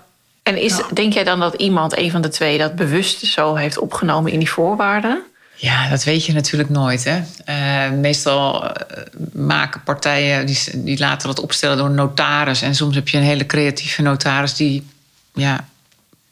En 0.45 0.63
is, 0.63 0.77
Ja. 0.77 0.87
denk 0.93 1.13
jij 1.13 1.25
dan 1.25 1.41
dat 1.41 1.55
iemand, 1.55 1.99
een 1.99 2.11
van 2.11 2.21
de 2.23 2.29
twee, 2.29 2.59
dat 2.59 2.77
bewust 2.77 3.27
zo 3.27 3.55
heeft 3.55 3.79
opgenomen 3.79 4.33
in 4.33 4.39
die 4.39 4.51
voorwaarden? 4.51 5.23
Ja, 5.57 5.89
dat 5.89 6.05
weet 6.05 6.25
je 6.27 6.33
natuurlijk 6.33 6.71
nooit. 6.71 7.05
Hè? 7.05 7.23
Eh, 7.45 7.91
meestal 7.91 8.69
eh, 8.71 9.03
maken 9.33 9.83
partijen, 9.83 10.47
die, 10.47 10.59
die 10.75 10.99
laten 10.99 11.29
dat 11.29 11.41
opstellen 11.41 11.77
door 11.77 11.87
een 11.87 11.95
notaris. 11.95 12.63
En 12.63 12.75
soms 12.75 12.95
heb 12.95 13.09
je 13.09 13.17
een 13.17 13.23
hele 13.23 13.47
creatieve 13.47 14.03
notaris 14.03 14.55
die 14.55 14.87
ja, 15.35 15.65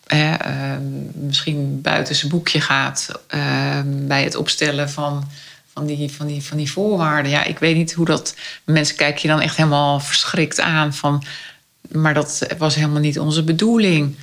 eh, 0.07 0.33
eh, 0.33 0.79
misschien 1.14 1.81
buiten 1.81 2.14
zijn 2.14 2.31
boekje 2.31 2.61
gaat 2.61 3.09
eh, 3.29 3.40
bij 3.85 4.22
het 4.25 4.35
opstellen 4.35 4.90
van, 4.90 5.29
van, 5.72 5.87
die, 5.87 6.11
van, 6.12 6.27
die, 6.27 6.42
van 6.42 6.57
die 6.57 6.72
voorwaarden. 6.72 7.31
Ja, 7.31 7.44
ik 7.44 7.59
weet 7.59 7.77
niet 7.77 7.92
hoe 7.92 8.07
dat. 8.07 8.35
Mensen 8.64 8.96
kijken 8.96 9.20
je 9.22 9.29
dan 9.29 9.40
echt 9.40 9.57
helemaal 9.57 10.01
verschrikt 10.01 10.61
aan 10.61 10.94
van. 10.94 11.25
Maar 11.92 12.14
dat 12.14 12.46
was 12.59 12.74
helemaal 12.74 13.00
niet 13.00 13.18
onze 13.18 13.44
bedoeling. 13.44 14.16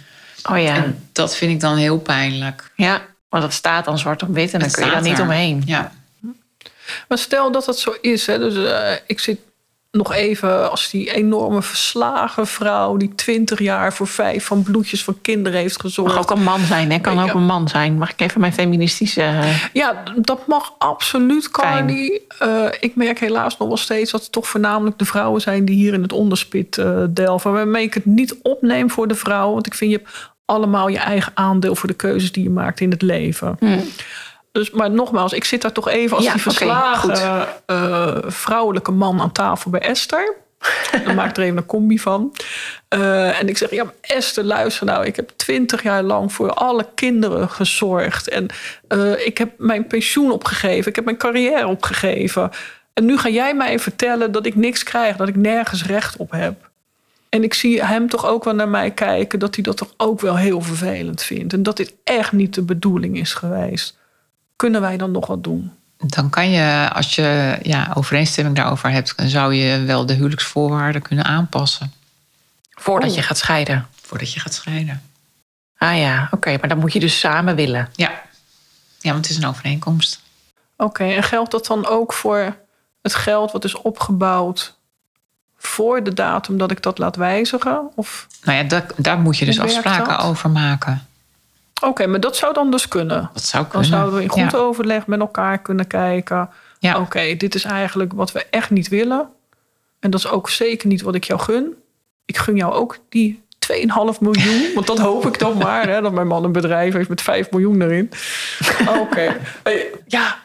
Oh 0.50 0.62
ja. 0.62 0.76
En 0.76 1.08
dat 1.12 1.36
vind 1.36 1.52
ik 1.52 1.60
dan 1.60 1.78
heel 1.78 2.00
pijnlijk. 2.00 2.72
Ja, 2.76 3.02
want 3.30 3.44
dat 3.44 3.54
staat 3.54 3.86
dan 3.86 3.98
zwart 3.98 4.24
op 4.24 4.34
wit 4.34 4.54
en 4.54 4.60
dan 4.60 4.68
Het 4.68 4.78
kun 4.78 4.86
je 4.86 4.92
daar 4.92 5.02
niet 5.02 5.20
omheen. 5.20 5.64
Ja. 5.66 5.92
Maar 7.08 7.18
stel 7.18 7.52
dat 7.52 7.66
dat 7.66 7.80
zo 7.80 7.96
is. 8.02 8.26
Hè, 8.26 8.40
dus 8.40 8.72
eh, 8.72 8.94
ik 9.08 9.20
zit 9.20 9.40
nog 9.92 10.14
even 10.14 10.70
als 10.72 10.90
die 10.90 11.14
enorme 11.14 11.62
verslagen 11.62 12.48
vrouw... 12.48 12.98
die 12.98 13.16
twintig 13.16 13.60
jaar 13.60 13.94
voor 13.94 14.08
vijf 14.08 14.46
van 14.46 14.64
bloedjes 14.64 15.04
van 15.04 15.18
kinderen 15.22 15.60
heeft 15.60 15.80
gezorgd. 15.80 16.16
Mag 16.16 16.24
ook 16.24 16.38
een 16.38 16.44
man 16.44 16.60
zijn, 16.60 16.92
hè? 16.92 17.00
Kan 17.00 17.16
Ja. 17.16 17.24
ook 17.24 17.34
een 17.34 17.46
man 17.46 17.68
zijn. 17.68 17.98
Mag 17.98 18.12
ik 18.12 18.22
even 18.22 18.42
mijn 18.42 18.54
feministische... 18.54 19.22
eh, 19.22 19.56
Ja, 19.74 20.04
dat 20.16 20.48
mag 20.48 20.74
absoluut, 20.78 21.52
Carly. 21.52 22.22
Eh, 22.40 22.66
ik 22.80 22.96
merk 22.96 23.20
helaas 23.20 23.58
nog 23.58 23.68
wel 23.68 23.78
steeds 23.78 24.12
dat 24.12 24.22
het 24.22 24.32
toch 24.32 24.48
voornamelijk 24.48 24.98
de 24.98 25.06
vrouwen 25.06 25.42
zijn... 25.42 25.66
die 25.66 25.76
hier 25.76 25.94
in 25.94 26.02
het 26.02 26.14
onderspit 26.14 26.78
eh, 26.78 27.04
delven. 27.10 27.52
Waarmee 27.54 27.84
ik 27.84 27.94
het 27.94 28.06
niet 28.06 28.36
opneem 28.42 28.90
voor 28.90 29.08
de 29.08 29.16
vrouwen. 29.16 29.54
Want 29.54 29.66
ik 29.66 29.74
vind 29.74 29.92
je 29.92 29.98
hebt 29.98 30.10
allemaal 30.46 30.88
je 30.88 30.98
eigen 31.00 31.32
aandeel... 31.36 31.76
voor 31.76 31.90
de 31.90 31.96
keuzes 31.96 32.32
die 32.32 32.44
je 32.44 32.50
maakt 32.50 32.80
in 32.80 32.92
het 32.92 33.02
leven. 33.02 33.58
Dus, 34.60 34.72
maar 34.72 34.92
nogmaals, 34.92 35.34
ik 35.34 35.44
zit 35.44 35.62
daar 35.62 35.72
toch 35.72 35.90
even 35.90 36.16
als 36.16 36.26
Ja, 36.26 36.34
die 36.34 36.42
verslagen 36.42 37.48
eh, 37.66 38.18
vrouwelijke 38.26 38.92
man 38.92 39.22
aan 39.22 39.32
tafel 39.32 39.72
bij 39.72 39.80
Esther. 39.80 40.36
Dan 41.06 41.16
maak 41.16 41.30
ik 41.30 41.38
er 41.38 41.44
even 41.44 41.58
een 41.58 41.66
combi 41.66 42.00
van. 42.00 42.36
Eh, 42.88 43.40
en 43.40 43.48
ik 43.48 43.58
zeg, 43.58 43.72
ja, 43.72 43.84
maar 43.84 43.94
Esther, 44.02 44.44
luister 44.44 44.86
nou. 44.86 45.06
Ik 45.06 45.16
heb 45.16 45.32
twintig 45.36 45.84
jaar 45.84 46.04
lang 46.04 46.34
voor 46.34 46.54
alle 46.54 46.88
kinderen 46.96 47.50
gezorgd. 47.50 48.30
En 48.30 48.48
eh, 48.88 49.26
ik 49.26 49.38
heb 49.38 49.52
mijn 49.58 49.88
pensioen 49.88 50.32
opgegeven. 50.32 50.90
Ik 50.90 50.96
heb 50.96 51.06
mijn 51.06 51.18
carrière 51.18 51.68
opgegeven. 51.68 52.52
En 52.94 53.06
nu 53.06 53.18
ga 53.18 53.30
jij 53.30 53.54
mij 53.56 53.80
vertellen 53.80 54.32
dat 54.32 54.46
ik 54.46 54.56
niks 54.56 54.84
krijg. 54.84 55.16
Dat 55.16 55.28
ik 55.28 55.36
nergens 55.36 55.86
recht 55.86 56.18
op 56.18 56.32
heb. 56.32 56.70
En 57.30 57.44
ik 57.44 57.54
zie 57.54 57.84
hem 57.84 58.10
toch 58.10 58.26
ook 58.26 58.44
wel 58.44 58.56
naar 58.56 58.70
mij 58.70 58.92
kijken... 58.92 59.40
dat 59.40 59.56
hij 59.56 59.64
dat 59.64 59.78
toch 59.78 59.94
ook 59.98 60.22
wel 60.22 60.38
heel 60.38 60.62
vervelend 60.62 61.24
vindt. 61.24 61.54
En 61.54 61.64
dat 61.64 61.78
dit 61.78 61.94
echt 62.04 62.32
niet 62.32 62.54
de 62.54 62.64
bedoeling 62.64 63.20
is 63.20 63.34
geweest. 63.34 63.99
Kunnen 64.60 64.82
wij 64.82 64.98
dan 64.98 65.12
nog 65.12 65.28
wat 65.28 65.44
doen? 65.44 65.72
Dan 65.98 66.30
kan 66.30 66.50
je, 66.50 66.90
als 66.94 67.16
je 67.16 67.58
ja, 67.62 67.92
overeenstemming 67.94 68.56
daarover 68.56 68.92
hebt, 68.92 69.18
dan 69.18 69.28
zou 69.28 69.54
je 69.54 69.84
wel 69.84 70.06
de 70.06 70.14
huwelijksvoorwaarden 70.14 71.02
kunnen 71.02 71.26
aanpassen 71.26 71.94
voordat 72.70 73.10
Oh. 73.10 73.16
je 73.16 73.22
gaat 73.22 73.38
scheiden. 73.38 73.88
voordat 74.02 74.34
je 74.34 74.40
gaat 74.40 74.54
scheiden. 74.54 75.02
Ah 75.78 75.98
ja, 75.98 76.28
oké. 76.32 76.58
maar 76.60 76.70
dan 76.70 76.78
moet 76.78 76.94
je 76.94 77.00
dus 77.00 77.20
samen 77.20 77.56
willen. 77.56 77.90
Ja. 77.96 78.12
ja, 79.00 79.12
want 79.12 79.26
het 79.28 79.30
is 79.36 79.44
een 79.44 79.50
overeenkomst. 79.50 80.22
Oké, 80.78 81.04
en 81.04 81.24
geldt 81.24 81.52
dat 81.52 81.66
dan 81.66 81.88
ook 81.88 82.14
voor 82.14 82.56
het 83.02 83.16
geld 83.16 83.52
wat 83.52 83.64
is 83.64 83.76
opgebouwd 83.76 84.76
voor 85.58 86.04
de 86.04 86.14
datum 86.14 86.58
dat 86.58 86.72
ik 86.72 86.82
dat 86.82 86.98
laat 86.98 87.16
wijzigen? 87.16 87.92
Of 87.96 88.28
Nou 88.44 88.58
ja, 88.58 88.64
daar, 88.64 88.86
daar 88.98 89.20
moet 89.20 89.38
je 89.38 89.46
dus 89.46 89.60
afspraken 89.60 90.18
dat? 90.18 90.26
over 90.26 90.50
maken. 90.50 91.08
Oké, 91.82 92.08
maar 92.08 92.20
dat 92.20 92.36
zou 92.36 92.54
dan 92.54 92.72
dus 92.72 92.88
kunnen. 92.88 93.30
Dat 93.34 93.44
zou 93.44 93.64
Dan 93.64 93.72
kunnen. 93.72 93.90
zouden 93.90 94.16
we 94.16 94.22
in 94.24 94.30
goed 94.30 94.52
ja. 94.52 94.58
overleg 94.58 95.08
met 95.08 95.20
elkaar 95.20 95.60
kunnen 95.62 95.88
kijken. 95.88 96.50
Ja. 96.80 97.00
Oké, 97.00 97.36
dit 97.36 97.56
is 97.56 97.64
eigenlijk 97.64 98.14
wat 98.14 98.32
we 98.32 98.46
echt 98.50 98.70
niet 98.70 98.88
willen. 98.88 99.30
En 100.00 100.10
dat 100.10 100.20
is 100.20 100.28
ook 100.28 100.50
zeker 100.50 100.88
niet 100.88 101.02
wat 101.02 101.16
ik 101.16 101.24
jou 101.24 101.40
gun. 101.40 101.76
Ik 102.26 102.38
gun 102.38 102.56
jou 102.56 102.74
ook 102.74 102.98
die 103.10 103.44
2,5 103.74 104.20
miljoen. 104.20 104.74
Want 104.74 104.88
dat 104.88 105.00
hoop 105.00 105.26
ik 105.26 105.40
dan 105.40 105.58
maar. 105.58 105.88
Hè, 105.90 106.02
dat 106.02 106.12
mijn 106.12 106.28
man 106.28 106.44
een 106.44 106.52
bedrijf 106.52 106.94
heeft 106.94 107.10
met 107.10 107.22
5 107.22 107.52
miljoen 107.52 107.82
erin. 107.82 108.12
Oké. 109.00 109.38
Hey, 109.64 109.92
Ja. 110.06 110.38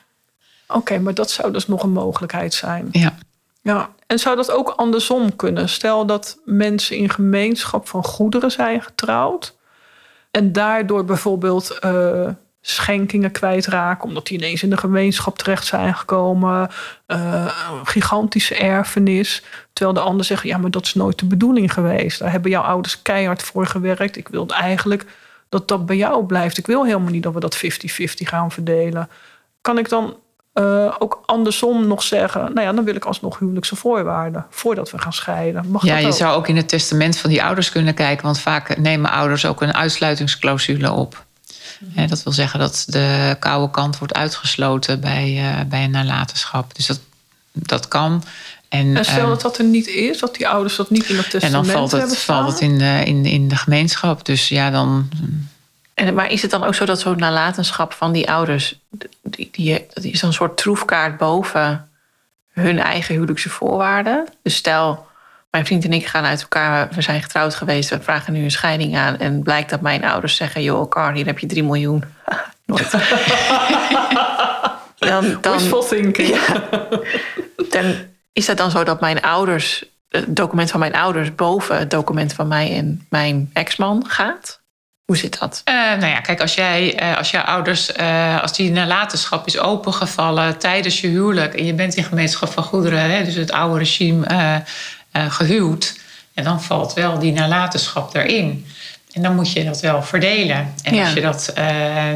Oké, 0.68 0.98
maar 0.98 1.14
dat 1.14 1.30
zou 1.30 1.52
dus 1.52 1.66
nog 1.66 1.82
een 1.82 1.92
mogelijkheid 1.92 2.54
zijn. 2.54 2.88
Ja. 2.90 3.14
Ja, 3.62 3.90
en 4.06 4.18
zou 4.18 4.36
dat 4.36 4.50
ook 4.50 4.68
andersom 4.68 5.36
kunnen? 5.36 5.68
Stel 5.68 6.06
dat 6.06 6.38
mensen 6.44 6.96
in 6.96 7.10
gemeenschap 7.10 7.88
van 7.88 8.04
goederen 8.04 8.50
zijn 8.50 8.82
getrouwd. 8.82 9.54
En 10.34 10.52
daardoor 10.52 11.04
bijvoorbeeld 11.04 11.78
eh, 11.78 12.28
schenkingen 12.60 13.30
kwijtraken. 13.30 14.08
Omdat 14.08 14.26
die 14.26 14.38
ineens 14.38 14.62
in 14.62 14.70
de 14.70 14.76
gemeenschap 14.76 15.38
terecht 15.38 15.66
zijn 15.66 15.94
gekomen. 15.94 16.70
eh, 17.06 17.46
gigantische 17.84 18.54
erfenis. 18.54 19.42
Terwijl 19.72 19.96
de 19.96 20.02
ander 20.02 20.24
zegt, 20.24 20.42
ja, 20.42 20.58
maar 20.58 20.70
dat 20.70 20.84
is 20.84 20.94
nooit 20.94 21.18
de 21.18 21.26
bedoeling 21.26 21.72
geweest. 21.72 22.18
Daar 22.18 22.30
hebben 22.30 22.50
jouw 22.50 22.62
ouders 22.62 23.02
keihard 23.02 23.42
voor 23.42 23.66
gewerkt. 23.66 24.16
Ik 24.16 24.28
wil 24.28 24.46
eigenlijk 24.48 25.06
dat 25.48 25.68
dat 25.68 25.86
bij 25.86 25.96
jou 25.96 26.24
blijft. 26.26 26.58
Ik 26.58 26.66
wil 26.66 26.84
helemaal 26.84 27.12
niet 27.12 27.22
dat 27.22 27.34
we 27.34 27.40
dat 27.40 27.56
50-50 27.56 28.28
gaan 28.28 28.50
verdelen. 28.50 29.08
Kan 29.60 29.78
ik 29.78 29.88
dan 29.88 30.16
eh, 30.54 30.94
ook 30.98 31.22
andersom 31.26 31.86
nog 31.86 32.02
zeggen... 32.02 32.40
nou 32.40 32.66
ja, 32.66 32.72
dan 32.72 32.84
wil 32.84 32.94
ik 32.94 33.04
alsnog 33.04 33.38
huwelijkse 33.38 33.76
voorwaarden... 33.76 34.46
voordat 34.50 34.90
we 34.90 34.98
gaan 34.98 35.12
scheiden. 35.12 35.70
Mag 35.70 35.84
ja, 35.84 35.92
dat 35.92 36.02
je 36.02 36.08
ook? 36.08 36.14
zou 36.14 36.36
ook 36.36 36.48
in 36.48 36.56
het 36.56 36.68
testament 36.68 37.16
van 37.16 37.30
die 37.30 37.42
ouders 37.42 37.70
kunnen 37.70 37.94
kijken... 37.94 38.24
want 38.24 38.40
vaak 38.40 38.76
nemen 38.78 39.10
ouders 39.10 39.46
ook 39.46 39.62
een 39.62 39.74
uitsluitingsclausule 39.74 40.92
op. 40.92 41.24
Hè, 41.92 42.06
dat 42.06 42.22
wil 42.22 42.32
zeggen 42.32 42.58
dat 42.60 42.84
de 42.86 43.36
koude 43.38 43.70
kant 43.70 43.98
wordt 43.98 44.14
uitgesloten 44.14 45.00
bij, 45.00 45.36
eh, 45.38 45.64
bij 45.68 45.84
een 45.84 45.90
nalatenschap. 45.90 46.74
Dus 46.74 46.86
dat, 46.86 47.00
dat 47.52 47.88
kan. 47.88 48.24
En, 48.68 48.96
En 48.96 49.04
stel 49.04 49.22
eh, 49.22 49.28
dat 49.28 49.40
dat 49.40 49.58
er 49.58 49.64
niet 49.64 49.86
is, 49.86 50.18
dat 50.18 50.34
die 50.34 50.48
ouders 50.48 50.76
dat 50.76 50.90
niet 50.90 51.08
in 51.08 51.16
het 51.16 51.24
en 51.24 51.30
testament 51.30 51.66
dan 51.66 51.74
valt 51.74 51.90
hebben 51.90 52.10
het, 52.10 52.18
valt 52.18 52.52
het 52.52 52.60
in, 52.60 52.78
de, 52.78 53.02
in, 53.04 53.24
in 53.24 53.48
de 53.48 53.56
gemeenschap. 53.56 54.24
Dus 54.24 54.48
ja, 54.48 54.70
dan 54.70 55.08
En, 55.94 56.14
maar 56.14 56.30
is 56.30 56.42
het 56.42 56.50
dan 56.50 56.64
ook 56.64 56.74
zo 56.74 56.84
dat 56.84 57.00
zo'n 57.00 57.18
nalatenschap 57.18 57.92
van 57.92 58.12
die 58.12 58.30
ouders... 58.30 58.78
Die, 59.22 59.48
die, 59.52 59.86
dat 59.94 60.04
is 60.04 60.22
een 60.22 60.32
soort 60.32 60.56
troefkaart 60.56 61.16
boven 61.16 61.88
hun 62.52 62.78
eigen 62.78 63.14
huwelijkse 63.14 63.48
voorwaarden? 63.48 64.26
Dus 64.42 64.56
stel, 64.56 65.06
mijn 65.50 65.66
vriend 65.66 65.84
en 65.84 65.92
ik 65.92 66.06
gaan 66.06 66.24
uit 66.24 66.40
elkaar... 66.40 66.88
we 66.90 67.02
zijn 67.02 67.22
getrouwd 67.22 67.54
geweest, 67.54 67.90
we 67.90 68.00
vragen 68.00 68.32
nu 68.32 68.42
een 68.42 68.50
scheiding 68.50 68.96
aan... 68.96 69.18
en 69.18 69.42
blijkt 69.42 69.70
dat 69.70 69.80
mijn 69.80 70.04
ouders 70.04 70.36
zeggen... 70.36 70.62
joh, 70.62 70.78
elkaar, 70.78 71.14
hier 71.14 71.26
heb 71.26 71.38
je 71.38 71.46
3 71.46 71.62
miljoen. 71.62 72.04
Nooit. 72.66 72.90
dan, 74.98 75.38
dan. 75.40 75.60
Ja. 76.12 76.62
Dan 77.70 77.94
is 78.32 78.46
het 78.46 78.56
dan 78.56 78.70
zo 78.70 78.84
dat 78.84 79.00
mijn 79.00 79.20
ouders, 79.22 79.84
het 80.08 80.36
document 80.36 80.70
van 80.70 80.80
mijn 80.80 80.94
ouders 80.94 81.34
boven 81.34 81.78
het 81.78 81.90
document 81.90 82.32
van 82.32 82.48
mij 82.48 82.76
en 82.76 83.06
mijn 83.08 83.50
ex-man 83.52 84.04
gaat? 84.06 84.62
Hoe 85.04 85.16
zit 85.16 85.38
dat? 85.40 85.60
Eh, 85.64 85.74
nou 85.74 86.06
ja, 86.06 86.20
kijk, 86.20 86.40
als 86.40 86.54
jij, 86.54 86.94
eh, 86.98 87.16
als 87.16 87.30
jouw 87.30 87.42
ouders, 87.42 87.92
eh, 87.92 88.42
als 88.42 88.52
die 88.52 88.70
nalatenschap 88.70 89.46
is 89.46 89.58
opengevallen 89.58 90.58
tijdens 90.58 91.00
je 91.00 91.06
huwelijk 91.08 91.54
en 91.54 91.64
je 91.66 91.74
bent 91.74 91.94
in 91.94 92.04
gemeenschap 92.04 92.52
van 92.52 92.62
goederen, 92.62 93.10
hè, 93.10 93.24
dus 93.24 93.34
het 93.34 93.52
oude 93.52 93.78
regime, 93.78 94.26
eh, 94.26 94.54
eh, 94.54 95.32
gehuwd, 95.32 95.98
ja, 96.32 96.42
dan 96.42 96.62
valt 96.62 96.92
wel 96.92 97.18
die 97.18 97.32
nalatenschap 97.32 98.14
erin. 98.14 98.66
En 99.12 99.22
dan 99.22 99.34
moet 99.34 99.52
je 99.52 99.64
dat 99.64 99.80
wel 99.80 100.02
verdelen. 100.02 100.74
En 100.82 100.94
Ja. 100.94 101.04
als 101.04 101.12
je 101.12 101.20
dat 101.20 101.52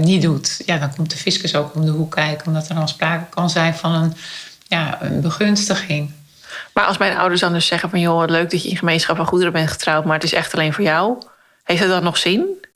niet 0.01 0.22
doet, 0.22 0.62
ja, 0.66 0.78
dan 0.78 0.95
komt 0.95 1.11
de 1.11 1.16
fiscus 1.16 1.55
ook 1.55 1.74
om 1.74 1.84
de 1.84 1.91
hoek 1.91 2.14
kijken, 2.14 2.47
omdat 2.47 2.68
er 2.68 2.74
dan 2.74 2.89
sprake 2.89 3.24
kan 3.30 3.51
zijn 3.51 3.74
van 3.74 3.93
een, 3.93 4.16
ja, 4.68 4.99
een 5.01 5.20
begunstiging. 5.20 6.12
Maar 6.72 6.84
als 6.84 6.99
mijn 6.99 7.16
ouders 7.16 7.41
dan 7.41 7.53
dus 7.53 7.66
zeggen 7.66 7.91
van... 7.91 8.01
joh, 8.01 8.26
leuk 8.26 8.51
dat 8.51 8.62
je 8.62 8.68
in 8.68 8.76
gemeenschap 8.76 9.16
van 9.16 9.26
goederen 9.26 9.53
bent 9.53 9.70
getrouwd... 9.70 10.05
maar 10.05 10.14
het 10.14 10.24
is 10.24 10.32
echt 10.32 10.55
alleen 10.55 10.72
voor 10.72 10.84
jou. 10.84 11.18
Heeft 11.64 11.80
dat 11.80 11.91
dan 11.91 12.03
nog 12.03 12.16
zin? 12.16 12.66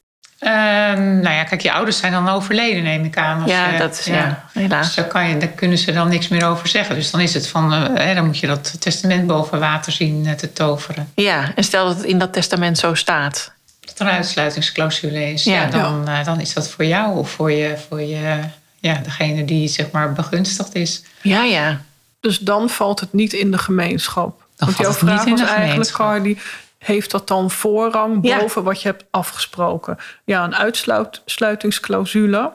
Ehm, 0.43 1.20
nou 1.20 1.34
ja, 1.34 1.45
kijk, 1.45 1.61
je 1.61 1.72
ouders 1.72 1.97
zijn 1.97 2.12
dan 2.12 2.28
overleden, 2.28 2.82
neem 2.82 3.05
ik 3.05 3.16
aan. 3.16 3.43
Als 3.43 3.51
ja, 3.51 3.78
dat 3.78 3.99
is 3.99 4.05
ja, 4.05 4.45
helaas. 4.53 4.86
Dus 4.86 4.95
daar, 4.95 5.07
kan 5.07 5.28
je, 5.28 5.36
daar 5.36 5.49
kunnen 5.49 5.78
ze 5.78 5.93
dan 5.93 6.09
niks 6.09 6.28
meer 6.28 6.47
over 6.47 6.68
zeggen. 6.68 6.95
Dus 6.95 7.11
dan 7.11 7.20
is 7.20 7.34
het 7.34 7.49
van, 7.49 7.72
eh, 7.72 8.05
hè, 8.05 8.14
dan 8.14 8.26
moet 8.26 8.38
je 8.38 8.47
dat 8.47 8.80
testament 8.80 9.26
boven 9.26 9.61
water 9.61 9.93
zien 9.93 10.26
eh, 10.26 10.32
te 10.32 10.53
toveren. 10.53 11.11
Ja, 11.14 11.53
en 11.55 11.64
stel 11.64 11.86
dat 11.86 11.97
het 11.97 12.05
in 12.05 12.18
dat 12.18 12.32
testament 12.32 12.78
zo 12.78 12.95
staat. 12.95 13.53
Dat 13.80 13.99
er 13.99 14.07
een 14.07 14.12
uitsluitingsclausule 14.12 15.32
is. 15.32 15.45
Ja. 15.45 15.53
Ja, 15.53 15.66
dan, 15.66 16.09
eh, 16.09 16.24
dan 16.24 16.40
is 16.40 16.53
dat 16.53 16.70
voor 16.70 16.84
jou 16.84 17.18
of 17.18 17.30
voor, 17.30 17.53
je, 17.53 17.76
voor 17.88 18.01
je, 18.01 18.38
ja, 18.80 19.01
degene 19.03 19.45
die 19.45 19.68
zeg 19.68 19.90
maar 19.90 20.12
begunstigd 20.12 20.74
is. 20.74 21.03
Ja, 21.20 21.43
ja. 21.43 21.80
Dus 22.20 22.38
dan 22.38 22.68
valt 22.68 23.01
het 23.01 23.12
niet 23.12 23.32
in 23.32 23.51
de 23.51 23.59
gemeenschap. 23.59 24.43
Want 24.57 24.74
valt 24.74 24.76
jouw 24.76 24.90
het 24.90 25.03
niet 25.03 25.11
vraag 25.11 25.26
in 25.26 25.30
was 25.30 25.40
de 25.40 25.47
eigenlijk, 25.47 25.70
gemeenschap. 25.70 26.07
Cardi... 26.07 26.38
heeft 26.83 27.11
dat 27.11 27.28
dan 27.28 27.51
voorrang 27.51 28.18
Ja. 28.22 28.39
boven 28.39 28.62
wat 28.62 28.83
je 28.83 28.89
hebt 28.89 29.05
afgesproken? 29.11 29.97
Ja, 30.24 30.45
een 30.45 30.55
uitsluitingsclausule... 30.55 32.53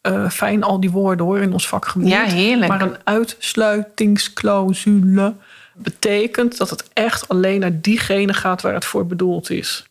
eh, 0.00 0.30
fijn 0.30 0.62
al 0.62 0.80
die 0.80 0.90
woorden 0.90 1.26
hoor 1.26 1.38
in 1.38 1.52
ons 1.52 1.68
vakgebied. 1.68 2.08
Ja, 2.08 2.22
heerlijk. 2.24 2.68
Maar 2.68 2.82
een 2.82 2.96
uitsluitingsclausule 3.04 5.34
betekent 5.74 6.56
dat 6.56 6.70
het 6.70 6.88
echt 6.92 7.28
alleen 7.28 7.60
naar 7.60 7.80
diegene 7.80 8.34
gaat 8.34 8.62
waar 8.62 8.74
het 8.74 8.84
voor 8.84 9.06
bedoeld 9.06 9.50
is. 9.50 9.86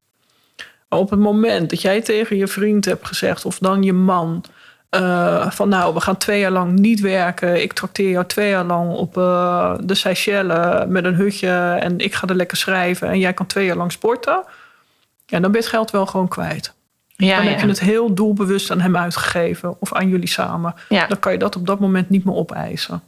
Maar 0.89 0.99
op 0.99 1.09
het 1.09 1.19
moment 1.19 1.69
dat 1.69 1.81
jij 1.81 2.01
tegen 2.01 2.37
je 2.37 2.47
vriend 2.47 2.85
hebt 2.85 3.07
gezegd, 3.07 3.45
of 3.45 3.57
dan 3.59 3.83
je 3.83 3.93
man, 3.93 4.43
eh, 4.89 5.51
van 5.51 5.69
nou, 5.69 5.93
we 5.93 5.99
gaan 5.99 6.17
twee 6.17 6.39
jaar 6.39 6.51
lang 6.51 6.79
niet 6.79 6.99
werken. 6.99 7.61
Ik 7.61 7.73
trakteer 7.73 8.09
jou 8.09 8.25
twee 8.25 8.49
jaar 8.49 8.65
lang 8.65 8.91
op 8.91 9.17
eh, 9.17 9.73
de 9.79 9.95
Seychelles 9.95 10.85
met 10.87 11.05
een 11.05 11.15
hutje 11.15 11.77
en 11.79 11.99
ik 11.99 12.13
ga 12.13 12.27
er 12.27 12.35
lekker 12.35 12.57
schrijven 12.57 13.07
en 13.07 13.19
jij 13.19 13.33
kan 13.33 13.45
twee 13.45 13.65
jaar 13.65 13.75
lang 13.75 13.91
sporten. 13.91 14.43
Ja, 15.25 15.39
dan 15.39 15.51
ben 15.51 15.51
je 15.51 15.57
het 15.57 15.67
geld 15.67 15.91
wel 15.91 16.05
gewoon 16.05 16.27
kwijt. 16.27 16.73
Ja, 17.15 17.35
dan 17.35 17.45
ja. 17.45 17.51
heb 17.51 17.59
je 17.59 17.67
het 17.67 17.79
heel 17.79 18.13
doelbewust 18.13 18.71
aan 18.71 18.81
hem 18.81 18.97
uitgegeven 18.97 19.75
of 19.79 19.93
aan 19.93 20.09
jullie 20.09 20.27
samen. 20.27 20.75
Ja. 20.89 21.07
Dan 21.07 21.19
kan 21.19 21.31
je 21.31 21.37
dat 21.37 21.55
op 21.55 21.67
dat 21.67 21.79
moment 21.79 22.09
niet 22.09 22.25
meer 22.25 22.35
opeisen. 22.35 23.01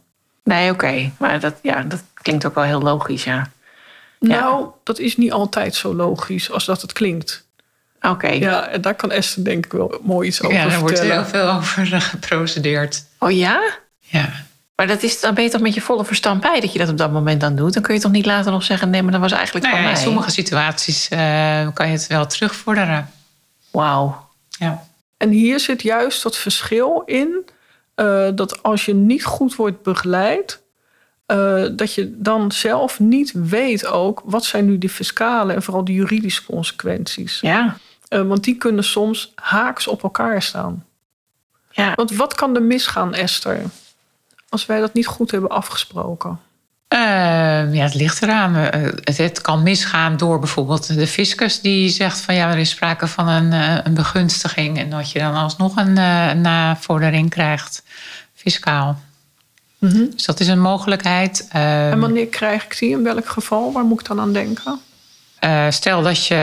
Nee, 0.44 0.70
oké. 0.70 1.10
Maar 1.18 1.40
dat, 1.40 1.54
ja, 1.62 1.82
dat 1.82 2.02
klinkt 2.14 2.46
ook 2.46 2.54
wel 2.54 2.64
heel 2.64 2.80
logisch. 2.80 3.24
Ja. 3.24 3.50
Nou, 4.18 4.66
dat 4.82 4.98
is 4.98 5.16
niet 5.16 5.32
altijd 5.32 5.74
zo 5.74 5.94
logisch 5.94 6.50
als 6.50 6.64
dat 6.64 6.82
het 6.82 6.92
klinkt. 6.92 7.48
Oké. 8.00 8.28
Ja, 8.28 8.68
en 8.68 8.80
daar 8.80 8.94
kan 8.94 9.10
Esther 9.10 9.44
denk 9.44 9.64
ik 9.64 9.72
wel 9.72 10.00
mooi 10.02 10.28
iets 10.28 10.42
over 10.42 10.56
ja, 10.56 10.68
daar 10.68 10.80
wordt 10.80 10.98
vertellen. 10.98 11.22
heel 11.22 11.32
veel 11.32 11.50
over 11.50 11.92
eh, 11.92 12.00
geprocedeerd. 12.00 13.04
Oh 13.18 13.30
ja? 13.30 13.62
Ja. 13.98 14.28
Maar 14.76 14.86
dat 14.86 15.02
is, 15.02 15.20
dan 15.20 15.34
ben 15.34 15.44
je 15.44 15.50
toch 15.50 15.60
met 15.60 15.74
je 15.74 15.80
volle 15.80 16.04
verstand 16.04 16.40
bij 16.40 16.60
dat 16.60 16.72
je 16.72 16.78
dat 16.78 16.88
op 16.88 16.96
dat 16.96 17.12
moment 17.12 17.40
dan 17.40 17.56
doet. 17.56 17.74
Dan 17.74 17.82
kun 17.82 17.94
je 17.94 18.00
toch 18.00 18.12
niet 18.12 18.26
later 18.26 18.52
nog 18.52 18.62
zeggen, 18.62 18.90
nee, 18.90 19.02
maar 19.02 19.12
dat 19.12 19.20
was 19.20 19.32
eigenlijk 19.32 19.64
Nou 19.64 19.76
van 19.76 19.84
ja, 19.84 19.90
in 19.90 19.96
mij. 19.96 20.04
sommige 20.04 20.30
situaties 20.30 21.08
eh, 21.08 21.68
kan 21.74 21.86
je 21.86 21.92
het 21.92 22.06
wel 22.06 22.26
terugvorderen. 22.26 23.10
Wauw. 23.70 24.28
Ja. 24.48 24.82
En 25.16 25.30
hier 25.30 25.60
zit 25.60 25.82
juist 25.82 26.22
dat 26.22 26.36
verschil 26.36 27.02
in... 27.06 27.44
eh, 27.94 28.28
dat 28.34 28.62
als 28.62 28.84
je 28.84 28.94
niet 28.94 29.24
goed 29.24 29.54
wordt 29.54 29.82
begeleid... 29.82 30.60
eh, 31.26 31.64
dat 31.72 31.94
je 31.94 32.14
dan 32.16 32.52
zelf 32.52 33.00
niet 33.00 33.32
weet 33.34 33.86
ook... 33.86 34.22
wat 34.24 34.44
zijn 34.44 34.64
nu 34.66 34.78
de 34.78 34.88
fiscale 34.88 35.52
en 35.52 35.62
vooral 35.62 35.84
de 35.84 35.92
juridische 35.92 36.44
consequenties. 36.44 37.40
Ja. 37.40 37.76
Eh, 38.10 38.22
want 38.22 38.44
die 38.44 38.54
kunnen 38.56 38.84
soms 38.84 39.32
haaks 39.34 39.86
op 39.86 40.02
elkaar 40.02 40.42
staan. 40.42 40.84
Ja. 41.70 41.92
Want 41.94 42.10
wat 42.16 42.34
kan 42.34 42.54
er 42.54 42.62
misgaan, 42.62 43.14
Esther... 43.14 43.62
als 44.48 44.66
wij 44.66 44.80
dat 44.80 44.94
niet 44.94 45.06
goed 45.06 45.30
hebben 45.30 45.50
afgesproken? 45.50 46.40
Eh, 46.88 46.98
ja, 47.74 47.82
het 47.84 47.94
ligt 47.94 48.22
eraan. 48.22 48.56
Eh, 48.56 48.82
het, 48.82 49.16
het 49.16 49.40
kan 49.40 49.62
misgaan 49.62 50.16
door 50.16 50.38
bijvoorbeeld 50.38 50.94
de 50.94 51.06
fiscus 51.06 51.60
die 51.60 51.88
zegt 51.88 52.20
van 52.20 52.34
ja, 52.34 52.50
er 52.50 52.58
is 52.58 52.70
sprake 52.70 53.06
van 53.06 53.28
een, 53.28 53.52
eh, 53.52 53.78
een 53.84 53.94
begunstiging 53.94 54.78
en 54.78 54.90
dat 54.90 55.10
je 55.10 55.18
dan 55.18 55.34
alsnog 55.34 55.76
een 55.76 55.98
eh, 55.98 56.32
navordering 56.32 57.30
krijgt, 57.30 57.82
fiscaal. 58.34 58.98
Dus 59.78 60.24
dat 60.24 60.40
is 60.40 60.48
een 60.48 60.60
mogelijkheid. 60.60 61.48
Eh, 61.50 61.90
En 61.90 62.00
wanneer 62.00 62.26
krijg 62.26 62.64
ik 62.64 62.78
die? 62.78 62.90
In 62.90 63.02
welk 63.02 63.28
geval? 63.28 63.72
Waar 63.72 63.84
moet 63.84 64.00
ik 64.00 64.06
dan 64.06 64.20
aan 64.20 64.32
denken? 64.32 64.80
Eh, 65.40 65.66
stel 65.70 66.02
dat 66.02 66.26
je, 66.26 66.34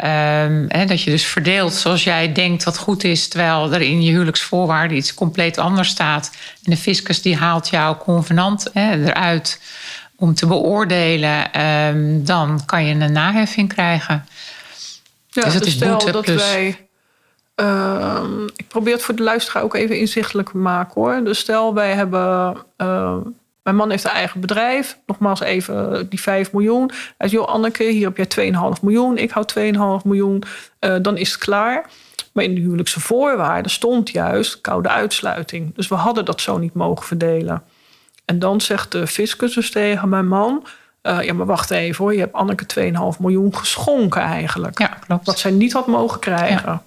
ehm, 0.00 0.64
hè, 0.68 0.84
dat 0.84 1.02
je 1.02 1.10
dus 1.10 1.26
verdeelt 1.26 1.74
zoals 1.74 2.04
jij 2.04 2.32
denkt 2.32 2.64
dat 2.64 2.78
goed 2.78 3.04
is, 3.04 3.28
terwijl 3.28 3.72
er 3.72 3.80
in 3.80 4.02
je 4.02 4.10
huwelijksvoorwaarden 4.10 4.96
iets 4.96 5.14
compleet 5.14 5.58
anders 5.58 5.88
staat. 5.88 6.30
En 6.64 6.70
de 6.70 6.76
fiscus 6.76 7.22
die 7.22 7.36
haalt 7.36 7.68
jouw 7.68 7.96
convenant 7.96 8.70
hè, 8.72 9.04
eruit 9.06 9.60
om 10.16 10.34
te 10.34 10.46
beoordelen, 10.46 11.52
ehm, 11.52 12.24
dan 12.24 12.64
kan 12.64 12.84
je 12.86 12.94
een 12.94 13.12
naheffing 13.12 13.68
krijgen. 13.68 14.26
Ja, 15.28 15.42
Dus 15.42 15.54
het 15.54 15.66
is 15.66 15.72
stel 15.72 15.90
boete 15.96 16.10
dat 16.12 16.24
plus- 16.24 16.50
wij. 16.50 16.88
ehm, 17.54 18.44
ik 18.56 18.68
probeer 18.68 18.92
het 18.92 19.02
voor 19.02 19.16
de 19.16 19.22
luisteraar 19.22 19.62
ook 19.62 19.74
even 19.74 19.98
inzichtelijk 19.98 20.48
te 20.50 20.56
maken 20.56 20.92
hoor. 20.94 21.24
Dus 21.24 21.38
stel 21.38 21.74
wij 21.74 21.92
hebben. 21.92 22.56
Mijn 23.66 23.78
man 23.78 23.90
heeft 23.90 24.04
een 24.04 24.10
eigen 24.10 24.40
bedrijf. 24.40 24.98
Nogmaals 25.06 25.40
even 25.40 26.08
die 26.08 26.20
5 26.20 26.52
miljoen. 26.52 26.86
Hij 26.88 27.28
zegt, 27.28 27.30
joh 27.32 27.46
Anneke, 27.54 27.84
hier 27.84 28.12
heb 28.14 28.16
jij 28.32 28.52
2,5 28.76 28.82
miljoen. 28.82 29.16
Ik 29.18 29.30
hou 29.30 29.46
2,5 30.00 30.04
miljoen. 30.04 30.42
Eh, 30.78 30.96
dan 31.02 31.16
is 31.16 31.30
het 31.32 31.38
klaar. 31.40 31.86
Maar 32.32 32.44
in 32.44 32.54
de 32.54 32.60
huwelijkse 32.60 33.00
voorwaarden 33.00 33.70
stond 33.70 34.10
juist 34.10 34.60
koude 34.60 34.88
uitsluiting. 34.88 35.74
Dus 35.74 35.88
we 35.88 35.94
hadden 35.94 36.24
dat 36.24 36.40
zo 36.40 36.58
niet 36.58 36.74
mogen 36.74 37.06
verdelen. 37.06 37.62
En 38.24 38.38
dan 38.38 38.60
zegt 38.60 38.92
de 38.92 39.06
fiscus 39.06 39.54
dus 39.54 39.70
tegen 39.70 40.08
mijn 40.08 40.28
man... 40.28 40.66
eh, 41.02 41.22
ja, 41.22 41.34
maar 41.34 41.46
wacht 41.46 41.70
even 41.70 42.04
hoor. 42.04 42.12
Je 42.14 42.20
hebt 42.20 42.32
Anneke 42.34 42.66
2,5 43.14 43.18
miljoen 43.20 43.56
geschonken 43.56 44.22
eigenlijk. 44.22 44.78
Ja, 44.78 44.86
klopt. 45.06 45.26
Wat 45.26 45.38
zij 45.38 45.50
niet 45.50 45.72
had 45.72 45.86
mogen 45.86 46.20
krijgen. 46.20 46.82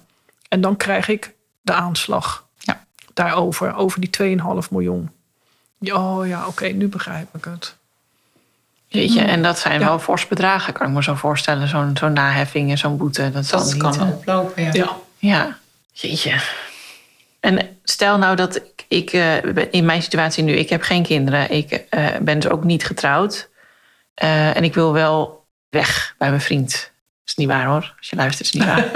En 0.48 0.60
dan 0.60 0.76
krijg 0.76 1.08
ik 1.08 1.34
de 1.62 1.72
aanslag 1.72 2.46
Ja. 2.58 2.84
daarover. 3.14 3.74
Over 3.74 4.00
die 4.00 4.10
2,5 4.10 4.70
miljoen. 4.70 5.10
Ja, 5.80 5.94
Oh 6.16 6.26
ja, 6.26 6.46
oké, 6.46 6.66
nu 6.66 6.88
begrijp 6.88 7.34
ik 7.36 7.44
het. 7.44 7.74
Jeetje, 8.86 9.20
en 9.20 9.42
dat 9.42 9.58
zijn 9.58 9.80
Ja. 9.80 9.86
wel 9.86 9.98
fors 9.98 10.28
bedragen, 10.28 10.72
kan 10.72 10.86
ik 10.86 10.92
me 10.92 11.02
zo 11.02 11.14
voorstellen. 11.14 11.68
Zo'n 11.68 11.96
zo'n 11.96 12.12
naheffing 12.12 12.70
en 12.70 12.78
zo'n 12.78 12.96
boete. 12.96 13.30
Dat, 13.30 13.64
niet, 13.64 13.76
kan 13.76 13.94
eh, 14.00 14.08
oplopen, 14.08 14.62
ja. 14.62 14.70
Ja. 14.72 14.96
Ja, 15.18 15.58
jeetje. 15.92 16.40
En 17.40 17.78
stel 17.84 18.18
nou 18.18 18.36
dat 18.36 18.56
ik, 18.56 18.84
ik 18.88 19.12
eh, 19.12 19.36
in 19.70 19.84
mijn 19.84 20.02
situatie 20.02 20.44
nu, 20.44 20.52
ik 20.52 20.68
heb 20.68 20.82
geen 20.82 21.02
kinderen. 21.02 21.50
Ik 21.50 21.70
eh, 21.72 22.06
ben 22.20 22.38
dus 22.38 22.50
ook 22.50 22.64
niet 22.64 22.84
getrouwd. 22.84 23.48
Eh, 24.14 24.56
en 24.56 24.64
ik 24.64 24.74
wil 24.74 24.92
wel 24.92 25.46
weg 25.68 26.14
bij 26.18 26.28
mijn 26.28 26.40
vriend. 26.40 26.90
Is 27.26 27.34
niet 27.34 27.48
waar 27.48 27.66
hoor, 27.66 27.94
als 27.98 28.10
je 28.10 28.16
luistert 28.16 28.46
is 28.46 28.52
niet 28.52 28.64
waar. 28.64 28.88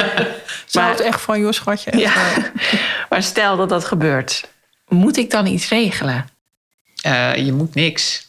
Ze 0.66 0.80
houdt 0.80 1.00
echt 1.00 1.20
van 1.20 1.40
je 1.40 1.52
schatje. 1.52 1.98
Ja. 1.98 2.14
maar 3.10 3.22
stel 3.22 3.56
dat 3.56 3.68
dat 3.68 3.84
gebeurt. 3.84 4.48
Moet 4.90 5.16
ik 5.16 5.30
dan 5.30 5.46
iets 5.46 5.68
regelen? 5.68 6.28
Eh, 7.02 7.34
je 7.36 7.52
moet 7.52 7.74
niks. 7.74 8.26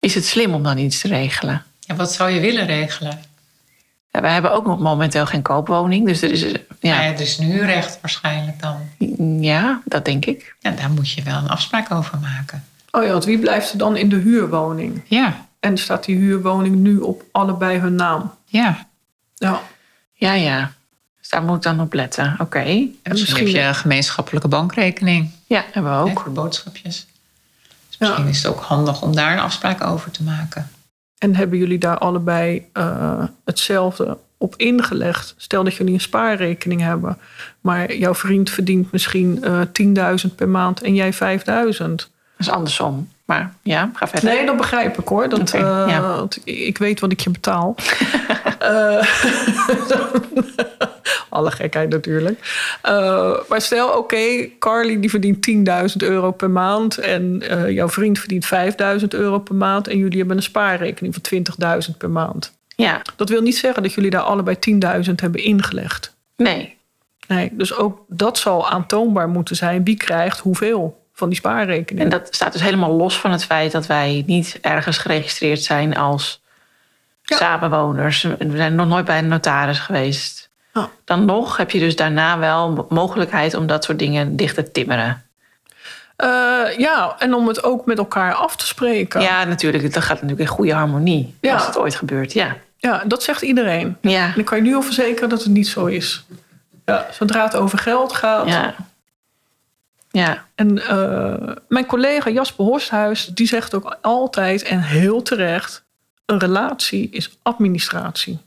Is 0.00 0.14
het 0.14 0.24
slim 0.26 0.54
om 0.54 0.62
dan 0.62 0.78
iets 0.78 1.00
te 1.00 1.08
regelen? 1.08 1.62
Ja, 1.80 1.94
wat 1.94 2.12
zou 2.12 2.30
je 2.30 2.40
willen 2.40 2.66
regelen? 2.66 3.18
Ja, 4.10 4.20
wij 4.20 4.32
hebben 4.32 4.52
ook 4.52 4.66
nog 4.66 4.78
momenteel 4.78 5.26
geen 5.26 5.42
koopwoning. 5.42 6.06
Dus 6.06 6.22
er 6.22 6.30
is, 6.32 6.40
Ja. 6.42 6.50
ja, 6.80 7.02
ja 7.02 7.16
dus 7.16 7.38
nu 7.38 7.60
recht 7.64 7.98
waarschijnlijk 8.00 8.60
dan. 8.60 8.76
ja, 9.42 9.82
dat 9.84 10.04
denk 10.04 10.24
ik. 10.24 10.54
Ja, 10.60 10.70
daar 10.70 10.90
moet 10.90 11.10
je 11.10 11.22
wel 11.22 11.36
een 11.36 11.48
afspraak 11.48 11.90
over 11.90 12.18
maken. 12.18 12.64
Oh 12.90 13.02
ja, 13.04 13.10
want 13.10 13.24
wie 13.24 13.38
blijft 13.38 13.72
er 13.72 13.78
dan 13.78 13.96
in 13.96 14.08
de 14.08 14.16
huurwoning? 14.16 15.02
Ja, 15.08 15.46
En 15.60 15.78
staat 15.78 16.04
die 16.04 16.16
huurwoning 16.16 16.76
nu 16.76 16.98
op 16.98 17.22
allebei 17.32 17.78
hun 17.78 17.94
naam? 17.94 18.34
ja. 18.46 18.86
Ja. 19.36 19.60
Ja, 20.16 20.32
ja. 20.34 20.72
Dus 21.20 21.28
daar 21.28 21.42
moet 21.42 21.56
ik 21.56 21.62
dan 21.62 21.80
op 21.80 21.92
letten. 21.92 22.36
Oké. 22.38 22.58
En 22.58 22.64
misschien, 22.64 23.02
misschien- 23.12 23.36
heb 23.46 23.46
je 23.54 23.60
een 23.62 23.74
gemeenschappelijke 23.74 24.48
bankrekening. 24.48 25.30
Ja, 25.54 25.64
hebben 25.72 25.92
we 25.92 25.98
Hè, 25.98 26.02
ook. 26.12 26.20
voor 26.20 26.32
boodschapjes. 26.32 27.06
Dus 27.88 27.98
misschien 27.98 28.26
is 28.28 28.42
het 28.42 28.52
ook 28.52 28.60
handig 28.60 29.02
om 29.02 29.14
daar 29.14 29.32
een 29.32 29.38
afspraak 29.38 29.84
over 29.84 30.10
te 30.10 30.22
maken. 30.22 30.70
En 31.18 31.36
hebben 31.36 31.58
jullie 31.58 31.78
daar 31.78 31.98
allebei 31.98 32.66
eh, 32.72 33.22
hetzelfde 33.44 34.18
op 34.38 34.54
ingelegd? 34.56 35.34
Stel 35.36 35.64
dat 35.64 35.74
jullie 35.74 35.94
een 35.94 36.00
spaarrekening 36.00 36.80
hebben, 36.80 37.18
maar 37.60 37.94
jouw 37.94 38.14
vriend 38.14 38.50
verdient 38.50 38.92
misschien 38.92 39.44
eh 39.44 39.60
10.000 40.28 40.34
per 40.34 40.48
maand 40.48 40.82
en 40.82 40.94
jij 40.94 41.14
5.000. 41.14 41.44
Dat 41.46 42.08
is 42.38 42.50
andersom. 42.50 43.08
Maar 43.24 43.54
ja, 43.62 43.90
ga 43.94 44.08
verder. 44.08 44.30
Nee, 44.30 44.46
dat 44.46 44.56
begrijp 44.56 44.98
ik 44.98 45.08
hoor. 45.08 45.28
Dat, 45.28 45.54
eh, 45.54 45.60
ja. 45.88 46.26
ik 46.44 46.78
weet 46.78 47.00
wat 47.00 47.12
ik 47.12 47.20
je 47.20 47.30
betaal. 47.30 47.74
Alle 51.34 51.50
gekheid 51.50 51.88
natuurlijk. 51.88 52.66
Eh, 52.82 53.32
maar 53.48 53.60
stel, 53.60 53.88
oké, 53.88 54.48
Carly 54.58 55.00
die 55.00 55.10
verdient 55.10 55.46
10.000 55.90 55.96
euro 55.96 56.30
per 56.30 56.50
maand... 56.50 56.98
en 56.98 57.42
eh, 57.48 57.70
jouw 57.70 57.88
vriend 57.88 58.18
verdient 58.18 58.46
5.000 59.00 59.08
euro 59.08 59.38
per 59.38 59.54
maand... 59.54 59.88
en 59.88 59.98
jullie 59.98 60.18
hebben 60.18 60.36
een 60.36 60.42
spaarrekening 60.42 61.16
van 61.20 61.82
20.000 61.90 61.96
per 61.98 62.10
maand. 62.10 62.52
Ja, 62.76 63.02
Dat 63.16 63.28
wil 63.28 63.42
niet 63.42 63.56
zeggen 63.56 63.82
dat 63.82 63.92
jullie 63.92 64.10
daar 64.10 64.20
allebei 64.22 64.56
10.000 65.06 65.14
hebben 65.14 65.42
ingelegd. 65.44 66.14
nee. 66.36 66.76
Nee, 67.26 67.50
dus 67.52 67.74
ook 67.76 68.04
dat 68.08 68.38
zal 68.38 68.70
aantoonbaar 68.70 69.28
moeten 69.28 69.56
zijn. 69.56 69.84
Wie 69.84 69.96
krijgt 69.96 70.38
hoeveel 70.38 71.02
van 71.12 71.28
die 71.28 71.38
spaarrekening? 71.38 72.04
En 72.04 72.10
dat 72.10 72.28
staat 72.34 72.52
dus 72.52 72.62
helemaal 72.62 72.92
los 72.92 73.18
van 73.20 73.30
het 73.30 73.44
feit 73.44 73.72
dat 73.72 73.86
wij 73.86 74.22
niet 74.26 74.58
ergens 74.60 74.98
geregistreerd 74.98 75.62
zijn 75.62 75.96
als 75.96 76.42
Ja. 77.22 77.36
samenwoners. 77.36 78.22
We 78.22 78.56
zijn 78.56 78.74
nog 78.74 78.86
nooit 78.88 79.04
bij 79.04 79.18
een 79.18 79.28
notaris 79.28 79.78
geweest. 79.78 80.43
Oh. 80.74 80.84
Dan 81.04 81.24
nog 81.24 81.56
heb 81.56 81.70
je 81.70 81.78
dus 81.78 81.96
daarna 81.96 82.38
wel 82.38 82.86
mogelijkheid 82.88 83.54
om 83.54 83.66
dat 83.66 83.84
soort 83.84 83.98
dingen 83.98 84.36
dicht 84.36 84.54
te 84.54 84.70
timmeren. 84.70 85.22
Eh, 86.16 86.78
ja, 86.78 87.16
en 87.18 87.34
om 87.34 87.48
het 87.48 87.64
ook 87.64 87.86
met 87.86 87.98
elkaar 87.98 88.34
af 88.34 88.56
te 88.56 88.66
spreken. 88.66 89.20
Ja, 89.20 89.44
natuurlijk. 89.44 89.92
Dat 89.92 90.02
gaat 90.02 90.14
natuurlijk 90.22 90.40
in 90.40 90.56
goede 90.56 90.72
harmonie. 90.74 91.34
Ja. 91.40 91.54
Als 91.54 91.66
het 91.66 91.78
ooit 91.78 91.94
gebeurt, 91.94 92.32
ja. 92.32 92.56
Ja, 92.76 93.02
dat 93.06 93.22
zegt 93.22 93.42
iedereen. 93.42 93.96
Ja, 94.00 94.32
En 94.32 94.38
ik 94.38 94.44
kan 94.44 94.58
je 94.58 94.64
nu 94.64 94.74
al 94.74 94.82
verzekeren 94.82 95.28
dat 95.28 95.42
het 95.42 95.52
niet 95.52 95.68
zo 95.68 95.86
is. 95.86 96.24
Ja, 96.84 97.06
zodra 97.10 97.44
het 97.44 97.56
over 97.56 97.78
geld 97.78 98.12
gaat. 98.12 98.48
ja. 98.48 98.74
Ja, 100.10 100.44
En 100.54 100.86
eh, 100.88 101.52
mijn 101.68 101.86
collega 101.86 102.30
Jasper 102.30 102.64
Horsthuis, 102.64 103.26
die 103.26 103.46
zegt 103.46 103.74
ook 103.74 103.98
altijd 104.00 104.62
en 104.62 104.80
heel 104.80 105.22
terecht... 105.22 105.84
een 106.26 106.38
relatie 106.38 107.08
is 107.10 107.38
administratie. 107.42 108.38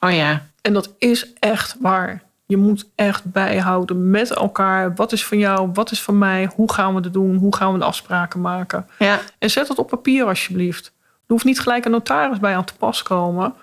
oh 0.00 0.12
ja. 0.12 0.46
En 0.64 0.72
dat 0.72 0.94
is 0.98 1.32
echt 1.38 1.76
waar. 1.80 2.22
Je 2.46 2.56
moet 2.56 2.90
echt 2.94 3.24
bijhouden 3.24 4.10
met 4.10 4.30
elkaar. 4.30 4.94
Wat 4.94 5.12
is 5.12 5.24
van 5.26 5.38
jou, 5.38 5.70
wat 5.72 5.90
is 5.90 6.02
van 6.02 6.18
mij? 6.18 6.50
Hoe 6.54 6.72
gaan 6.72 6.94
we 6.94 7.00
het 7.00 7.12
doen? 7.12 7.36
Hoe 7.36 7.56
gaan 7.56 7.72
we 7.72 7.78
de 7.78 7.84
afspraken 7.84 8.40
maken? 8.40 8.88
Ja, 8.98 9.20
En 9.38 9.50
zet 9.50 9.68
het 9.68 9.78
op 9.78 9.88
papier 9.88 10.24
alsjeblieft. 10.26 10.86
Er 10.86 11.22
hoeft 11.26 11.44
niet 11.44 11.60
gelijk 11.60 11.84
een 11.84 11.90
notaris 11.90 12.38
bij 12.38 12.56
aan 12.56 12.64
te 12.64 12.74
pas 12.74 13.02
komen. 13.02 13.54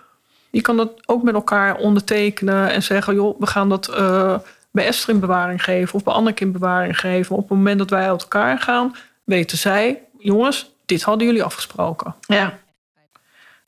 Je 0.49 0.61
kan 0.61 0.77
dat 0.77 0.91
ook 1.05 1.23
met 1.23 1.33
elkaar 1.33 1.75
ondertekenen 1.75 2.69
en 2.69 2.83
zeggen: 2.83 3.13
joh, 3.13 3.39
we 3.39 3.47
gaan 3.47 3.69
dat 3.69 3.87
eh, 3.87 4.35
bij 4.71 4.85
Esther 4.85 5.13
in 5.13 5.19
bewaring 5.19 5.63
geven 5.63 5.95
of 5.95 6.03
bij 6.03 6.13
Anneke 6.13 6.43
in 6.43 6.51
bewaring 6.51 6.99
geven. 6.99 7.35
Op 7.35 7.41
het 7.49 7.57
moment 7.57 7.79
dat 7.79 7.89
wij 7.89 8.09
uit 8.09 8.21
elkaar 8.21 8.59
gaan, 8.59 8.95
weten 9.23 9.57
zij: 9.57 10.01
jongens, 10.17 10.71
dit 10.85 11.01
hadden 11.01 11.27
jullie 11.27 11.43
afgesproken. 11.43 12.15
ja. 12.27 12.59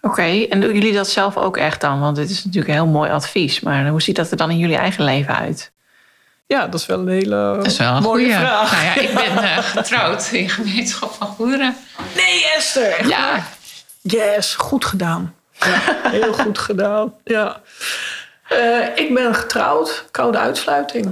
Oké, 0.06 0.46
en 0.50 0.60
doen 0.62 0.74
jullie 0.74 0.94
dat 0.94 1.10
zelf 1.10 1.38
ook 1.38 1.58
echt 1.58 1.82
dan? 1.82 2.00
Want 2.00 2.16
dit 2.16 2.30
is 2.30 2.44
natuurlijk 2.44 2.68
een 2.68 2.80
heel 2.84 2.92
mooi 2.92 3.10
advies. 3.12 3.60
Maar 3.60 3.88
hoe 3.88 4.02
ziet 4.02 4.16
dat 4.16 4.32
er 4.32 4.38
dan 4.38 4.50
in 4.52 4.58
jullie 4.58 4.76
eigen 4.78 5.04
leven 5.04 5.36
uit? 5.38 5.72
Ja, 6.48 6.68
dat 6.68 6.80
is 6.80 6.86
wel 6.86 7.00
een 7.00 7.08
hele 7.08 7.30
Dat 7.56 7.66
is 7.66 7.78
wel 7.78 7.96
een 7.96 8.04
mooie 8.04 8.24
goeie. 8.26 8.40
vraag. 8.40 8.72
Nou 8.72 8.84
ja, 8.86 8.96
ik 9.10 9.14
ben 9.14 9.44
eh, 9.44 9.58
getrouwd 9.58 10.30
in 10.32 10.50
gemeenschap 10.50 11.12
van 11.14 11.28
goederen. 11.28 11.76
Nee, 12.16 12.46
Esther! 12.58 13.08
Ja, 13.08 13.32
waar? 13.32 13.48
Yes, 14.02 14.56
goed 14.56 14.86
gedaan. 14.86 15.36
Ja, 15.60 15.80
heel 16.10 16.34
goed 16.34 16.58
gedaan. 16.60 17.14
Ja. 17.24 17.62
Eh, 18.48 18.88
ik 18.96 19.14
ben 19.14 19.36
getrouwd, 19.36 20.06
koude 20.12 20.38
uitsluiting. 20.38 21.12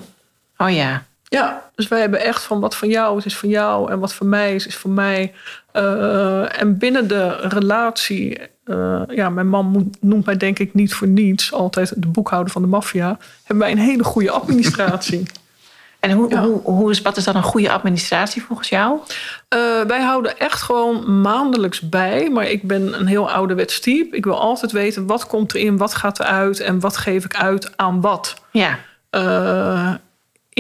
Oh 0.58 0.70
ja, 0.72 1.04
Ja, 1.34 1.70
dus 1.76 1.88
wij 1.88 2.00
hebben 2.00 2.20
echt 2.22 2.44
van 2.44 2.60
wat 2.60 2.76
van 2.76 2.90
jou 2.90 3.18
is, 3.18 3.26
is 3.26 3.38
van 3.38 3.50
jou. 3.50 3.92
En 3.92 4.00
wat 4.00 4.14
van 4.14 4.30
mij 4.30 4.56
is, 4.56 4.68
is 4.68 4.78
van 4.78 4.94
mij. 4.94 5.34
Eh, 5.72 6.62
en 6.62 6.78
binnen 6.78 7.08
de 7.08 7.36
relatie... 7.48 8.40
eh, 8.64 9.02
ja, 9.08 9.30
mijn 9.30 9.48
man 9.48 9.66
moet- 9.66 9.98
noemt 10.02 10.26
mij 10.26 10.38
denk 10.38 10.60
ik 10.60 10.74
niet 10.74 10.94
voor 10.94 11.08
niets... 11.08 11.54
altijd 11.54 11.94
de 12.02 12.08
boekhouder 12.08 12.52
van 12.52 12.62
de 12.62 12.68
maffia. 12.68 13.18
Hebben 13.44 13.58
wij 13.66 13.72
een 13.72 13.82
hele 13.84 14.04
goede 14.04 14.32
administratie. 14.32 15.24
en 16.00 16.12
hoe, 16.12 16.30
Ja. 16.30 16.42
hoe, 16.44 16.62
hoe 16.64 16.92
is, 16.92 17.02
wat 17.02 17.18
is 17.18 17.24
dan 17.24 17.36
een 17.36 17.44
goede 17.44 17.72
administratie 17.72 18.44
volgens 18.44 18.70
jou? 18.70 19.00
Eh, 19.48 19.60
wij 19.88 20.02
houden 20.02 20.38
echt 20.40 20.62
gewoon 20.62 21.22
maandelijks 21.22 21.80
bij. 21.90 22.30
Maar 22.30 22.50
ik 22.50 22.64
ben 22.68 23.00
een 23.00 23.08
heel 23.08 23.32
ouderwets 23.32 23.80
type. 23.80 24.16
Ik 24.16 24.24
wil 24.26 24.40
altijd 24.40 24.72
weten 24.72 25.08
wat 25.08 25.28
komt 25.28 25.54
erin, 25.56 25.78
wat 25.78 25.96
gaat 25.96 26.20
eruit... 26.20 26.60
en 26.60 26.80
wat 26.80 26.98
geef 26.98 27.26
ik 27.26 27.36
uit 27.36 27.78
aan 27.78 28.02
wat. 28.02 28.34
Ja, 28.52 28.78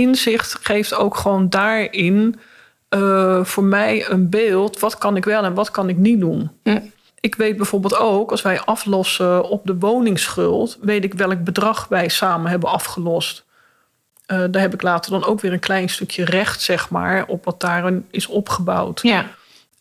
inzicht 0.01 0.57
geeft 0.61 0.93
ook 0.93 1.17
gewoon 1.17 1.49
daarin 1.49 2.39
eh, 2.89 3.43
voor 3.43 3.63
mij 3.63 4.09
een 4.09 4.29
beeld. 4.29 4.79
Wat 4.79 4.97
kan 4.97 5.15
ik 5.15 5.25
wel 5.25 5.43
en 5.43 5.53
wat 5.53 5.71
kan 5.71 5.89
ik 5.89 5.97
niet 5.97 6.19
doen? 6.19 6.49
Ik 7.19 7.35
weet 7.35 7.57
bijvoorbeeld 7.57 7.97
ook, 7.97 8.31
als 8.31 8.41
wij 8.41 8.61
aflossen 8.61 9.49
op 9.49 9.65
de 9.65 9.77
woningsschuld, 9.77 10.77
weet 10.81 11.03
ik 11.03 11.13
welk 11.13 11.43
bedrag 11.43 11.87
wij 11.87 12.07
samen 12.07 12.49
hebben 12.51 12.69
afgelost. 12.69 13.45
Eh, 14.25 14.43
daar 14.51 14.61
heb 14.61 14.73
ik 14.73 14.81
later 14.81 15.11
dan 15.11 15.25
ook 15.25 15.41
weer 15.41 15.53
een 15.53 15.59
klein 15.59 15.89
stukje 15.89 16.25
recht, 16.25 16.61
zeg 16.61 16.89
maar, 16.89 17.25
op 17.27 17.45
wat 17.45 17.59
daarin 17.59 18.05
is 18.11 18.27
opgebouwd. 18.27 19.01
ja. 19.01 19.25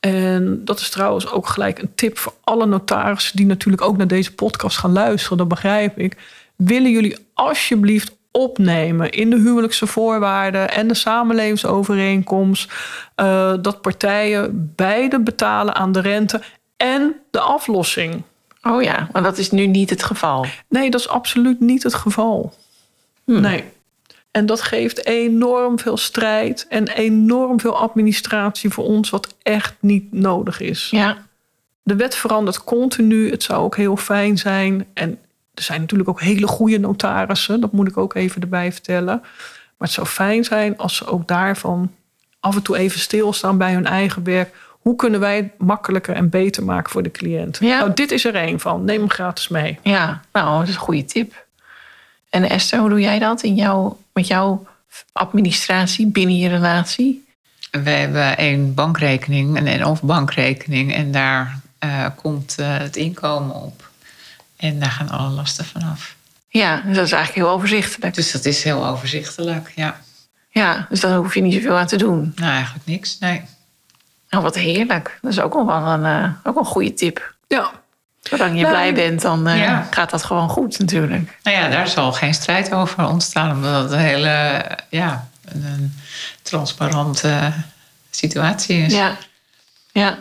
En 0.00 0.64
dat 0.64 0.80
is 0.80 0.88
trouwens 0.88 1.30
ook 1.30 1.46
gelijk 1.46 1.78
een 1.78 1.94
tip 1.94 2.18
voor 2.18 2.34
alle 2.40 2.66
notarissen 2.66 3.36
die 3.36 3.46
natuurlijk 3.46 3.82
ook 3.82 3.96
naar 3.96 4.06
deze 4.06 4.34
podcast 4.34 4.78
gaan 4.78 4.92
luisteren. 4.92 5.38
Dat 5.38 5.48
begrijp 5.48 5.98
ik. 5.98 6.16
Willen 6.56 6.90
jullie 6.90 7.16
alsjeblieft 7.34 8.16
opnemen 8.30 9.10
in 9.10 9.30
de 9.30 9.36
huwelijkse 9.36 9.86
voorwaarden 9.86 10.70
en 10.70 10.88
de 10.88 10.94
samenlevingsovereenkomst 10.94 12.72
eh, 13.14 13.54
dat 13.60 13.80
partijen 13.80 14.72
beide 14.76 15.20
betalen 15.20 15.74
aan 15.74 15.92
de 15.92 16.00
rente 16.00 16.40
en 16.76 17.16
de 17.30 17.40
aflossing? 17.40 18.22
Oh 18.62 18.82
ja, 18.82 19.08
maar 19.12 19.22
dat 19.22 19.38
is 19.38 19.50
nu 19.50 19.66
niet 19.66 19.90
het 19.90 20.02
geval. 20.02 20.46
Nee, 20.68 20.90
dat 20.90 21.00
is 21.00 21.08
absoluut 21.08 21.60
niet 21.60 21.82
het 21.82 21.94
geval. 21.94 22.54
Hmm. 23.24 23.40
Nee. 23.40 23.64
En 24.30 24.46
dat 24.46 24.62
geeft 24.62 25.06
enorm 25.06 25.78
veel 25.78 25.96
strijd 25.96 26.66
en 26.68 26.88
enorm 26.88 27.60
veel 27.60 27.76
administratie 27.78 28.70
voor 28.70 28.84
ons, 28.84 29.10
wat 29.10 29.34
echt 29.42 29.74
niet 29.80 30.12
nodig 30.12 30.60
is. 30.60 30.88
Ja, 30.90 31.26
De 31.82 31.96
wet 31.96 32.14
verandert 32.14 32.64
continu. 32.64 33.30
Het 33.30 33.42
zou 33.42 33.62
ook 33.62 33.76
heel 33.76 33.96
fijn 33.96 34.38
zijn. 34.38 34.86
En 34.94 35.18
er 35.54 35.62
zijn 35.62 35.80
natuurlijk 35.80 36.08
ook 36.08 36.20
hele 36.20 36.46
goede 36.46 36.78
notarissen. 36.78 37.60
Dat 37.60 37.72
moet 37.72 37.88
ik 37.88 37.96
ook 37.96 38.14
even 38.14 38.42
erbij 38.42 38.72
vertellen. 38.72 39.20
Maar 39.76 39.88
het 39.88 39.90
zou 39.90 40.06
fijn 40.06 40.44
zijn 40.44 40.78
als 40.78 40.96
ze 40.96 41.06
ook 41.06 41.28
daarvan 41.28 41.92
af 42.40 42.56
en 42.56 42.62
toe 42.62 42.76
even 42.76 43.00
stilstaan 43.00 43.58
bij 43.58 43.72
hun 43.72 43.86
eigen 43.86 44.24
werk. 44.24 44.54
Hoe 44.68 44.96
kunnen 44.96 45.20
wij 45.20 45.36
het 45.36 45.58
makkelijker 45.58 46.14
en 46.14 46.28
beter 46.28 46.64
maken 46.64 46.90
voor 46.90 47.02
de 47.02 47.10
cliënt? 47.10 47.58
Ja. 47.60 47.78
Nou, 47.78 47.94
dit 47.94 48.10
is 48.10 48.24
er 48.24 48.34
één 48.34 48.60
van. 48.60 48.84
Neem 48.84 48.98
hem 48.98 49.10
gratis 49.10 49.48
mee. 49.48 49.78
ja. 49.82 50.20
Nou, 50.32 50.58
dat 50.58 50.68
is 50.68 50.74
een 50.74 50.80
goede 50.80 51.04
tip. 51.04 51.46
En 52.30 52.48
Esther, 52.48 52.78
hoe 52.78 52.88
doe 52.88 53.00
jij 53.00 53.18
dat 53.18 53.42
in 53.42 53.54
jouw, 53.54 53.98
met 54.12 54.26
jouw 54.26 54.66
administratie 55.12 56.06
binnen 56.06 56.36
je 56.36 56.48
relatie? 56.48 57.28
we 57.70 57.90
hebben 57.90 58.36
één 58.36 58.74
bankrekening, 58.74 59.56
een 59.56 59.66
en-of 59.66 60.02
bankrekening. 60.02 60.94
En 60.94 61.12
daar 61.12 61.60
eh, 61.78 62.06
komt 62.16 62.56
eh, 62.58 62.78
het 62.78 62.96
inkomen 62.96 63.54
op. 63.54 63.89
En 64.60 64.78
daar 64.80 64.90
gaan 64.90 65.10
alle 65.10 65.28
lasten 65.28 65.64
vanaf. 65.64 66.16
Ja, 66.48 66.76
dus 66.76 66.96
dat 66.96 67.06
is 67.06 67.12
eigenlijk 67.12 67.46
heel 67.46 67.54
overzichtelijk. 67.54 68.14
Dus 68.14 68.32
dat 68.32 68.44
is 68.44 68.64
heel 68.64 68.86
overzichtelijk, 68.86 69.72
ja. 69.74 70.00
Ja, 70.50 70.86
dus 70.88 71.00
daar 71.00 71.16
hoef 71.16 71.34
je 71.34 71.40
niet 71.40 71.54
zoveel 71.54 71.76
aan 71.78 71.86
te 71.86 71.96
doen. 71.96 72.32
Nou, 72.36 72.52
eigenlijk 72.52 72.86
niks, 72.86 73.18
nee. 73.18 73.42
Nou, 74.28 74.42
wat 74.42 74.54
heerlijk. 74.54 75.18
Dat 75.22 75.32
is 75.32 75.40
ook 75.40 75.54
wel 75.54 75.86
een, 75.86 76.04
eh, 76.04 76.30
ook 76.42 76.56
een 76.56 76.64
goede 76.64 76.94
tip. 76.94 77.34
Ja, 77.48 77.70
Zolang 78.22 78.56
je 78.56 78.62
Nou, 78.62 78.74
blij 78.74 78.94
bent, 78.94 79.22
dan 79.22 79.46
eh, 79.46 79.58
ja. 79.58 79.86
gaat 79.90 80.10
dat 80.10 80.24
gewoon 80.24 80.48
goed 80.48 80.78
natuurlijk. 80.78 81.38
Nou 81.42 81.56
ja, 81.56 81.68
daar 81.68 81.88
zal 81.88 82.12
geen 82.12 82.34
strijd 82.34 82.72
over 82.72 83.06
ontstaan. 83.08 83.56
Omdat 83.56 83.82
het 83.82 83.92
een 83.92 83.98
hele, 83.98 84.62
ja, 84.90 85.28
een, 85.44 85.64
een 85.64 85.94
transparante 86.42 87.52
situatie 88.10 88.78
is. 88.78 88.92
Ja. 88.92 89.16
Ja. 89.92 90.18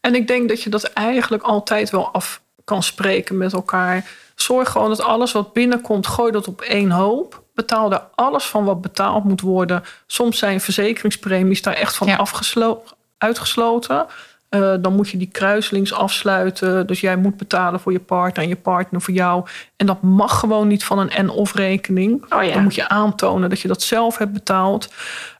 En 0.00 0.14
ik 0.14 0.26
denk 0.26 0.48
dat 0.48 0.62
je 0.62 0.70
dat 0.70 0.84
eigenlijk 0.84 1.42
altijd 1.42 1.90
wel 1.90 2.12
af 2.12 2.40
kan 2.70 2.82
spreken 2.82 3.36
met 3.36 3.52
elkaar. 3.52 4.04
Zorg 4.34 4.70
gewoon 4.70 4.88
dat 4.88 5.02
alles 5.02 5.32
wat 5.32 5.52
binnenkomt, 5.52 6.06
gooi 6.06 6.32
dat 6.32 6.48
op 6.48 6.60
één 6.60 6.90
hoop. 6.90 7.42
Betaal 7.54 7.88
daar 7.88 8.02
alles 8.14 8.44
van 8.44 8.64
wat 8.64 8.80
betaald 8.80 9.24
moet 9.24 9.40
worden. 9.40 9.82
Soms 10.06 10.38
zijn 10.38 10.60
verzekeringspremies 10.60 11.62
daar 11.62 11.74
echt 11.74 11.96
van 11.96 12.06
Ja. 12.06 12.16
afgeslo- 12.16 12.82
uitgesloten. 13.18 14.06
Eh, 14.48 14.74
dan 14.80 14.94
moet 14.94 15.08
je 15.08 15.16
die 15.16 15.28
kruiselings 15.32 15.92
afsluiten. 15.92 16.86
Dus 16.86 17.00
jij 17.00 17.16
moet 17.16 17.36
betalen 17.36 17.80
voor 17.80 17.92
je 17.92 18.00
partner 18.00 18.42
en 18.42 18.48
je 18.48 18.56
partner 18.56 19.00
voor 19.00 19.14
jou. 19.14 19.44
En 19.76 19.86
dat 19.86 20.02
mag 20.02 20.38
gewoon 20.38 20.68
niet 20.68 20.84
van 20.84 20.98
een 20.98 21.10
en-of 21.10 21.54
rekening. 21.54 22.24
Oh 22.34 22.42
ja. 22.44 22.52
Dan 22.52 22.62
moet 22.62 22.74
je 22.74 22.88
aantonen 22.88 23.48
dat 23.50 23.60
je 23.60 23.68
dat 23.68 23.82
zelf 23.82 24.18
hebt 24.18 24.32
betaald. 24.32 24.92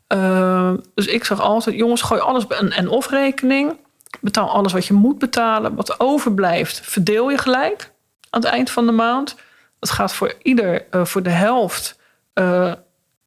Eh, 0.06 0.72
dus 0.94 1.06
ik 1.06 1.24
zeg 1.24 1.40
altijd, 1.40 1.76
jongens, 1.76 2.02
gooi 2.02 2.20
alles 2.20 2.46
bij 2.46 2.58
een 2.58 2.72
en-of 2.72 3.10
rekening. 3.10 3.76
Betaal 4.20 4.50
alles 4.50 4.72
wat 4.72 4.86
je 4.86 4.94
moet 4.94 5.18
betalen. 5.18 5.74
Wat 5.74 6.00
overblijft, 6.00 6.80
verdeel 6.84 7.30
je 7.30 7.38
gelijk 7.38 7.90
aan 8.30 8.40
het 8.40 8.50
eind 8.50 8.70
van 8.70 8.86
de 8.86 8.92
maand. 8.92 9.36
Dat 9.78 9.90
gaat 9.90 10.14
voor 10.14 10.34
ieder 10.42 10.86
eh, 10.90 11.04
voor 11.04 11.22
de 11.22 11.30
helft 11.30 11.98
eh, 12.32 12.72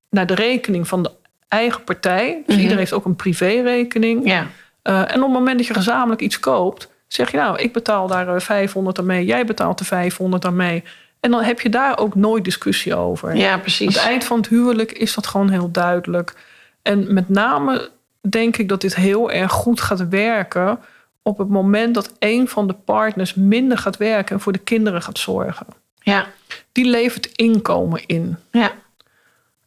naar 0.09 0.25
de 0.27 0.35
rekening 0.35 0.87
van 0.87 1.03
de 1.03 1.11
eigen 1.47 1.83
partij. 1.83 2.41
Dus 2.45 2.55
Mhm. 2.55 2.63
ieder 2.63 2.77
heeft 2.77 2.93
ook 2.93 3.05
een 3.05 3.15
privérekening. 3.15 4.25
Ja. 4.27 4.47
Eh, 4.81 4.99
en 4.99 5.15
op 5.15 5.21
het 5.21 5.31
moment 5.31 5.57
dat 5.57 5.67
je 5.67 5.73
gezamenlijk 5.73 6.21
iets 6.21 6.39
koopt, 6.39 6.89
zeg 7.07 7.31
je 7.31 7.37
nou, 7.37 7.57
ik 7.59 7.73
betaal 7.73 8.07
daar 8.07 8.35
eh, 8.35 8.41
500 8.41 8.99
aan 8.99 9.05
mee, 9.05 9.25
jij 9.25 9.45
betaalt 9.45 9.79
er 9.79 9.85
500 9.85 10.45
aan 10.45 10.55
mee. 10.55 10.83
En 11.19 11.31
dan 11.31 11.41
heb 11.43 11.61
je 11.61 11.69
daar 11.69 11.97
ook 11.97 12.15
nooit 12.15 12.43
discussie 12.43 12.95
over. 12.95 13.35
ja, 13.35 13.51
Aan 13.53 13.61
precies. 13.61 13.95
het 13.95 14.03
eind 14.05 14.23
van 14.23 14.37
het 14.37 14.47
huwelijk 14.47 14.91
is 14.91 15.13
dat 15.13 15.27
gewoon 15.27 15.49
heel 15.49 15.71
duidelijk. 15.71 16.33
En 16.81 17.13
met 17.13 17.29
name 17.29 17.89
denk 18.29 18.57
ik 18.57 18.69
dat 18.69 18.81
dit 18.81 18.95
heel 18.95 19.31
erg 19.31 19.51
goed 19.51 19.81
gaat 19.81 20.07
werken 20.07 20.79
op 21.21 21.37
het 21.37 21.49
moment 21.49 21.95
dat 21.95 22.13
een 22.19 22.47
van 22.47 22.67
de 22.67 22.73
partners 22.73 23.33
minder 23.33 23.77
gaat 23.77 23.97
werken 23.97 24.35
en 24.35 24.41
voor 24.41 24.51
de 24.51 24.59
kinderen 24.59 25.01
gaat 25.01 25.17
zorgen. 25.17 25.67
Ja. 25.99 26.27
Die 26.71 26.85
levert 26.85 27.25
inkomen 27.25 28.05
in. 28.05 28.37
Ja. 28.51 28.71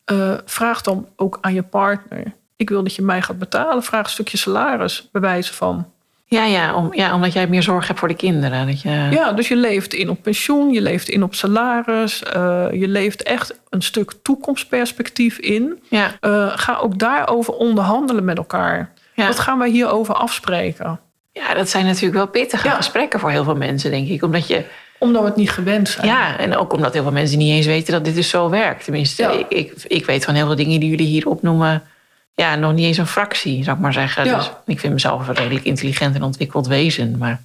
Eh, 0.04 0.34
vraag 0.44 0.80
dan 0.80 1.08
ook 1.16 1.38
aan 1.40 1.54
je 1.54 1.62
partner. 1.62 2.32
Ik 2.56 2.68
wil 2.68 2.82
dat 2.82 2.94
je 2.94 3.02
mij 3.02 3.22
gaat 3.22 3.38
betalen. 3.38 3.82
Vraag 3.82 4.04
een 4.04 4.10
stukje 4.10 4.36
salaris, 4.38 5.08
bij 5.12 5.20
wijze 5.20 5.54
van. 5.54 5.92
Ja, 6.28 6.44
ja, 6.44 6.74
om, 6.74 6.94
ja, 6.94 7.14
omdat 7.14 7.32
jij 7.32 7.46
meer 7.46 7.62
zorg 7.62 7.86
hebt 7.86 7.98
voor 7.98 8.08
de 8.08 8.14
kinderen. 8.14 8.66
Dat 8.66 8.80
je, 8.82 9.08
Ja, 9.10 9.32
dus 9.32 9.48
je 9.48 9.56
levert 9.56 9.94
in 9.94 10.08
op 10.10 10.22
pensioen, 10.22 10.72
je 10.72 10.80
levert 10.80 11.08
in 11.08 11.22
op 11.22 11.34
salaris. 11.34 12.22
eh, 12.22 12.66
je 12.72 12.88
levert 12.88 13.22
echt 13.22 13.60
een 13.70 13.82
stuk 13.82 14.12
toekomstperspectief 14.22 15.38
in. 15.38 15.82
ja, 15.88 16.10
Eh, 16.20 16.52
ga 16.54 16.76
ook 16.76 16.98
daarover 16.98 17.54
onderhandelen 17.54 18.24
met 18.24 18.36
elkaar. 18.38 18.90
ja. 19.14 19.26
Wat 19.26 19.38
gaan 19.38 19.58
wij 19.58 19.68
hierover 19.70 20.14
afspreken? 20.14 21.00
ja, 21.32 21.54
dat 21.54 21.68
zijn 21.68 21.84
natuurlijk 21.84 22.14
wel 22.14 22.28
pittige 22.28 22.68
Ja. 22.68 22.74
gesprekken 22.74 23.20
voor 23.20 23.30
heel 23.30 23.44
veel 23.44 23.56
mensen, 23.56 23.90
denk 23.90 24.08
ik. 24.08 24.22
Omdat 24.22 24.46
je, 24.48 24.64
Omdat 24.98 25.22
we 25.22 25.28
het 25.28 25.36
niet 25.36 25.50
gewend 25.50 25.88
zijn. 25.88 26.06
ja, 26.06 26.38
en 26.38 26.56
ook 26.56 26.72
omdat 26.72 26.92
heel 26.92 27.02
veel 27.02 27.12
mensen 27.12 27.38
niet 27.38 27.52
eens 27.52 27.66
weten 27.66 27.92
dat 27.92 28.04
dit 28.04 28.14
dus 28.14 28.28
zo 28.28 28.50
werkt. 28.50 28.84
Tenminste, 28.84 29.22
Ja. 29.22 29.30
ik, 29.30 29.46
ik, 29.48 29.72
ik 29.86 30.06
weet 30.06 30.24
van 30.24 30.34
heel 30.34 30.46
veel 30.46 30.56
dingen 30.56 30.80
die 30.80 30.88
jullie 30.90 31.06
hier 31.06 31.28
opnoemen. 31.28 31.82
Ja, 32.42 32.54
nog 32.54 32.72
niet 32.72 32.84
eens 32.84 32.96
een 32.96 33.06
fractie, 33.06 33.64
zou 33.64 33.76
ik 33.76 33.82
maar 33.82 33.92
zeggen. 33.92 34.24
Ja. 34.24 34.36
Dus 34.36 34.50
ik 34.66 34.80
vind 34.80 34.92
mezelf 34.92 35.28
een 35.28 35.34
redelijk 35.34 35.64
intelligent 35.64 36.14
en 36.14 36.22
ontwikkeld 36.22 36.66
wezen. 36.66 37.18
Maar 37.18 37.42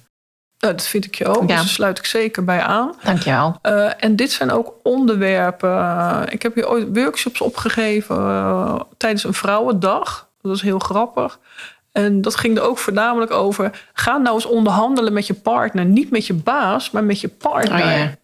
Nou, 0.58 0.74
dat 0.74 0.86
vind 0.86 1.04
ik 1.04 1.14
je 1.14 1.26
ook. 1.26 1.34
Ja. 1.40 1.40
Dus 1.46 1.56
daar 1.56 1.64
sluit 1.64 1.98
ik 1.98 2.04
zeker 2.04 2.44
bij 2.44 2.60
aan. 2.62 2.94
dankjewel. 3.04 3.58
Eh, 3.62 4.04
en 4.04 4.16
dit 4.16 4.32
zijn 4.32 4.50
ook 4.50 4.74
onderwerpen. 4.82 5.70
eh, 5.78 6.22
ik 6.28 6.42
heb 6.42 6.54
hier 6.54 6.68
ooit 6.68 6.86
workshops 6.92 7.40
opgegeven 7.40 8.16
eh, 8.16 8.80
tijdens 8.96 9.24
een 9.24 9.34
vrouwendag. 9.34 10.28
Dat 10.40 10.50
was 10.50 10.62
heel 10.62 10.78
grappig. 10.78 11.38
En 11.92 12.20
dat 12.20 12.36
ging 12.36 12.56
er 12.56 12.62
ook 12.62 12.78
voornamelijk 12.78 13.30
over. 13.30 13.82
Ga 13.92 14.16
nou 14.16 14.34
eens 14.34 14.46
onderhandelen 14.46 15.12
met 15.12 15.26
je 15.26 15.34
partner. 15.34 15.84
Niet 15.84 16.10
met 16.10 16.26
je 16.26 16.34
baas, 16.34 16.90
maar 16.90 17.04
met 17.04 17.20
je 17.20 17.28
partner. 17.28 17.82
Oh 17.82 17.90
ja. 17.98 18.14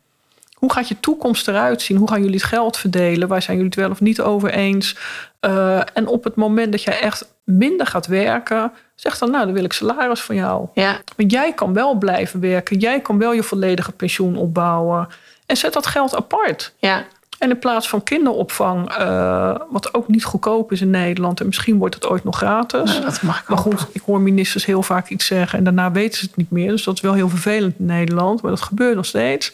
Hoe 0.59 0.73
gaat 0.73 0.89
je 0.89 1.01
toekomst 1.01 1.49
eruit 1.49 1.83
zien? 1.83 1.97
Hoe 1.97 2.09
gaan 2.09 2.21
jullie 2.21 2.35
het 2.37 2.45
geld 2.45 2.77
verdelen? 2.77 3.29
Waar 3.29 3.43
zijn 3.43 3.57
jullie 3.57 3.71
het 3.71 3.81
wel 3.81 3.91
of 3.91 4.01
niet 4.01 4.21
over 4.21 4.51
eens? 4.51 4.97
Eh, 5.41 5.81
en 5.95 6.07
op 6.07 6.25
het 6.25 6.35
moment 6.35 6.73
dat 6.73 6.83
jij 6.83 7.01
echt 7.01 7.35
minder 7.45 7.87
gaat 7.87 8.07
werken, 8.07 8.73
zeg 8.95 9.19
dan: 9.19 9.31
Nou, 9.31 9.45
dan 9.45 9.55
wil 9.55 9.65
ik 9.65 9.73
salaris 9.73 10.21
van 10.21 10.35
jou. 10.35 10.69
Ja, 10.75 11.01
Want 11.17 11.33
jij 11.33 11.53
kan 11.53 11.73
wel 11.73 11.95
blijven 11.95 12.41
werken. 12.41 12.79
Jij 12.79 13.01
kan 13.01 13.19
wel 13.19 13.33
je 13.33 13.43
volledige 13.43 13.93
pensioen 13.93 14.37
opbouwen. 14.37 15.09
En 15.47 15.57
zet 15.57 15.73
dat 15.73 15.87
geld 15.87 16.17
apart. 16.17 16.73
ja, 16.79 17.05
En 17.39 17.51
in 17.51 17.59
plaats 17.59 17.89
van 17.89 18.03
kinderopvang, 18.03 18.91
eh, 18.91 19.55
wat 19.71 19.95
ook 19.95 20.09
niet 20.09 20.25
goedkoop 20.25 20.73
is 20.73 20.81
in 20.81 20.91
Nederland, 20.91 21.41
en 21.41 21.47
misschien 21.47 21.79
wordt 21.79 21.95
het 21.95 22.07
ooit 22.07 22.25
nog 22.25 22.37
gratis. 22.37 23.01
dat 23.01 23.23
mag 23.23 23.41
ik 23.41 23.49
Maar 23.49 23.59
goed, 23.59 23.87
ik 23.93 24.03
hoor 24.03 24.21
ministers 24.21 24.65
heel 24.65 24.83
vaak 24.83 25.09
iets 25.09 25.27
zeggen 25.27 25.59
en 25.59 25.65
daarna 25.65 25.93
weten 25.93 26.19
ze 26.19 26.25
het 26.25 26.37
niet 26.37 26.51
meer. 26.51 26.71
Dus 26.71 26.85
dat 26.85 26.95
is 26.95 27.01
wel 27.01 27.13
heel 27.13 27.29
vervelend 27.29 27.75
in 27.79 27.85
Nederland, 27.85 28.43
maar 28.43 28.51
dat 28.51 28.61
gebeurt 28.61 28.97
nog 28.97 29.07
steeds. 29.07 29.53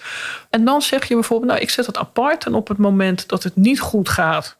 En 0.51 0.65
dan 0.65 0.83
zeg 0.83 1.09
je 1.09 1.15
bijvoorbeeld, 1.15 1.51
nou, 1.51 1.63
ik 1.63 1.71
zet 1.71 1.87
het 1.87 1.99
apart. 1.99 2.47
En 2.47 2.55
op 2.55 2.69
het 2.69 2.79
moment 2.79 3.29
dat 3.29 3.43
het 3.43 3.57
niet 3.57 3.81
goed 3.81 4.09
gaat, 4.09 4.57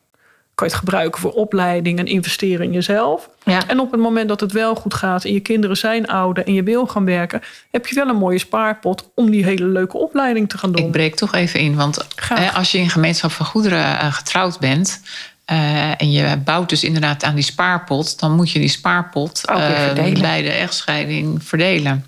kan 0.55 0.67
je 0.67 0.73
het 0.73 0.83
gebruiken 0.83 1.21
voor 1.21 1.33
opleiding 1.33 1.99
en 1.99 2.07
investeren 2.07 2.67
in 2.67 2.73
jezelf. 2.73 3.31
Ja. 3.45 3.67
En 3.67 3.81
op 3.81 3.91
het 3.91 4.01
moment 4.01 4.29
dat 4.29 4.41
het 4.41 4.53
wel 4.53 4.75
goed 4.75 4.95
gaat 4.95 5.25
en 5.25 5.33
je 5.33 5.41
kinderen 5.41 5.77
zijn 5.77 6.07
ouder 6.07 6.47
en 6.47 6.55
je 6.55 6.63
wil 6.63 6.87
gaan 6.87 7.05
werken, 7.05 7.43
heb 7.71 7.87
je 7.87 7.95
wel 7.95 8.09
een 8.09 8.17
mooie 8.17 8.39
spaarpot 8.39 9.11
om 9.15 9.31
die 9.31 9.45
hele 9.45 9.65
leuke 9.65 9.97
opleiding 9.97 10.49
te 10.49 10.59
gaan 10.59 10.73
doen. 10.73 10.87
Ik 10.87 10.93
breek 10.93 11.15
toch 11.15 11.35
even 11.35 11.61
in, 11.61 11.75
want 11.75 12.07
Graag. 12.17 12.57
als 12.57 12.73
je 12.73 12.79
in 12.79 12.91
gemeenschap 12.91 13.31
van 13.31 13.47
goederen 13.47 13.99
eh, 13.99 14.13
getrouwd 14.13 14.59
bent 14.59 15.01
eh, 15.45 16.01
en 16.01 16.11
je 16.11 16.39
bouwt 16.45 16.69
dus 16.69 16.85
inderdaad 16.85 17.25
aan 17.25 17.35
die 17.35 17.45
spaarpot, 17.45 18.21
dan 18.21 18.33
moet 18.33 18.51
je 18.51 18.59
die 18.59 18.69
spaarpot 18.69 19.41
verdelen. 19.41 20.21
bij 20.21 20.43
de 20.43 20.53
echtscheiding 20.53 21.45
verdelen. 21.45 22.07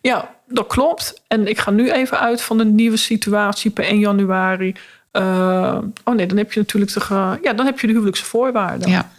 Ja, 0.00 0.34
dat 0.46 0.66
klopt. 0.66 1.22
En 1.26 1.46
ik 1.46 1.58
ga 1.58 1.70
nu 1.70 1.90
even 1.90 2.18
uit 2.18 2.42
van 2.42 2.58
de 2.58 2.64
nieuwe 2.64 2.96
situatie 2.96 3.70
per 3.70 3.84
1 3.84 3.98
januari. 3.98 4.74
Eh, 5.10 5.78
oh 6.04 6.14
nee, 6.14 6.26
dan 6.26 6.36
heb 6.36 6.52
je 6.52 6.60
natuurlijk 6.60 6.92
de, 6.92 7.38
ja, 7.42 7.52
dan 7.52 7.66
heb 7.66 7.80
je 7.80 7.86
de 7.86 7.92
huwelijkse 7.92 8.24
voorwaarden. 8.24 8.90
Ja. 8.90 9.10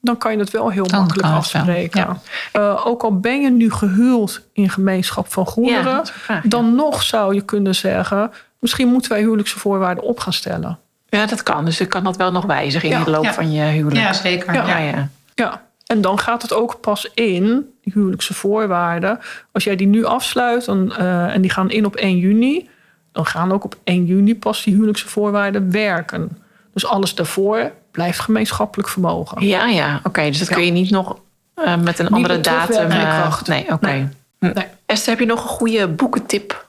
Dan 0.00 0.18
kan 0.18 0.32
je 0.32 0.38
het 0.38 0.50
wel 0.50 0.70
heel 0.70 0.86
Dan 0.86 1.00
makkelijk 1.00 1.28
afspreken. 1.28 2.00
ja. 2.00 2.20
Eh, 2.52 2.86
ook 2.86 3.02
al 3.02 3.20
ben 3.20 3.40
je 3.40 3.50
nu 3.50 3.72
gehuwd 3.72 4.42
in 4.52 4.70
gemeenschap 4.70 5.32
van 5.32 5.46
goederen, 5.46 5.84
dat 5.84 6.10
vraag, 6.10 6.42
dan 6.44 6.74
nog 6.74 7.02
zou 7.02 7.34
je 7.34 7.40
kunnen 7.40 7.74
zeggen: 7.74 8.30
misschien 8.58 8.88
moeten 8.88 9.10
wij 9.10 9.20
huwelijkse 9.20 9.58
voorwaarden 9.58 10.04
op 10.04 10.18
gaan 10.20 10.32
stellen. 10.32 10.78
Ja, 11.08 11.26
dat 11.26 11.42
kan. 11.42 11.64
Dus 11.64 11.80
ik 11.80 11.88
kan 11.88 12.04
dat 12.04 12.16
wel 12.16 12.32
nog 12.32 12.44
wijzigen 12.44 12.88
in 12.88 12.98
Ja, 12.98 13.04
de 13.04 13.10
loop 13.10 13.24
ja. 13.24 13.32
van 13.32 13.52
je 13.52 13.62
huwelijk. 13.62 14.00
Ja, 14.00 14.12
zeker. 14.12 14.54
Ja. 14.54 14.66
Ja, 14.66 14.78
ja. 14.78 15.08
Ja, 15.34 15.62
en 15.86 16.00
dan 16.00 16.18
gaat 16.18 16.42
het 16.42 16.52
ook 16.52 16.80
pas 16.80 17.10
in, 17.14 17.70
die 17.82 17.92
huwelijkse 17.92 18.34
voorwaarden. 18.34 19.18
Als 19.52 19.64
jij 19.64 19.76
die 19.76 19.86
nu 19.86 20.04
afsluit 20.04 20.64
dan, 20.64 20.94
eh, 20.96 21.34
en 21.34 21.40
die 21.40 21.50
gaan 21.50 21.70
in 21.70 21.84
op 21.84 21.96
1 21.96 22.18
juni, 22.18 22.68
dan 23.12 23.26
gaan 23.26 23.52
ook 23.52 23.64
op 23.64 23.76
1 23.84 24.04
juni 24.06 24.36
pas 24.36 24.62
die 24.64 24.72
huwelijkse 24.74 25.08
voorwaarden 25.08 25.70
werken. 25.70 26.38
Dus 26.72 26.86
alles 26.86 27.14
daarvoor 27.14 27.72
blijft 27.90 28.18
gemeenschappelijk 28.18 28.88
vermogen. 28.88 29.46
Ja, 29.46 29.66
ja. 29.66 30.00
Oké, 30.04 30.22
dus 30.24 30.38
dat 30.38 30.48
kun 30.48 30.64
je 30.64 30.70
niet 30.70 30.90
nog 30.90 31.16
eh, 31.54 31.76
met 31.76 31.98
een 31.98 32.08
andere 32.08 32.34
met 32.34 32.44
datum... 32.44 32.90
eh, 32.90 33.18
kracht. 33.20 33.46
nee, 33.46 33.72
oké. 33.72 33.86
Nee. 33.86 34.08
Hm. 34.38 34.50
Nee. 34.54 34.66
Esther, 34.86 35.10
heb 35.10 35.20
je 35.20 35.26
nog 35.26 35.42
een 35.42 35.48
goede 35.48 35.88
boekentip? 35.88 36.68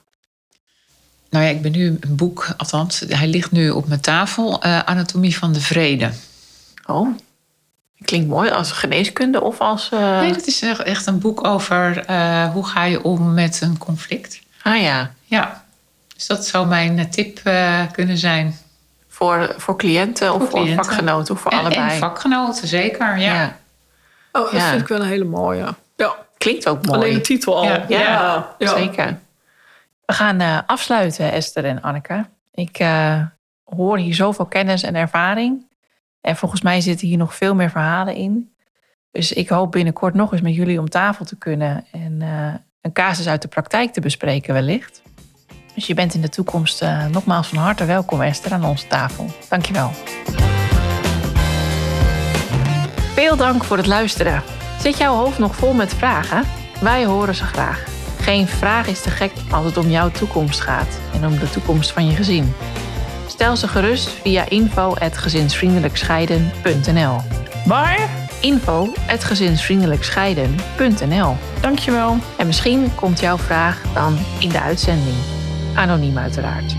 Nou 1.30 1.44
ja, 1.44 1.50
ik 1.50 1.62
ben 1.62 1.72
nu 1.72 1.86
een 2.00 2.16
boek, 2.16 2.46
althans, 2.56 3.04
hij 3.08 3.26
ligt 3.28 3.50
nu 3.50 3.70
op 3.70 3.88
mijn 3.88 4.00
tafel, 4.00 4.62
eh, 4.62 4.78
Anatomie 4.78 5.38
van 5.38 5.52
de 5.52 5.60
Vrede. 5.60 6.10
Oh, 6.86 7.08
klinkt 8.04 8.28
mooi 8.28 8.50
als 8.50 8.72
geneeskunde 8.72 9.40
of 9.42 9.60
als... 9.60 9.88
eh, 9.92 10.20
Nee, 10.20 10.32
dat 10.32 10.46
is 10.46 10.62
echt- 10.62 10.82
echt 10.82 11.06
een 11.06 11.18
boek 11.18 11.46
over 11.46 11.98
eh, 12.06 12.50
hoe 12.50 12.66
ga 12.66 12.84
je 12.84 13.02
om 13.02 13.34
met 13.34 13.60
een 13.60 13.78
conflict. 13.78 14.40
Ah 14.62 14.80
ja, 14.80 15.10
Ja, 15.24 15.61
dus 16.26 16.36
dat 16.36 16.46
zou 16.46 16.66
mijn 16.66 16.98
eh, 16.98 17.04
tip 17.04 17.38
eh, 17.44 17.80
kunnen 17.92 18.18
zijn. 18.18 18.54
voor, 19.08 19.54
voor 19.56 19.76
cliënten 19.76 20.34
of 20.34 20.50
Voor 20.50 20.68
vakgenoten 20.68 21.34
of 21.34 21.40
voor 21.40 21.50
En- 21.50 21.58
allebei. 21.58 21.90
En 21.90 21.98
vakgenoten, 21.98 22.68
zeker. 22.68 23.18
Ja. 23.18 23.34
ja. 23.34 23.56
Oh, 24.32 24.42
dat 24.42 24.52
Ja. 24.60 24.68
vind 24.68 24.80
ik 24.80 24.88
wel 24.88 25.00
een 25.00 25.06
hele 25.08 25.24
mooie. 25.24 25.74
Ja, 25.96 26.14
Klinkt 26.38 26.68
ook 26.68 26.86
mooi. 26.86 26.98
alleen 26.98 27.14
de 27.14 27.20
titel 27.20 27.56
al. 27.56 27.64
Ja, 27.64 27.84
Ja, 27.88 28.54
ja. 28.58 28.76
zeker. 28.76 29.18
We 30.06 30.12
gaan 30.12 30.40
eh, 30.40 30.58
afsluiten, 30.66 31.32
Esther 31.32 31.64
en 31.64 31.82
Anneke. 31.82 32.24
Ik 32.52 32.78
eh, 32.78 33.20
hoor 33.64 33.98
hier 33.98 34.14
zoveel 34.14 34.46
kennis 34.46 34.82
en 34.82 34.94
ervaring. 34.94 35.66
En 36.20 36.36
volgens 36.36 36.62
mij 36.62 36.80
zitten 36.80 37.06
hier 37.08 37.18
nog 37.18 37.34
veel 37.34 37.54
meer 37.54 37.70
verhalen 37.70 38.14
in. 38.14 38.52
Dus 39.10 39.32
ik 39.32 39.48
hoop 39.48 39.70
binnenkort 39.72 40.14
nog 40.14 40.32
eens 40.32 40.40
met 40.40 40.54
jullie 40.54 40.78
om 40.78 40.88
tafel 40.88 41.24
te 41.24 41.36
kunnen. 41.38 41.84
En 41.92 42.22
eh, 42.22 42.54
een 42.80 42.92
casus 42.92 43.28
uit 43.28 43.42
de 43.42 43.48
praktijk 43.48 43.92
te 43.92 44.00
bespreken 44.00 44.54
wellicht. 44.54 45.01
Dus 45.74 45.86
je 45.86 45.94
bent 45.94 46.14
in 46.14 46.20
de 46.20 46.28
toekomst 46.28 46.82
eh, 46.82 47.06
nogmaals 47.06 47.48
van 47.48 47.58
harte 47.58 47.84
welkom, 47.84 48.20
Esther, 48.20 48.52
aan 48.52 48.64
onze 48.64 48.86
tafel. 48.86 49.26
Dankjewel. 49.48 49.90
Veel 53.14 53.36
dank 53.36 53.64
voor 53.64 53.76
het 53.76 53.86
luisteren. 53.86 54.42
Zit 54.80 54.98
jouw 54.98 55.14
hoofd 55.14 55.38
nog 55.38 55.56
vol 55.56 55.72
met 55.72 55.94
vragen? 55.94 56.42
Wij 56.80 57.04
horen 57.04 57.34
ze 57.34 57.44
graag. 57.44 57.84
Geen 58.20 58.46
vraag 58.46 58.86
is 58.86 59.00
te 59.00 59.10
gek 59.10 59.32
als 59.50 59.64
het 59.64 59.76
om 59.76 59.90
jouw 59.90 60.10
toekomst 60.10 60.60
gaat 60.60 60.98
en 61.14 61.26
om 61.26 61.38
de 61.38 61.50
toekomst 61.50 61.90
van 61.90 62.06
je 62.06 62.16
gezin. 62.16 62.52
Stel 63.26 63.56
ze 63.56 63.68
gerust 63.68 64.08
via 64.08 64.48
info.gezinsvriendelijkscheiden.nl 64.48 67.20
Waar? 67.64 68.08
info.gezinsvriendelijkscheiden.nl 68.40 71.36
Dankjewel. 71.60 72.16
En 72.36 72.46
misschien 72.46 72.94
komt 72.94 73.20
jouw 73.20 73.38
vraag 73.38 73.82
dan 73.94 74.18
in 74.38 74.48
de 74.48 74.60
uitzending. 74.60 75.16
Anoniem 75.74 76.16
uiteraard. 76.16 76.76